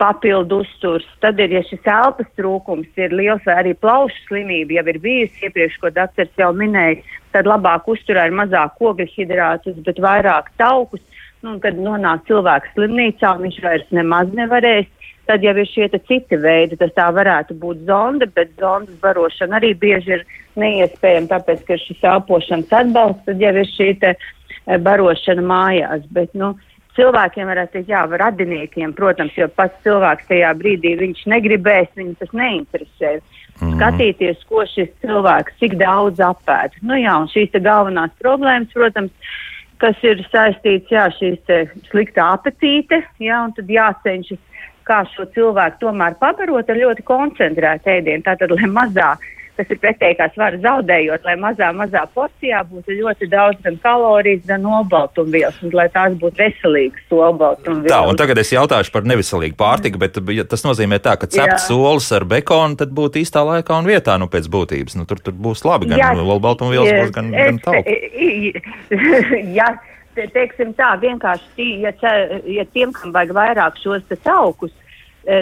papildu 0.02 0.62
uzturs. 0.64 1.06
Tad 1.22 1.40
ir, 1.42 1.52
ja 1.56 1.62
šis 1.66 1.86
elpas 1.86 2.28
trūkums 2.38 2.90
ir 2.98 3.14
liels 3.14 3.44
vai 3.46 3.58
arī 3.62 3.74
plaušu 3.78 4.26
slimība 4.26 4.80
jau 4.80 4.86
ir 4.90 4.98
bijusi 5.04 5.46
iepriekš, 5.46 5.78
ko 5.82 5.92
doktors 5.94 6.32
jau 6.40 6.50
minēja, 6.56 7.02
tad 7.34 7.48
labāk 7.48 7.86
uzturēt 7.92 8.34
mazāk 8.34 8.80
ogļu 8.82 9.08
hidrātus, 9.14 9.78
bet 9.86 10.00
vairāk 10.02 10.50
taukus 10.60 11.02
nu, 11.46 11.58
kad 11.62 11.78
nonāk 11.78 12.26
cilvēks 12.28 12.74
slimnīcā 12.76 13.36
un 13.36 13.46
viņš 13.46 13.60
vairs 13.64 13.94
nemaz 13.94 14.32
nevarēs, 14.36 14.88
tad 15.30 15.44
jau 15.46 15.54
ir 15.56 15.68
šie 15.70 15.88
citi 15.94 16.38
veidi. 16.40 16.78
Tas 16.80 16.94
tā 16.96 17.08
varētu 17.14 17.56
būt 17.58 17.84
zonda, 17.88 18.28
bet 18.36 18.54
zondas 18.60 18.98
barošana 19.02 19.58
arī 19.60 19.72
bieži 19.78 20.18
ir 20.18 20.26
neiespējama, 20.60 21.30
tāpēc, 21.32 21.64
ka 21.68 21.78
šis 21.80 22.02
elpošanas 22.14 22.74
atbalsts, 22.82 23.24
tad 23.28 23.42
jau 23.42 23.54
ir 23.54 23.70
šī 23.72 23.88
te, 24.02 24.14
e, 24.66 24.78
barošana 24.88 25.44
mājās. 25.46 26.08
Bet, 26.14 26.34
nu, 26.38 26.52
cilvēkiem 26.96 27.48
varētu 27.48 27.78
teikt, 27.78 27.92
jā, 27.92 28.02
radiniekiem, 28.24 28.96
protams, 28.96 29.36
jo 29.38 29.48
pats 29.56 29.78
cilvēks 29.86 30.28
tajā 30.28 30.50
brīdī 30.58 30.96
viņš 31.00 31.24
negribēs, 31.32 31.94
viņu 31.96 32.18
tas 32.20 32.34
neinteresē. 32.36 33.14
Mm. 33.60 33.76
Skatīties, 33.76 34.42
ko 34.48 34.64
šis 34.66 34.90
cilvēks, 35.04 35.56
cik 35.60 35.78
daudz 35.80 36.20
apēd. 36.24 36.76
Nu 36.82 36.96
jā, 36.98 37.14
un 37.20 37.30
šīs 37.30 37.54
galvenās 37.62 38.12
problēmas, 38.20 38.72
protams, 38.74 39.12
kas 39.82 39.98
ir 40.06 40.22
saistīts 40.30 40.94
ar 40.94 41.14
šīs 41.18 41.52
sliktā 41.90 42.28
apetīte, 42.36 43.02
ja, 43.22 43.42
un 43.46 43.54
tad 43.56 43.70
jācenšas 43.70 44.40
kā 44.86 45.02
šo 45.12 45.26
cilvēku 45.34 45.82
tomēr 45.82 46.16
pabarot 46.22 46.70
ar 46.70 46.78
ļoti 46.78 47.04
koncentrētu 47.06 47.90
ēdienu. 47.96 48.24
Tātad, 48.26 48.54
lai 48.54 48.70
mazā, 48.70 49.12
kas 49.58 49.72
ir 49.72 49.78
pretējā 49.82 50.28
svara 50.32 50.58
zaudējot, 50.62 51.26
lai 51.28 51.34
mazā, 51.40 51.68
mazā 51.76 52.02
porcijā 52.14 52.62
būtu 52.68 52.96
ļoti 52.98 53.28
daudz 53.32 53.60
gan 53.64 53.76
kalorijas, 53.82 54.44
gan 54.48 54.64
olbaltumvielas, 54.66 55.58
un 55.64 55.74
lai 55.76 55.88
tās 55.92 56.16
būtu 56.20 56.40
veselīgas 56.40 57.12
olbaltumvielas. 57.12 57.92
Tā, 57.92 58.00
un 58.08 58.20
tagad 58.20 58.40
es 58.42 58.52
jautāšu 58.54 58.94
par 58.94 59.06
neveselīgu 59.08 59.58
pārtiku, 59.60 60.00
bet 60.02 60.18
ja 60.34 60.46
tas 60.48 60.64
nozīmē 60.66 61.00
tā, 61.04 61.16
ka 61.20 61.28
cepts 61.30 61.68
solis 61.68 62.08
ar 62.16 62.26
bekonu, 62.28 62.78
tad 62.80 62.94
būtu 62.96 63.22
īstā 63.22 63.44
laikā 63.48 63.82
un 63.82 63.88
vietā, 63.88 64.16
nu 64.20 64.30
pēc 64.32 64.48
būtības. 64.52 64.98
Nu, 64.98 65.08
tur, 65.08 65.20
tur 65.22 65.36
būs 65.36 65.64
labi, 65.68 65.92
gan 65.92 66.22
olbaltumvielas 66.22 66.92
būs, 67.02 67.14
gan, 67.14 67.32
gan 67.36 67.62
tauku. 67.62 67.96
te, 70.16 70.26
teiksim 70.32 70.72
tā, 70.78 70.92
vienkārši 71.02 71.50
tī, 71.56 71.68
ja, 71.84 71.92
ja 72.48 72.64
tiem, 72.72 72.92
kam 72.96 73.12
vajag 73.14 73.34
vairāk 73.36 73.80
šos 73.82 74.04
taukus, 74.24 74.72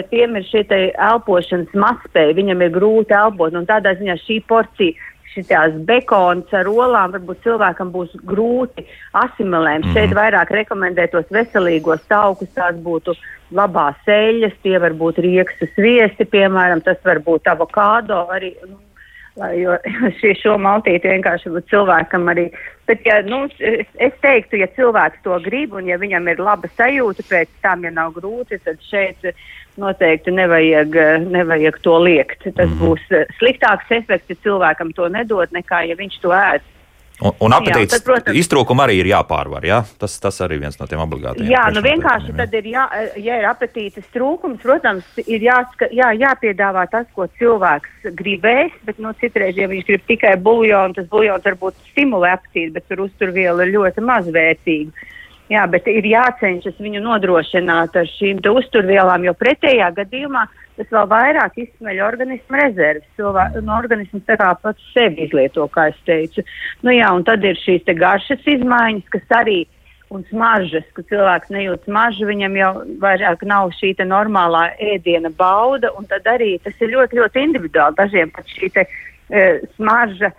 tiem 0.09 0.35
ir 0.37 0.45
šī 0.49 0.65
elpošanas 0.93 1.73
mazspēja, 1.73 2.37
viņam 2.37 2.61
ir 2.61 2.75
grūti 2.75 3.15
elpot, 3.17 3.55
un 3.57 3.65
tādā 3.69 3.95
ziņā 3.97 4.17
šī 4.25 4.41
porcija, 4.47 5.09
šitās 5.31 5.75
bekonas 5.87 6.51
ar 6.55 6.67
olām, 6.67 7.13
varbūt 7.15 7.43
cilvēkam 7.45 7.91
būs 7.93 8.15
grūti 8.27 8.85
asimilējums. 9.15 9.85
Mm 9.85 9.91
-hmm. 9.91 9.97
Šeit 9.97 10.15
vairāk 10.17 10.51
rekomendē 10.51 11.07
tos 11.11 11.29
veselīgos 11.31 12.03
taukus, 12.11 12.51
tās 12.55 12.75
būtu 12.75 13.15
labās 13.51 13.99
eļļas, 14.07 14.55
tie 14.63 14.77
var 14.79 14.93
būt 14.93 15.23
rieksu 15.23 15.67
sviesti, 15.75 16.25
piemēram, 16.25 16.83
tas 16.83 16.97
var 17.05 17.19
būt 17.19 17.47
avokādo 17.47 18.27
arī. 18.31 18.55
Lai, 19.41 19.55
jo 19.61 19.77
šī 20.19 20.35
šo 20.37 20.57
maltīti 20.61 21.09
vienkārši 21.09 21.53
būtu 21.53 21.73
cilvēkam 21.73 22.29
arī. 22.33 22.49
Bet, 22.89 23.05
ja, 23.07 23.21
nu, 23.25 23.45
es, 23.57 23.89
es 24.03 24.13
teiktu, 24.21 24.59
ja 24.61 24.67
cilvēks 24.75 25.23
to 25.25 25.37
grib 25.45 25.73
un 25.77 25.87
ja 25.89 25.97
viņam 26.01 26.27
ir 26.29 26.43
laba 26.43 26.69
sajūta 26.77 27.25
pēc 27.29 27.49
tam, 27.63 27.85
ja 27.87 27.93
nav 27.95 28.13
grūti, 28.17 28.59
tad 28.65 28.81
šeit 28.89 29.31
noteikti 29.81 30.33
nevajag, 30.35 30.97
nevajag 31.31 31.79
to 31.85 31.95
liekt. 32.03 32.43
Tas 32.43 32.69
-hmm. 32.69 32.81
būs 32.83 33.31
sliktāks 33.39 33.89
efekts, 33.89 34.29
ja 34.29 34.43
cilvēkam 34.43 34.93
to 34.93 35.07
nedod, 35.09 35.49
nekā 35.51 35.87
ja 35.89 35.95
viņš 35.95 36.21
to 36.21 36.35
ēd. 36.35 36.61
Un, 37.21 37.35
un 37.45 37.53
apetītes 37.53 38.01
jā, 38.01 38.17
tad, 38.25 38.31
iztrūkumu 38.37 38.81
arī 38.81 38.97
ir 39.01 39.11
jāpārvar. 39.11 39.65
Jā? 39.67 39.81
Tas, 40.01 40.15
tas 40.23 40.39
arī 40.41 40.57
viens 40.63 40.77
no 40.79 40.87
tiem 40.89 41.03
obligātiem. 41.03 41.45
Jā, 41.51 41.67
nu 41.73 41.83
vienkārši 41.85 42.33
tad 42.37 42.55
ir, 42.57 42.69
jā, 42.73 42.87
ja 43.21 43.37
ir 43.41 43.47
apetītes 43.49 44.07
trūkums, 44.15 44.61
protams, 44.63 45.05
ir 45.21 45.45
jāska, 45.45 45.91
jā, 45.93 46.09
jāpiedāvā 46.17 46.87
tas, 46.91 47.05
ko 47.13 47.27
cilvēks 47.37 48.11
gribēs, 48.17 48.73
bet 48.87 48.97
nu, 49.03 49.13
citreiz, 49.21 49.59
ja 49.59 49.69
viņš 49.69 49.87
grib 49.91 50.05
tikai 50.09 50.33
buļļonu, 50.41 50.97
tas 50.97 51.09
buļļons 51.13 51.49
varbūt 51.51 51.77
stimulē 51.91 52.33
apetīti, 52.39 52.73
bet 52.79 52.89
tur 52.89 53.05
uzturviela 53.05 53.67
ir 53.67 53.75
ļoti 53.77 54.05
mazvērtīga. 54.09 55.09
Jā, 55.49 55.65
bet 55.67 55.87
ir 55.91 56.05
jācenšas 56.07 56.77
viņu 56.79 57.01
nodrošināt 57.03 57.95
ar 57.99 58.07
šīm 58.13 58.39
uzturvielām, 58.53 59.25
jo 59.27 59.33
pretējā 59.35 59.89
gadījumā 59.97 60.45
tas 60.77 60.87
vēl 60.93 61.09
vairāk 61.11 61.57
izsmeļ 61.59 61.99
organismu 62.05 62.61
rezerves. 62.61 63.09
No 63.17 63.75
organisms 63.75 64.23
tā 64.29 64.37
kā 64.39 64.53
pats 64.61 64.93
sevi 64.93 65.25
izlieto, 65.27 65.67
kā 65.67 65.89
es 65.91 65.99
teicu. 66.07 66.45
Nu 66.85 66.95
jā, 66.95 67.11
un 67.11 67.25
tad 67.27 67.43
ir 67.43 67.59
šīs 67.59 67.83
garšas 67.99 68.47
izmaiņas, 68.47 69.11
kas 69.11 69.37
arī 69.41 69.59
un 70.11 70.23
smaržas, 70.27 70.87
ka 70.95 71.03
cilvēks 71.07 71.51
nejūt 71.55 71.85
smaržu, 71.87 72.27
viņam 72.27 72.57
jau 72.59 72.71
vairāk 73.03 73.45
nav 73.47 73.71
šī 73.77 73.93
normālā 74.03 74.69
ēdiena 74.79 75.31
bauda, 75.37 75.91
un 75.97 76.07
tad 76.09 76.27
arī 76.27 76.57
tas 76.63 76.75
ir 76.79 76.91
ļoti, 76.95 77.19
ļoti 77.21 77.45
individuāli. 77.47 77.97
Dažiem 77.99 78.33
pat 78.35 78.47
šī 78.51 78.71
te, 78.75 78.87
uh, 78.87 79.61
smarža 79.77 80.33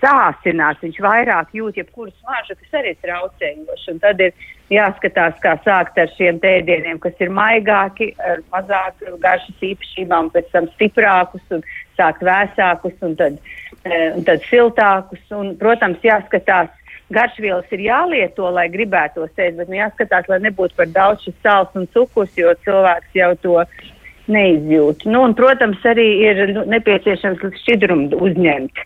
sāsinās, 0.00 0.80
viņš 0.82 0.98
vairāk 1.04 1.52
jūt 1.54 1.78
jebkuru 1.78 2.10
smaržu, 2.18 2.56
kas 2.58 2.80
arī 2.80 2.94
traucējoši. 3.04 3.92
Un 3.92 4.00
tad 4.02 4.22
ir 4.24 4.48
jāskatās, 4.72 5.38
kā 5.42 5.54
sākt 5.64 5.98
ar 5.98 6.10
šiem 6.16 6.40
tēdieniem, 6.42 6.98
kas 7.02 7.14
ir 7.22 7.30
maigāki, 7.34 8.10
ar 8.18 8.42
mazāk 8.50 9.04
garšas 9.22 9.64
īpašībām, 9.70 10.32
pēc 10.34 10.50
tam 10.54 10.66
stiprākus 10.74 11.54
un 11.54 11.62
sākt 11.98 12.26
vēsākus 12.26 12.98
un 13.06 13.16
tad, 13.20 13.38
un 13.86 14.26
tad 14.26 14.42
siltākus. 14.48 15.22
Un, 15.36 15.54
protams, 15.60 16.02
jāskatās 16.02 16.74
garšvielas 17.14 17.70
ir 17.74 17.86
jālieto, 17.86 18.50
lai 18.54 18.68
gribētos 18.72 19.30
ēst, 19.36 19.58
bet 19.58 19.70
nu, 19.70 19.78
jāskatās, 19.78 20.28
lai 20.30 20.42
nebūtu 20.46 20.78
par 20.78 20.90
daudz 20.94 21.26
šis 21.26 21.38
sāls 21.44 21.78
un 21.78 21.88
cukurs, 21.94 22.34
jo 22.38 22.54
cilvēks 22.66 23.18
jau 23.18 23.32
to 23.42 23.56
neizjūt. 24.30 25.06
Nu, 25.10 25.24
un, 25.26 25.34
protams, 25.38 25.82
arī 25.90 26.06
ir 26.26 26.42
nu, 26.54 26.66
nepieciešams 26.70 27.42
šķidrumu 27.62 28.18
uzņemt. 28.18 28.84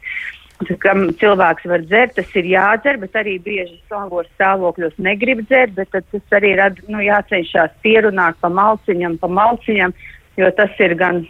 Kam 0.81 1.09
cilvēks 1.19 1.67
var 1.67 1.83
dzert, 1.83 2.15
tas 2.15 2.37
ir 2.39 2.47
jādzer, 2.47 2.99
bet 3.03 3.17
arī 3.19 3.41
bieži 3.43 3.75
smagos 3.89 4.29
stāvokļos 4.37 4.95
negrib 5.03 5.43
dzert, 5.49 5.75
bet 5.75 5.91
tas 5.93 6.37
arī 6.39 6.55
ir 6.55 6.79
nu, 6.87 7.03
jācenšas 7.03 7.75
pierunāt 7.83 8.39
pa 8.41 8.49
malciņam, 8.55 9.19
pa 9.19 9.29
malciņam, 9.29 9.95
jo 10.39 10.51
tas 10.55 10.79
ir 10.79 10.95
gan 11.01 11.25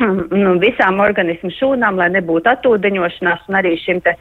nu, 0.42 0.54
visām 0.60 1.00
organismu 1.00 1.52
šūnām, 1.56 1.96
lai 1.96 2.10
nebūtu 2.12 2.52
atūdeņošanās 2.52 3.48
un 3.48 3.60
arī 3.62 3.74
šim 3.80 4.04
te 4.04 4.16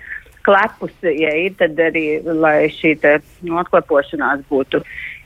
klepus, 0.47 0.93
ja 1.03 1.31
ir, 1.37 1.53
tad 1.59 1.79
arī, 1.79 2.21
lai 2.25 2.71
šī 2.73 2.95
nu, 3.45 3.57
atklepošanās 3.61 4.45
būtu 4.49 4.81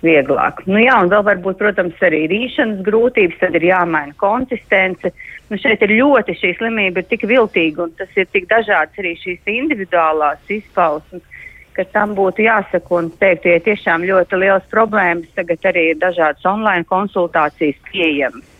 vieglāk. 0.06 0.64
Nu, 0.68 0.80
jā, 0.82 0.97
un 1.01 1.12
vēl 1.14 1.24
varbūt, 1.30 1.60
protams, 1.62 2.01
arī 2.06 2.26
rīšanas 2.32 2.84
grūtības, 2.86 3.39
tad 3.41 3.56
ir 3.58 3.70
jāmaina 3.70 4.16
konsistence. 4.22 5.14
Nu, 5.50 5.60
šeit 5.62 5.84
ir 5.86 5.93
ļoti 6.00 6.34
šī 6.39 6.56
slimība 6.58 7.04
ir 7.04 7.10
tik 7.12 7.28
viltīga, 7.30 7.86
un 7.86 7.93
tas 8.00 8.10
ir 8.18 8.26
tik 8.34 8.48
dažāds 8.50 8.98
arī 9.02 9.14
šīs 9.22 9.52
individuālās 9.54 10.41
izpausmes, 10.50 11.22
ka 11.78 11.86
tam 11.93 12.16
būtu 12.18 12.48
jāsaka 12.48 12.98
un 12.98 13.12
teikt, 13.22 13.46
ja 13.46 13.62
tiešām 13.62 14.08
ļoti 14.10 14.41
liels 14.41 14.66
problēmas, 14.72 15.30
tagad 15.38 15.70
arī 15.70 15.91
ir 15.91 16.02
dažādas 16.02 16.50
online 16.50 16.88
konsultācijas 16.89 17.78
pieejamas 17.91 18.55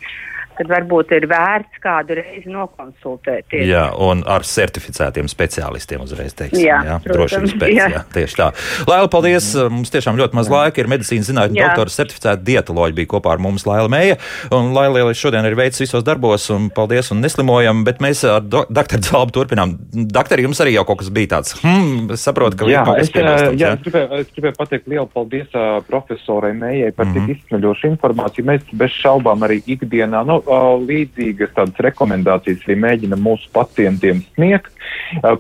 tad 0.58 0.72
varbūt 0.72 1.14
ir 1.18 1.28
vērts 1.32 1.82
kādu 1.84 2.18
reizi 2.20 2.52
nokonsultēties. 2.52 3.66
Jā, 3.70 3.88
un 4.02 4.24
ar 4.28 4.46
certificētiem 4.48 5.30
speciālistiem 5.32 6.04
uzreiz 6.06 6.36
teiksim. 6.38 6.64
Jā, 6.66 6.82
jā 6.88 7.00
drošības 7.06 7.56
pēc. 7.62 7.74
Jā. 7.76 7.90
jā, 7.96 8.04
tieši 8.16 8.40
tā. 8.40 8.52
Laila, 8.90 9.10
paldies. 9.12 9.52
Mums 9.72 9.94
tiešām 9.94 10.20
ļoti 10.20 10.38
maz 10.38 10.52
laika. 10.52 10.82
Ir 10.82 10.92
medicīnas 10.92 11.30
zinātņu 11.32 11.60
doktora 11.62 11.94
certificēta 11.94 12.44
dietoloģija 12.46 13.00
bija 13.00 13.12
kopā 13.16 13.36
ar 13.36 13.44
mums 13.44 13.68
Laila 13.68 13.92
Mēja. 13.92 14.20
Un 14.56 14.72
Laila 14.76 15.14
šodien 15.18 15.46
ir 15.48 15.58
veids 15.58 15.82
visos 15.82 16.06
darbos 16.06 16.48
un 16.54 16.70
paldies 16.74 17.12
un 17.14 17.22
neslimojam, 17.24 17.84
bet 17.88 18.02
mēs 18.04 18.24
ar 18.30 18.44
do, 18.46 18.66
doktoru 18.70 19.06
Zalbu 19.06 19.36
turpinām. 19.36 19.76
Doktori, 19.92 20.46
jums 20.46 20.62
arī 20.64 20.76
jau 20.76 20.86
kaut 20.88 21.02
kas 21.04 21.12
bija 21.14 21.36
tāds. 21.36 21.56
Hmm, 21.62 22.08
es 22.16 22.24
saprotu, 22.26 22.60
ka 22.60 22.70
jā, 22.70 22.84
kaut 22.88 23.00
kas 23.00 23.10
es, 23.10 23.16
jā, 23.16 23.36
jā, 23.60 23.74
es, 23.76 23.84
gribēju, 23.86 24.22
es 24.24 24.32
gribēju 24.36 24.58
pateikt 24.58 24.90
lielu 24.92 25.08
paldies 25.12 25.58
uh, 25.58 25.80
profesorai 25.88 26.54
Mējai 26.58 26.92
par 26.96 27.08
mm 27.08 27.14
-hmm. 27.14 27.28
tik 27.28 27.46
izsmeļošu 27.46 27.92
informāciju. 27.92 28.48
Mēs 28.50 28.72
bez 28.74 28.96
šaubām 29.02 29.46
arī 29.48 29.62
ikdienā, 29.76 30.24
nu, 30.26 30.40
līdzīgas 30.46 31.54
tādas 31.56 31.82
rekomendācijas 31.86 32.64
arī 32.66 32.78
mēģina 32.82 33.18
mūsu 33.20 33.50
pacientiem 33.54 34.22
sniegt. 34.36 34.72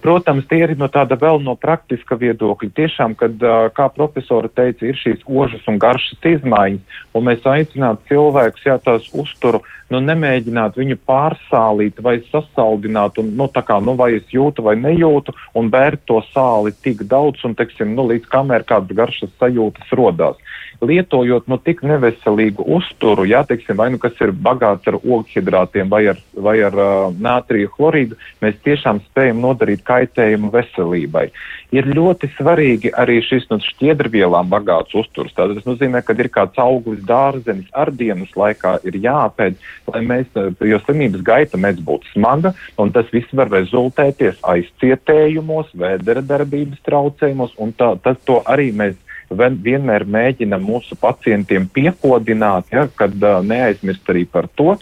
Protams, 0.01 0.45
tie 0.49 0.61
ir 0.65 0.75
no 0.77 0.89
tāda 0.91 1.17
vēl 1.19 1.41
no 1.43 1.55
praktiska 1.59 2.17
viedokļa. 2.19 2.69
Tiešām, 2.75 3.15
kad, 3.19 3.37
kā 3.75 3.87
profesora 3.93 4.49
teica, 4.49 4.85
ir 4.85 4.99
šīs 4.99 5.25
ožas 5.25 5.65
un 5.69 5.79
garšas 5.81 6.27
izmaiņas, 6.35 6.99
un 7.15 7.25
mēs 7.29 7.47
aicinātu 7.49 8.11
cilvēkus, 8.11 8.65
jā, 8.67 8.77
tās 8.83 9.07
uzturu, 9.13 9.61
nu, 9.93 10.01
nemēģināt 10.05 10.77
viņu 10.79 10.99
pārsālīt 11.07 12.01
vai 12.03 12.17
sasaldināt, 12.31 13.19
un, 13.21 13.33
nu, 13.39 13.49
tā 13.51 13.65
kā, 13.65 13.79
nu, 13.83 13.95
vai 13.99 14.15
es 14.19 14.33
jūtu 14.33 14.65
vai 14.65 14.75
nejūtu, 14.79 15.35
un 15.57 15.71
bērt 15.73 16.05
to 16.09 16.21
sāli 16.31 16.73
tik 16.85 17.05
daudz, 17.09 17.45
un, 17.45 17.55
teiksim, 17.57 17.93
nu, 17.97 18.07
līdz 18.11 18.29
kamēr 18.31 18.65
kādas 18.67 18.97
garšas 18.97 19.33
sajūtas 19.41 19.93
rodās 19.97 20.41
lietojot 20.81 21.47
nu, 21.51 21.57
tik 21.61 21.83
neveselīgu 21.85 22.65
uzturu, 22.77 23.25
ja, 23.29 23.43
teiksim, 23.47 23.77
vai 23.79 23.89
nu 23.93 23.99
kas 24.01 24.17
ir 24.23 24.33
bagāts 24.35 24.87
ar 24.89 24.97
ogļhidrātiem 24.99 25.91
vai 25.91 26.05
ar, 26.11 26.21
vai 26.33 26.55
ar 26.65 26.75
uh, 26.79 26.95
nātrija 27.13 27.71
chlorīdu, 27.75 28.17
mēs 28.43 28.57
tiešām 28.65 29.01
spējam 29.07 29.41
nodarīt 29.43 29.85
kaitējumu 29.87 30.51
veselībai. 30.53 31.29
Ir 31.75 31.87
ļoti 31.91 32.29
svarīgi 32.37 32.91
arī 32.95 33.17
šis 33.25 33.47
nu, 33.49 33.57
šķiedrvielām 33.63 34.49
bagāts 34.51 34.95
uzturs. 34.95 35.33
Tātad 35.35 35.59
tas 35.59 35.67
nozīmē, 35.67 36.01
ka 36.05 36.15
ir 36.19 36.29
kāds 36.33 36.59
auglis 36.61 37.01
dārzenis 37.07 37.71
ar 37.75 37.91
dienas 37.91 38.31
laikā 38.37 38.77
ir 38.87 38.99
jāpēd, 39.03 39.57
lai 39.91 40.03
mēs, 40.05 40.29
jo 40.35 40.81
slimības 40.85 41.25
gaita 41.25 41.59
mēdz 41.59 41.81
būt 41.85 42.07
smaga, 42.13 42.53
un 42.79 42.93
tas 42.95 43.09
viss 43.13 43.33
var 43.35 43.51
rezultēties 43.51 44.39
aizcietējumos, 44.45 45.73
vēdera 45.75 46.23
darbības 46.25 46.83
traucējumos, 46.87 47.57
un 47.59 47.73
tā, 47.75 47.95
tas 48.05 48.21
to 48.27 48.39
arī 48.45 48.71
mēs 48.75 48.95
vienmēr 49.37 50.05
mēģina 50.07 50.59
mūsu 50.61 50.97
pacientiem 50.99 51.67
piekodināt, 51.73 52.71
ja, 52.73 52.87
kad 52.99 53.15
uh, 53.23 53.41
neaizmirst 53.45 54.13
arī 54.13 54.25
par 54.29 54.49
to. 54.55 54.77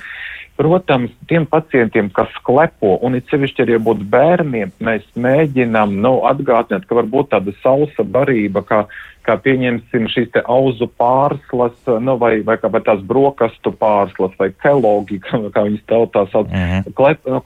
Protams, 0.53 1.09
tiem 1.25 1.47
pacientiem, 1.49 2.11
kas 2.13 2.29
klepo, 2.45 2.99
un 3.01 3.17
it 3.17 3.31
sevišķi 3.31 3.63
arī 3.63 3.79
būt 3.81 4.03
bērniem, 4.13 4.73
mēs 4.85 5.07
mēģinām 5.17 5.95
nu, 6.03 6.19
atgādināt, 6.29 6.85
ka 6.85 6.99
var 6.99 7.09
būt 7.09 7.31
tāda 7.31 7.55
sausa 7.63 8.05
barība, 8.05 8.61
kā 8.61 8.83
kā 9.23 9.37
pieņemsim 9.43 10.09
šīs 10.11 10.31
te 10.35 10.43
auzu 10.49 10.89
pārslas, 10.99 11.75
nu, 12.03 12.17
vai, 12.21 12.35
vai 12.45 12.57
vai 12.61 12.81
tās 12.85 13.01
brokastu 13.07 13.73
pārslas, 13.79 14.35
vai 14.39 14.51
kelogi, 14.63 15.19
kā, 15.53 15.63
viņas 15.63 15.87
tautā 15.89 16.25
sauc, 16.31 16.51
mm 16.51 16.69
-hmm. 16.69 16.93
klep, 16.97 17.25
nu, 17.27 17.41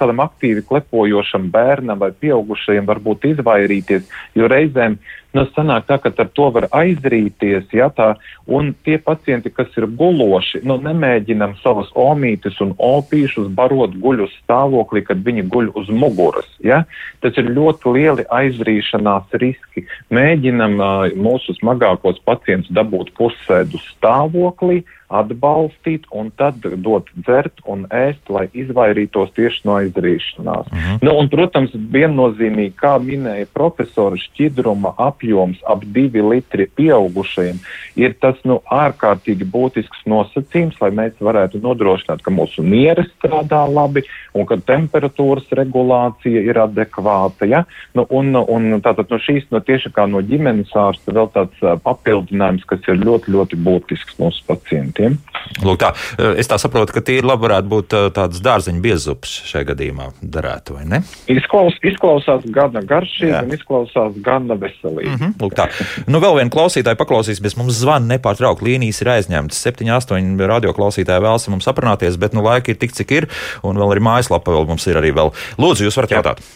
tādam 0.00 0.24
aktīvi 0.24 0.66
klepojošam 0.68 1.50
bērnam 1.50 1.98
vai 1.98 2.12
pieaugušajam 2.12 2.86
varbūt 2.88 3.30
izvairīties, 3.32 4.08
jo 4.34 4.48
reizēm, 4.48 4.98
nu, 5.36 5.44
sanāk 5.52 5.86
tā, 5.88 5.98
ka 6.02 6.12
ar 6.16 6.30
to 6.34 6.48
var 6.54 6.66
aizrīties, 6.74 7.68
ja 7.76 7.88
tā, 7.94 8.14
un 8.46 8.72
tie 8.84 8.96
pacienti, 8.98 9.52
kas 9.52 9.74
ir 9.76 9.86
guloši, 9.98 10.62
nu, 10.68 10.78
nemēģinam 10.82 11.56
savas 11.62 11.90
omītes 11.98 12.60
un 12.64 12.74
opīšus 12.78 13.50
barot 13.58 13.96
guļu 14.00 14.28
stāvoklī, 14.38 15.04
kad 15.08 15.20
viņi 15.24 15.44
guļ 15.52 15.70
uz 15.78 15.90
muguras, 15.92 16.48
ja, 16.64 16.84
tas 17.20 17.36
ir 17.40 17.50
ļoti 17.52 17.94
lieli 17.96 18.26
aizrīšanās 18.40 19.36
riski. 19.42 19.84
Mēģinam 20.14 20.78
uh, 20.80 21.17
mūsu 21.18 21.54
smagākos 21.58 22.20
pacientus 22.28 22.70
dabūt 22.76 23.12
pusēdu 23.18 23.80
stāvoklī, 23.92 24.82
atbalstīt 25.08 26.04
un 26.12 26.28
tad 26.36 26.60
dot 26.84 27.08
dzert 27.16 27.62
un 27.68 27.86
ēst, 27.94 28.28
lai 28.32 28.46
izvairītos 28.52 29.32
tieši 29.36 29.64
no 29.64 29.78
aizrīšanās. 29.80 30.68
Mm 30.68 30.78
-hmm. 30.78 30.98
nu, 31.02 31.14
un, 31.16 31.28
protams, 31.32 31.72
viennozīmīgi, 31.72 32.74
kā 32.76 32.98
minēja 33.00 33.46
profesora, 33.54 34.16
šķidruma 34.20 34.94
apjoms 34.96 35.62
ap 35.64 35.84
divi 35.84 36.22
litri 36.22 36.68
pieaugušajiem 36.76 37.60
ir 37.96 38.14
tas 38.20 38.36
nu, 38.44 38.60
ārkārtīgi 38.70 39.48
būtisks 39.48 40.04
nosacījums, 40.06 40.76
lai 40.80 40.90
mēs 40.90 41.16
varētu 41.20 41.62
nodrošināt, 41.62 42.22
ka 42.22 42.30
mūsu 42.30 42.62
nieres 42.62 43.08
strādā 43.16 43.64
labi 43.72 44.04
un 44.34 44.46
ka 44.46 44.56
temperatūras 44.56 45.48
regulācija 45.52 46.40
ir 46.40 46.58
adekvāta. 46.58 47.48
Ja? 47.48 47.64
Nu, 47.94 48.06
un, 48.10 48.36
un 48.36 48.80
tātad 48.80 49.08
no 49.10 49.16
šīs 49.16 49.48
no 49.50 49.60
tieši 49.60 49.90
kā 49.90 50.06
no 50.06 50.20
ģimenes 50.20 50.76
ārsta 50.76 51.12
vēl 51.12 51.32
tāds 51.32 51.56
uh, 51.64 51.80
papildinājums, 51.80 52.64
kas 52.68 52.80
ir 52.88 53.00
ļoti, 53.00 53.32
ļoti 53.32 53.56
būtisks 53.56 54.20
mūsu 54.20 54.44
pacientiem 54.46 54.97
klientiem. 54.98 55.18
Lūk, 55.64 55.78
tā, 55.80 55.92
es 56.38 56.48
tā 56.50 56.58
saprotu, 56.60 56.92
ka 56.94 57.02
tīri 57.04 57.26
labi 57.26 57.46
varētu 57.46 57.70
būt 57.70 57.94
tāds 58.16 58.42
dārzeņu 58.44 58.82
biezups 58.84 59.30
šajā 59.48 59.70
gadījumā, 59.70 60.10
darētu, 60.20 60.76
vai 60.76 60.84
ne? 60.90 61.00
Izklaus, 61.30 61.78
izklausās 61.86 62.44
gana 62.54 62.82
garšīgi 62.86 63.32
un 63.46 63.54
izklausās 63.56 64.18
gana 64.24 64.58
veselīgi. 64.60 65.08
Mm 65.08 65.16
-hmm, 65.16 65.32
lūk, 65.42 65.56
tā. 65.56 65.68
Nu, 66.06 66.20
vēl 66.22 66.38
viena 66.40 66.52
klausītāja 66.52 66.98
paklausīsies, 67.00 67.56
mums 67.56 67.80
zvana 67.80 68.14
nepārtraukti, 68.14 68.68
līnijas 68.68 69.02
ir 69.02 69.12
aizņemtas. 69.16 69.62
7, 69.70 69.88
8 69.96 70.46
radioklausītāji 70.52 71.24
vēlas 71.24 71.48
mums 71.48 71.68
aprunāties, 71.70 72.20
bet 72.20 72.36
nu 72.36 72.44
laika 72.44 72.72
ir 72.72 72.78
tik, 72.78 72.92
cik 72.92 73.10
ir, 73.10 73.28
un 73.62 73.78
vēl 73.78 73.96
ir 73.96 74.04
mājaslapa, 74.04 74.52
vēl 74.52 74.68
mums 74.68 74.86
ir 74.86 75.00
arī 75.00 75.14
vēl. 75.14 75.32
Lūdzu, 75.58 75.88
jūs 75.88 75.96
varat 75.96 76.18
jautāt. 76.18 76.46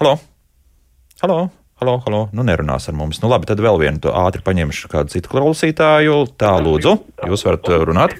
Halo! 0.00 0.18
Halo! 1.22 1.61
Halo, 1.82 1.96
halo, 2.04 2.18
nu 2.30 2.44
nerunās 2.46 2.84
ar 2.86 2.94
mums. 2.94 3.18
Nu 3.18 3.26
labi, 3.26 3.48
tad 3.50 3.58
vēl 3.58 3.74
vienu 3.80 4.10
ātri 4.14 4.38
paņemšu 4.46 4.86
kādu 4.92 5.10
citu 5.10 5.32
klausītāju. 5.32 6.20
Tā, 6.38 6.52
lūdzu, 6.62 6.92
jūs 7.26 7.42
varat 7.42 7.70
uh, 7.72 7.82
runāt. 7.88 8.14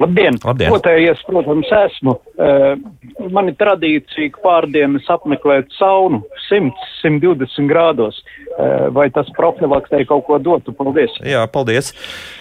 Labdien! 0.00 0.38
Labdien. 0.40 0.72
Potējies, 0.72 1.20
protams, 1.28 1.68
esmu. 1.76 2.14
Uh, 2.40 3.28
man 3.36 3.52
ir 3.52 3.58
tradīcija 3.60 4.40
pārdienas 4.40 5.04
apmeklēt 5.12 5.76
saunu 5.76 6.22
100-120 6.46 7.68
grādos. 7.68 8.22
Uh, 8.54 8.86
vai 8.94 9.08
tas 9.10 9.26
profilaksē 9.34 10.04
kaut 10.06 10.22
ko 10.28 10.36
dotu? 10.38 10.70
Paldies! 10.78 11.10
Jā, 11.26 11.40
paldies! 11.50 11.88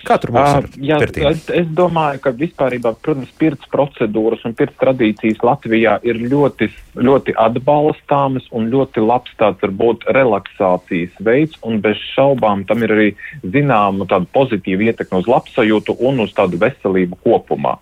Kā 0.05 0.20
tur 0.22 0.30
būs? 0.36 0.59
Uh, 0.59 0.76
jā, 0.86 0.99
es, 1.32 1.47
es 1.49 1.72
domāju, 1.74 2.20
ka 2.22 2.30
vispārībā, 2.38 2.91
protams, 3.01 3.32
pirts 3.41 3.66
procedūras 3.74 4.43
un 4.45 4.53
pirts 4.53 4.78
tradīcijas 4.78 5.41
Latvijā 5.41 5.95
ir 6.05 6.20
ļoti, 6.22 6.68
ļoti 7.01 7.34
atbalstāmas 7.41 8.45
un 8.53 8.68
ļoti 8.70 9.01
labs 9.01 9.34
tāds 9.39 9.57
varbūt 9.66 10.05
relaksācijas 10.14 11.18
veids, 11.26 11.57
un 11.66 11.82
bez 11.82 11.97
šaubām 12.11 12.61
tam 12.70 12.86
ir 12.86 12.93
arī 12.93 13.09
zināma 13.41 14.05
tāda 14.05 14.30
pozitīva 14.38 14.91
ietekme 14.91 15.24
uz 15.24 15.32
labsajūtu 15.34 15.97
un 15.97 16.22
uz 16.28 16.38
tādu 16.38 16.61
veselību 16.61 17.18
kopumā. 17.26 17.80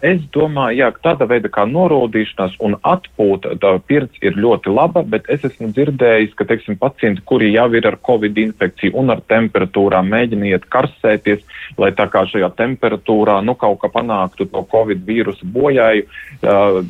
Es 0.00 0.24
domāju, 0.32 0.80
jā, 0.80 0.90
ka 0.96 1.10
tāda 1.10 1.28
veida 1.28 1.52
kā 1.52 1.68
norūdīšanās 1.68 2.56
un 2.64 2.80
atpūta 2.80 3.52
pirts 3.84 4.24
ir 4.24 4.40
ļoti 4.40 4.72
laba, 4.72 5.04
bet 5.04 5.28
es 5.28 5.44
esmu 5.44 5.74
dzirdējis, 5.76 6.32
ka, 6.40 6.48
teiksim, 6.48 6.80
pacienti, 6.80 7.24
kuri 7.28 7.52
jau 7.52 7.65
ir 7.74 7.86
ar 7.86 7.98
covid 8.06 8.38
infekciju 8.38 8.94
un 9.00 9.10
ar 9.10 9.22
temperatūrām, 9.28 10.08
mēģina 10.12 10.50
iet 10.52 10.66
karsēties, 10.72 11.42
lai 11.78 11.90
tā 11.96 12.06
kā 12.12 12.24
šajā 12.30 12.50
temperatūrā, 12.56 13.40
nu, 13.44 13.56
kaut 13.58 13.80
kā 13.82 13.90
panāktu 13.92 14.46
to 14.50 14.62
covid 14.70 15.02
vīrusu 15.06 15.48
bojāju, 15.52 16.06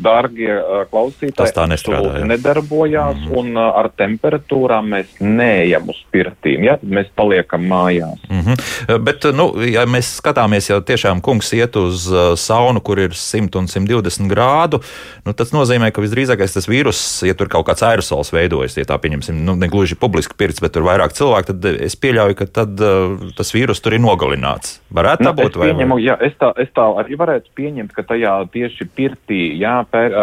dārgie 0.02 0.58
klausītāji, 0.90 1.36
tas 1.38 1.54
tā 1.56 1.66
nestrādā, 1.70 2.20
nedarbojās, 2.26 3.16
mm 3.16 3.34
un 3.36 3.58
ar 3.58 3.88
temperatūrām 3.98 4.86
mēs 4.94 5.16
neejam 5.20 5.90
uz 5.90 5.98
pirtīm, 6.14 6.64
ja, 6.66 6.76
mēs 6.82 7.08
paliekam 7.18 7.64
mājās. 7.68 8.20
Mm 8.30 8.40
-hmm. 8.40 9.02
Bet, 9.04 9.26
nu, 9.34 9.48
ja 9.66 9.84
mēs 9.86 10.16
skatāmies 10.20 10.70
jau 10.70 10.80
tiešām 10.80 11.20
kungs 11.20 11.52
iet 11.52 11.76
uz 11.76 12.06
saunu, 12.40 12.80
kur 12.80 12.98
ir 12.98 13.10
100 13.14 13.58
un 13.58 13.66
120 13.66 14.28
grādu, 14.30 14.80
nu, 15.24 15.32
tas 15.32 15.52
nozīmē, 15.52 15.90
ka 15.90 16.00
visdrīzākais 16.00 16.54
tas 16.54 16.68
vīrus, 16.68 17.26
ja 17.26 17.34
tur 17.34 17.48
kaut 17.48 17.66
kāds 17.66 17.82
aerosols 17.82 18.32
veidojas, 18.32 18.76
ja 18.76 18.84
tā 18.84 18.98
pieņemsim, 18.98 19.44
nu, 19.44 19.56
ne 19.56 19.68
gluži 19.68 19.94
publiski 19.94 20.34
pirts, 20.38 20.60
bet 20.66 20.74
tur 20.74 20.86
vairāk 20.86 21.14
cilvēku, 21.16 21.54
tad 21.54 21.80
es 21.86 21.96
pieļauju, 22.02 22.36
ka 22.40 22.48
tad 22.60 22.82
uh, 22.82 23.30
tas 23.38 23.54
vīrus 23.54 23.82
tur 23.84 23.96
ir 23.96 24.02
nogalināts. 24.02 24.80
Varētu 24.96 25.24
tā 25.24 25.32
nu, 25.32 25.36
būt? 25.40 25.56
Es, 25.56 25.62
pieņemu, 25.62 25.98
jā, 26.02 26.18
es, 26.26 26.36
tā, 26.40 26.52
es 26.62 26.70
tā 26.76 26.86
arī 27.02 27.18
varētu 27.18 27.52
pieņemt, 27.56 27.94
ka 27.96 28.06
tajā 28.10 28.34
tieši 28.54 28.88
pirtī, 28.96 29.42
jā, 29.60 29.78
pēr, 29.92 30.16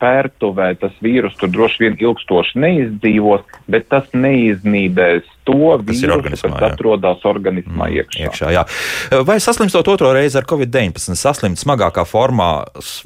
pērtuvē 0.00 0.72
tas 0.80 0.96
vīrus 1.04 1.36
tur 1.40 1.52
droši 1.52 1.86
vien 1.86 2.00
ilgstoši 2.00 2.62
neizdzīvos, 2.62 3.46
bet 3.72 3.88
tas 3.92 4.08
neiznīdēs 4.12 5.28
to 5.46 5.76
vīrusu, 5.82 6.22
kas 6.26 6.44
jā. 6.44 6.70
atrodas 6.70 7.24
organismā 7.26 7.88
mm, 7.88 7.96
iekšā. 7.98 8.20
iekšā 8.26 8.50
jā. 8.54 8.62
Vai 9.26 9.38
saslimstot 9.42 9.88
otro 9.90 10.12
reizi 10.14 10.38
ar 10.38 10.46
covid-19, 10.48 11.16
saslimt 11.18 11.60
smagākā 11.60 12.04
formā 12.08 12.50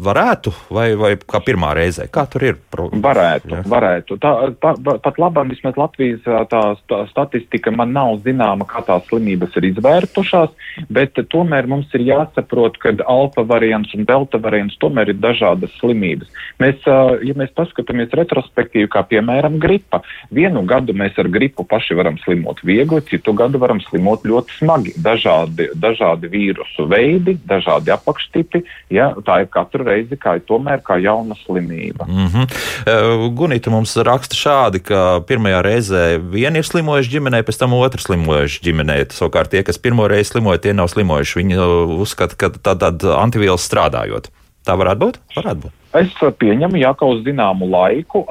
varētu, 0.05 0.53
vai, 0.77 0.91
vai 1.01 1.15
kā 1.17 1.41
pirmā 1.45 1.73
reize? 1.77 2.09
Kā 2.13 2.27
tur 2.31 2.45
ir? 2.51 2.61
Varētu, 2.77 3.55
jā. 3.55 3.63
varētu. 3.73 4.19
Tā, 4.21 4.35
tā, 4.61 4.75
pat 5.05 5.21
labam 5.23 5.53
vismaz 5.53 5.79
Latvijas 5.81 6.27
tā, 6.57 6.65
tā 6.89 7.03
statistika 7.11 7.73
man 7.75 7.93
nav 7.97 8.21
zināma, 8.25 8.67
kā 8.69 8.83
tās 8.87 9.05
slimības 9.11 9.57
ir 9.59 9.69
izvērtušās, 9.71 10.53
bet 10.93 11.19
tomēr 11.33 11.69
mums 11.71 11.93
ir 11.97 12.07
jāsaprot, 12.07 12.79
ka 12.83 12.95
alfa 13.07 13.45
variants 13.47 13.95
un 13.97 14.07
delta 14.09 14.41
variants 14.43 14.77
tomēr 14.83 15.13
ir 15.13 15.21
dažādas 15.21 15.75
slimības. 15.81 16.31
Mēs, 16.63 16.87
ja 17.27 17.37
mēs 17.37 17.53
paskatāmies 17.57 18.15
retrospektīvi, 18.17 18.89
kā 18.93 19.05
piemēram 19.09 19.59
gripa, 19.63 20.03
vienu 20.35 20.65
gadu 20.69 20.97
mēs 20.97 21.19
ar 21.21 21.29
gripu 21.33 21.67
paši 21.69 21.97
varam 21.99 22.19
slimot 22.25 22.63
viegli, 22.67 23.03
citu 23.11 23.35
gadu 23.37 23.61
varam 23.63 23.81
slimot 23.85 24.25
ļoti 24.27 24.61
smagi. 24.61 24.95
Dažādi, 25.03 25.71
dažādi 25.77 26.31
vīrusu 26.33 26.89
veidi, 26.91 27.37
dažādi 27.47 27.93
apakštipi. 27.95 28.63
Ja, 28.95 29.13
tā 29.27 29.43
ir 29.45 29.51
katru 29.53 29.87
reizi 29.87 30.19
kā, 30.21 30.37
tomēr 30.49 30.83
kā 30.87 30.99
jauna 31.03 31.37
slimība. 31.45 32.07
Mm 32.09 32.29
-hmm. 32.33 33.35
Gunita 33.37 33.71
mums 33.71 33.97
raksta 33.97 34.37
šādi, 34.37 34.83
ka 34.83 35.21
pirmajā 35.29 35.63
reizē 35.63 36.05
viena 36.47 36.63
ir 36.63 36.69
slimojuši 36.69 37.11
ģimenē, 37.17 37.43
pēc 37.47 37.59
tam 37.59 37.75
otra 37.77 38.03
slimojuši 38.03 38.63
ģimenē. 38.69 39.01
Savukārt 39.15 39.51
tie, 39.51 39.65
kas 39.67 39.81
pirmo 39.83 40.07
reizi 40.11 40.31
slimoja, 40.31 40.63
tie 40.63 40.75
nav 40.77 40.91
slimojuši. 40.93 41.41
Viņi 41.43 41.59
uzskata, 41.99 42.39
ka 42.39 42.53
tā 42.55 42.77
tad 42.79 43.03
antivielas 43.17 43.67
strādājot. 43.67 44.31
Tā 44.67 44.79
varētu 44.79 45.03
būt? 45.03 45.19
Varētu 45.35 45.67
būt. 45.67 45.75
Es 45.97 46.13
pieņemu, 46.19 46.77
ja 46.81 46.93
kaut 46.99 47.23
zināmu 47.27 47.69
laiku 47.71 48.25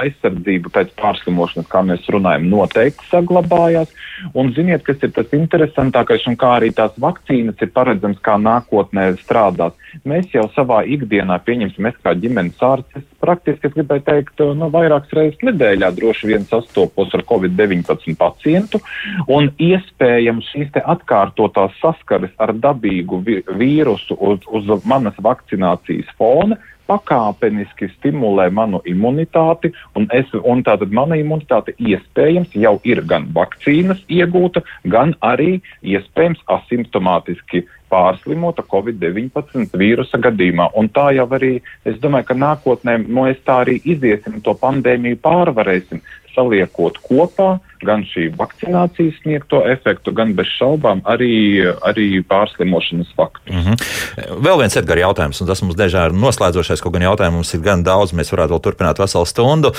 aizsardzība 0.00 0.72
pēc 0.74 0.92
pārslimošanas, 1.00 1.68
kā 1.70 1.82
mēs 1.86 2.08
runājam, 2.12 2.48
noteikti 2.50 3.08
saglabājās. 3.10 3.92
Un 4.36 4.52
ziniet, 4.56 4.82
kas 4.84 5.00
ir 5.06 5.14
tas 5.16 5.30
interesantākais 5.36 6.26
un 6.28 6.36
kā 6.40 6.52
arī 6.58 6.70
tās 6.76 6.92
vakcīnas 7.00 7.62
ir 7.64 7.70
paredzams, 7.72 8.20
kā 8.24 8.36
nākotnē 8.40 9.06
strādāt. 9.22 9.78
Mēs 10.08 10.28
jau 10.34 10.44
savā 10.54 10.82
ikdienā 10.84 11.40
pieņemsim, 11.46 11.88
es 11.88 11.96
kā 12.04 12.12
ģimenes 12.18 12.60
ārsts, 12.62 13.06
praktiski, 13.22 13.70
es 13.70 13.76
gribēju 13.76 14.04
teikt, 14.06 14.44
nu, 14.58 14.68
vairākas 14.72 15.14
reizes 15.16 15.40
nedēļā 15.46 15.90
droši 15.96 16.30
vien 16.30 16.46
sastopos 16.50 17.14
ar 17.16 17.24
Covid-19 17.30 18.16
pacientu, 18.20 18.82
un 19.28 19.50
iespējams 19.56 20.52
šīs 20.52 20.72
te 20.76 20.84
atkārtotās 20.94 21.76
saskares 21.80 22.34
ar 22.42 22.54
dabīgu 22.56 23.22
vīrusu 23.24 24.18
uz, 24.20 24.46
uz 24.52 24.70
manas 24.88 25.16
vakcinācijas 25.22 26.09
fona 26.18 26.58
pakāpeniski 26.90 27.90
stimulē 27.94 28.48
manu 28.50 28.80
imunitāti, 28.88 29.70
un, 29.94 30.08
es, 30.16 30.30
un 30.42 30.64
tātad 30.66 30.90
mana 30.94 31.18
imunitāte 31.20 31.76
iespējams 31.78 32.56
jau 32.58 32.76
ir 32.88 33.02
gan 33.10 33.28
vakcīnas 33.36 34.02
iegūta, 34.10 34.64
gan 34.90 35.14
arī 35.22 35.60
iespējams 35.86 36.42
asimptomātiski 36.56 37.62
pārslimota 37.90 38.64
Covid-19 38.70 39.76
vīrusa 39.80 40.20
gadījumā. 40.22 40.70
Un 40.78 40.88
tā 40.94 41.10
jau 41.16 41.26
arī, 41.36 41.56
es 41.84 41.98
domāju, 42.02 42.30
ka 42.30 42.38
nākotnē 42.38 42.96
mēs 43.06 43.42
tā 43.46 43.62
arī 43.64 43.80
iziesim, 43.84 44.40
to 44.44 44.54
pandēmiju 44.58 45.20
pārvarēsim, 45.24 46.02
saliekot 46.34 47.00
kopā 47.04 47.58
gan 47.80 48.02
šī 48.04 48.26
vakcinācijas 48.36 49.16
sniegto 49.22 49.62
efektu, 49.68 50.12
gan 50.12 50.34
bez 50.36 50.48
šaubām 50.58 51.00
arī, 51.08 51.64
arī 51.86 52.20
pārslimošanas 52.28 53.08
faktu. 53.16 53.52
Mm 53.52 53.62
-hmm. 53.64 53.76
Vēl 54.44 54.58
viens 54.60 54.76
Edgars 54.76 55.00
jautājums, 55.00 55.40
un 55.40 55.46
tas 55.48 55.62
mums 55.62 55.76
dažādi 55.76 56.20
noslēdzošais, 56.20 56.82
kaut 56.82 56.92
gan 56.92 57.02
jautājumu 57.02 57.40
mums 57.40 57.54
ir 57.54 57.60
gan 57.60 57.82
daudz, 57.82 58.12
mēs 58.12 58.32
varētu 58.32 58.52
vēl 58.52 58.60
turpināt 58.60 59.00
veselu 59.00 59.26
stundu. 59.26 59.72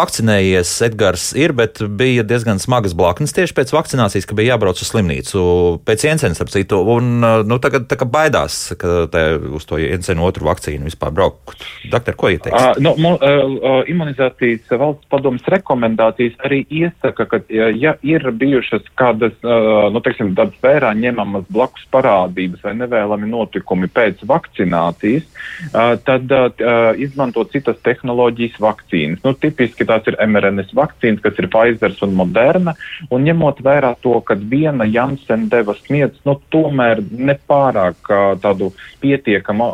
Vakcinējies 0.00 0.82
Edgars 0.82 1.32
ir, 1.36 1.52
bet 1.52 1.82
bija 1.88 2.22
diezgan 2.22 2.58
smagas 2.58 2.94
blaknes 2.94 3.32
tieši 3.32 3.54
pēc 3.54 3.72
vakcinācijas, 3.72 4.26
ka 4.26 4.34
bija 4.34 4.54
jābrauc 4.54 4.80
uz 4.80 4.88
slimnīcu 4.88 5.80
pēc 5.84 6.04
Jensens, 6.04 6.40
ap 6.40 6.48
citu, 6.48 6.80
un 6.80 7.19
uh, 7.24 7.40
nu, 7.46 7.60
tagad 7.62 7.88
tā 7.90 7.96
kā 8.00 8.08
baidās, 8.08 8.58
ka 8.80 9.06
te 9.12 9.24
uz 9.56 9.66
to 9.68 9.80
Jensenu 9.80 10.26
otru 10.26 10.48
vakcīnu 10.50 10.88
vispār 10.90 11.14
braukt. 11.14 11.64
Doktor, 11.90 12.16
ko 12.18 12.30
ieteiks? 12.32 12.56
Uh, 12.76 12.82
nu, 12.82 12.94
uh, 12.96 13.16
uh, 13.16 13.80
imunizācijas 13.90 14.70
valsts 14.80 15.08
padomas 15.10 15.46
rekomendācijas 15.50 16.36
arī 16.44 16.62
iesaka 16.68 17.26
ka 17.30 17.40
ja 17.48 17.94
ir 18.02 18.24
bijušas 18.34 18.86
kādas, 18.98 19.34
nu, 19.42 20.00
teiksim, 20.04 20.32
tādas 20.38 20.58
vērā 20.62 20.90
ņemamas 20.98 21.46
blakus 21.52 21.86
parādības 21.92 22.62
vai 22.64 22.74
nevēlami 22.78 23.28
notikumi 23.30 23.90
pēc 23.92 24.22
vakcinācijas, 24.28 25.26
tad 26.06 26.34
izmantot 27.00 27.52
citas 27.54 27.78
tehnoloģijas 27.86 28.58
vakcīnas. 28.62 29.22
Nu, 29.26 29.34
tipiski 29.38 29.86
tās 29.88 30.06
ir 30.10 30.18
mRNS 30.26 30.74
vakcīnas, 30.76 31.22
kas 31.24 31.38
ir 31.40 31.50
Pfizer 31.52 31.96
un 32.06 32.16
Moderna, 32.18 32.76
un 33.10 33.26
ņemot 33.26 33.62
vērā 33.64 33.94
to, 34.04 34.16
ka 34.26 34.36
viena 34.38 34.86
Janssen 34.88 35.48
deva 35.52 35.76
sniedz, 35.78 36.20
nu, 36.28 36.36
tomēr 36.54 37.02
nepārāk 37.10 38.10
tādu 38.42 38.70
pietiekamu 39.02 39.70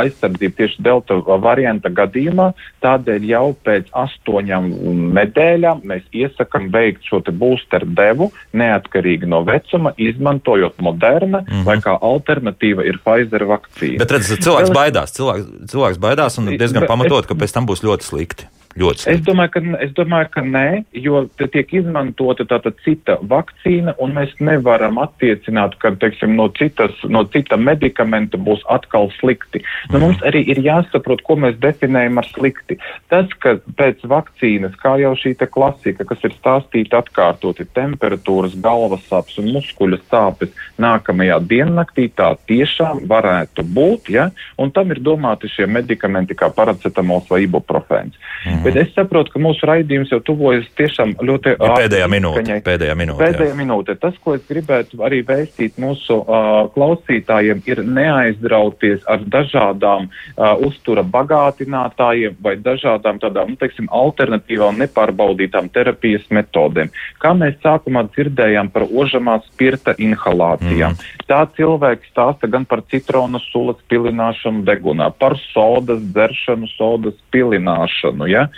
aizsardzību 0.00 0.56
tieši 0.56 0.84
delta 0.84 1.18
varianta 1.42 1.90
gadījumā, 1.92 2.50
tādēļ 2.84 3.26
jau 3.30 3.44
pēc 3.66 3.90
astoņām 4.04 4.70
nedēļām 5.18 5.82
mēs 5.90 6.06
iesakam 6.12 6.70
veikt 6.72 7.06
šo 7.08 7.22
boosteru 7.30 7.88
devu 7.96 8.30
neatkarīgi 8.56 9.28
no 9.28 9.42
vecuma, 9.46 9.92
izmantojot 9.96 10.80
Moderna 10.80 11.40
mm 11.40 11.46
-hmm. 11.50 11.64
vai 11.64 11.76
kā 11.78 11.98
alternatīva 12.00 12.86
ir 12.86 12.98
Pfizer 13.04 13.44
vakcīna. 13.44 13.98
Bet 13.98 14.10
redziet, 14.10 14.42
cilvēks 14.44 14.72
baidās, 14.74 15.12
cilvēks, 15.16 15.46
cilvēks 15.70 15.98
baidās 15.98 16.38
un 16.38 16.56
diezgan 16.56 16.86
pamatot, 16.86 17.26
ka 17.26 17.34
pēc 17.34 17.54
tam 17.54 17.66
būs 17.66 17.84
ļoti 17.84 18.04
slikti. 18.04 18.46
Ļoti 18.78 19.02
slikti. 19.02 19.18
Es 19.18 19.24
domāju, 19.26 19.50
ka, 19.50 19.60
es 19.82 19.92
domāju, 19.96 20.28
ka 20.30 20.42
nē, 20.46 20.66
jo 21.02 21.24
tiek 21.40 21.72
izmantota 21.74 22.44
tāda 22.46 22.70
cita 22.84 23.16
vakcīna, 23.26 23.96
un 23.98 24.14
mēs 24.14 24.36
nevaram 24.38 25.00
attiecināt, 25.02 25.74
ka 25.82 25.90
teiksim, 25.98 26.36
no, 26.38 26.46
citas, 26.54 26.94
no 27.10 27.24
cita 27.34 27.58
medikamenta 27.58 28.38
būs 28.38 28.62
atkal 28.70 29.10
slikti. 29.18 29.64
Nu, 29.90 29.98
mm. 29.98 30.04
Mums 30.04 30.22
arī 30.30 30.44
ir 30.54 30.62
jāsaprot, 30.62 31.24
ko 31.26 31.34
mēs 31.42 31.58
definējam 31.58 32.22
ar 32.22 32.28
slikti. 32.30 32.78
Tas, 33.10 33.26
ka 33.42 33.56
pēc 33.80 34.06
vakcīnas, 34.06 34.78
kā 34.78 34.94
jau 35.02 35.16
šī 35.18 35.34
klasika, 35.50 36.06
kas 36.06 36.22
ir 36.28 36.36
stāstīta 36.36 37.02
atkārtoti, 37.02 37.66
temperatūras, 37.74 38.54
galvas 38.62 39.02
sāpes 39.10 39.40
un 39.42 39.50
muskuļu 39.56 39.98
sāpes 40.06 40.54
nākamajā 40.78 41.40
diennaktī, 41.50 42.06
tā 42.14 42.32
tiešām 42.46 43.02
varētu 43.10 43.66
būt, 43.66 44.14
ja? 44.14 44.30
un 44.60 44.70
tam 44.70 44.94
ir 44.94 45.02
domāti 45.02 45.50
šie 45.50 45.66
medikamenti 45.66 46.38
kā 46.38 46.52
paracetamols 46.54 47.26
vai 47.32 47.42
ibuprofēns. 47.48 48.14
Mm. 48.46 48.59
-hmm. 48.60 48.74
Bet 48.74 48.76
es 48.76 48.94
saprotu, 48.94 49.32
ka 49.32 49.40
mūsu 49.40 49.66
raidījums 49.66 50.10
jau 50.12 50.20
tuvojas 50.20 50.66
tiešām 50.76 51.14
ļoti 51.20 51.56
ja 51.56 51.74
pēdējā 51.76 52.08
minūte. 52.10 52.60
Pēdējā 52.64 52.94
minūte. 52.94 53.24
Pēdējā 53.24 53.54
minūte. 53.56 53.96
Tas, 54.00 54.14
ko 54.24 54.34
es 54.34 54.44
gribētu 54.48 55.00
arī 55.06 55.22
vēstīt 55.26 55.78
mūsu 55.80 56.20
uh, 56.20 56.68
klausītājiem, 56.74 57.62
ir 57.66 57.82
neaizdrauties 57.84 59.06
ar 59.08 59.24
dažādām 59.24 60.08
uh, 60.10 60.56
uztura 60.66 61.02
bagātinātājiem 61.02 62.36
vai 62.42 62.56
dažādām 62.56 63.20
tādām, 63.22 63.54
nu, 63.54 63.56
teiksim, 63.56 63.88
alternatīvām 63.90 64.78
nepārbaudītām 64.84 65.70
terapijas 65.72 66.28
metodēm. 66.30 66.92
Kā 67.18 67.32
mēs 67.34 67.56
sākumā 67.64 68.06
dzirdējām 68.12 68.70
par 68.74 68.86
ožamā 68.88 69.40
spirta 69.46 69.94
inhalācijām. 69.98 70.96
Mm. 70.96 71.24
Tā 71.30 71.44
cilvēks 71.56 72.10
stāsta 72.12 72.50
gan 72.50 72.66
par 72.68 72.82
citronu 72.90 73.40
sulas 73.50 73.78
pilināšanu 73.88 74.64
degunā, 74.66 75.10
par 75.18 75.38
sodas 75.50 76.02
dzeršanu, 76.12 76.68
sodas 76.76 77.16
pilināšanu. 77.32 78.28
Ja? 78.30 78.49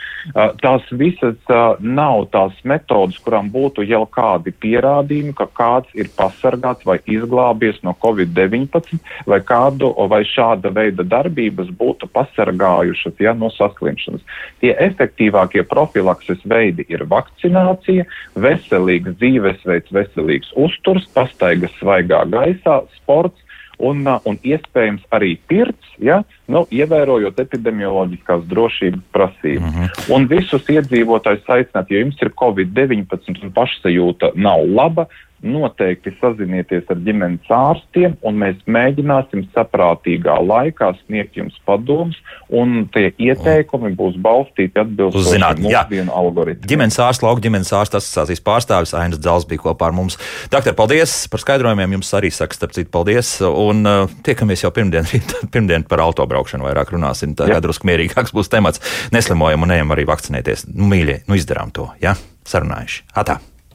Tās 0.63 0.87
visas 0.95 1.53
nav 1.81 2.29
tās 2.35 2.55
metodas, 2.69 3.19
kurām 3.25 3.51
būtu 3.53 3.85
jau 3.87 4.05
kādi 4.07 4.53
pierādījumi, 4.63 5.35
ka 5.39 5.49
kāds 5.51 5.93
ir 5.99 6.11
pasargāts 6.17 6.87
vai 6.87 6.99
izglābies 7.11 7.81
no 7.87 7.95
Covid-19, 8.05 9.01
vai 9.27 9.41
kādu 9.47 9.93
vai 10.13 10.23
šāda 10.29 10.73
veida 10.75 11.07
darbības 11.07 11.73
būtu 11.79 12.09
pasargājušas 12.15 13.23
ja, 13.23 13.35
no 13.35 13.51
saslimšanas. 13.55 14.23
Tie 14.63 14.73
efektīvākie 14.87 15.65
profilakses 15.69 16.43
veidi 16.49 16.87
ir 16.93 17.07
vakcinācija, 17.11 18.07
veselīgs 18.39 19.17
dzīvesveids, 19.19 19.95
veselīgs 19.95 20.53
uzturs, 20.59 21.09
pastaigas 21.17 21.75
svaigā 21.81 22.25
gaisā, 22.31 22.83
sports 23.01 23.43
un, 23.83 24.05
un 24.07 24.39
iespējams 24.47 25.03
arī 25.15 25.35
pirts, 25.51 25.95
ja, 26.03 26.21
nu, 26.51 26.65
ievērojot 26.71 27.41
epidemioloģiskās 27.43 28.47
drošības 28.51 29.05
prasības. 29.15 29.67
Mm 29.67 29.75
-hmm. 29.81 30.15
Un 30.15 30.29
visus 30.31 30.71
iedzīvotājus 30.71 31.51
aicināt, 31.57 31.91
ja 31.91 32.03
jums 32.05 32.23
ir 32.23 32.33
Covid-19 32.43 33.43
un 33.43 33.53
pašsajūta 33.53 34.33
nav 34.35 34.65
laba, 34.67 35.07
noteikti 35.43 36.13
sazinieties 36.21 36.89
ar 36.93 37.01
ģimenes 37.03 37.51
ārstiem, 37.53 38.15
un 38.27 38.39
mēs 38.43 38.61
mēģināsim 38.71 39.45
saprātīgā 39.55 40.37
laikā 40.47 40.93
sniegt 41.03 41.37
jums 41.39 41.57
padomus, 41.69 42.19
un 42.53 42.87
tie 42.95 43.11
ieteikumi 43.23 43.93
būs 43.99 44.19
balstīti 44.23 44.81
atbilstoši 44.83 45.43
mūsdienu 45.65 46.15
algoritmiem. 46.15 46.69
Ģimenes 46.73 46.99
ārsts, 47.03 47.25
lauka 47.27 47.45
ģimenes 47.45 47.73
ārsta 47.77 48.01
asociācijas 48.01 48.45
pārstāvis 48.47 48.95
Ainas 48.99 49.21
Dzels 49.23 49.47
bija 49.51 49.65
kopā 49.67 49.91
ar 49.91 49.97
mums. 49.97 50.19
Doktor, 50.53 50.77
paldies 50.79 51.15
par 51.33 51.43
skaidrojumiem, 51.43 51.99
jums 51.99 52.13
arī 52.19 52.33
saka, 52.35 52.57
starp 52.59 52.77
citu, 52.77 52.91
paldies, 52.95 53.35
un 53.43 53.87
uh, 53.89 54.19
tiekamies 54.27 54.65
jau 54.67 54.73
pirmdien, 54.75 55.09
pirmdien 55.55 55.87
par 55.89 56.05
autobraukšanu 56.07 56.69
vairāk 56.69 56.95
runāsim, 56.95 57.37
tā 57.39 57.51
kā 57.51 57.63
drusku 57.65 57.89
mierīgāks 57.91 58.35
būs 58.37 58.53
temats. 58.53 58.83
Neslimojam 59.15 59.67
un 59.67 59.79
ejam 59.79 59.97
arī 59.97 60.07
vakcinēties. 60.09 60.69
Nu, 60.73 60.91
mīļie, 60.93 61.23
nu 61.29 61.39
izdarām 61.39 61.75
to, 61.75 61.91
ja? 62.03 62.17
Sarunājuši. 62.49 63.09
Atā! 63.19 63.41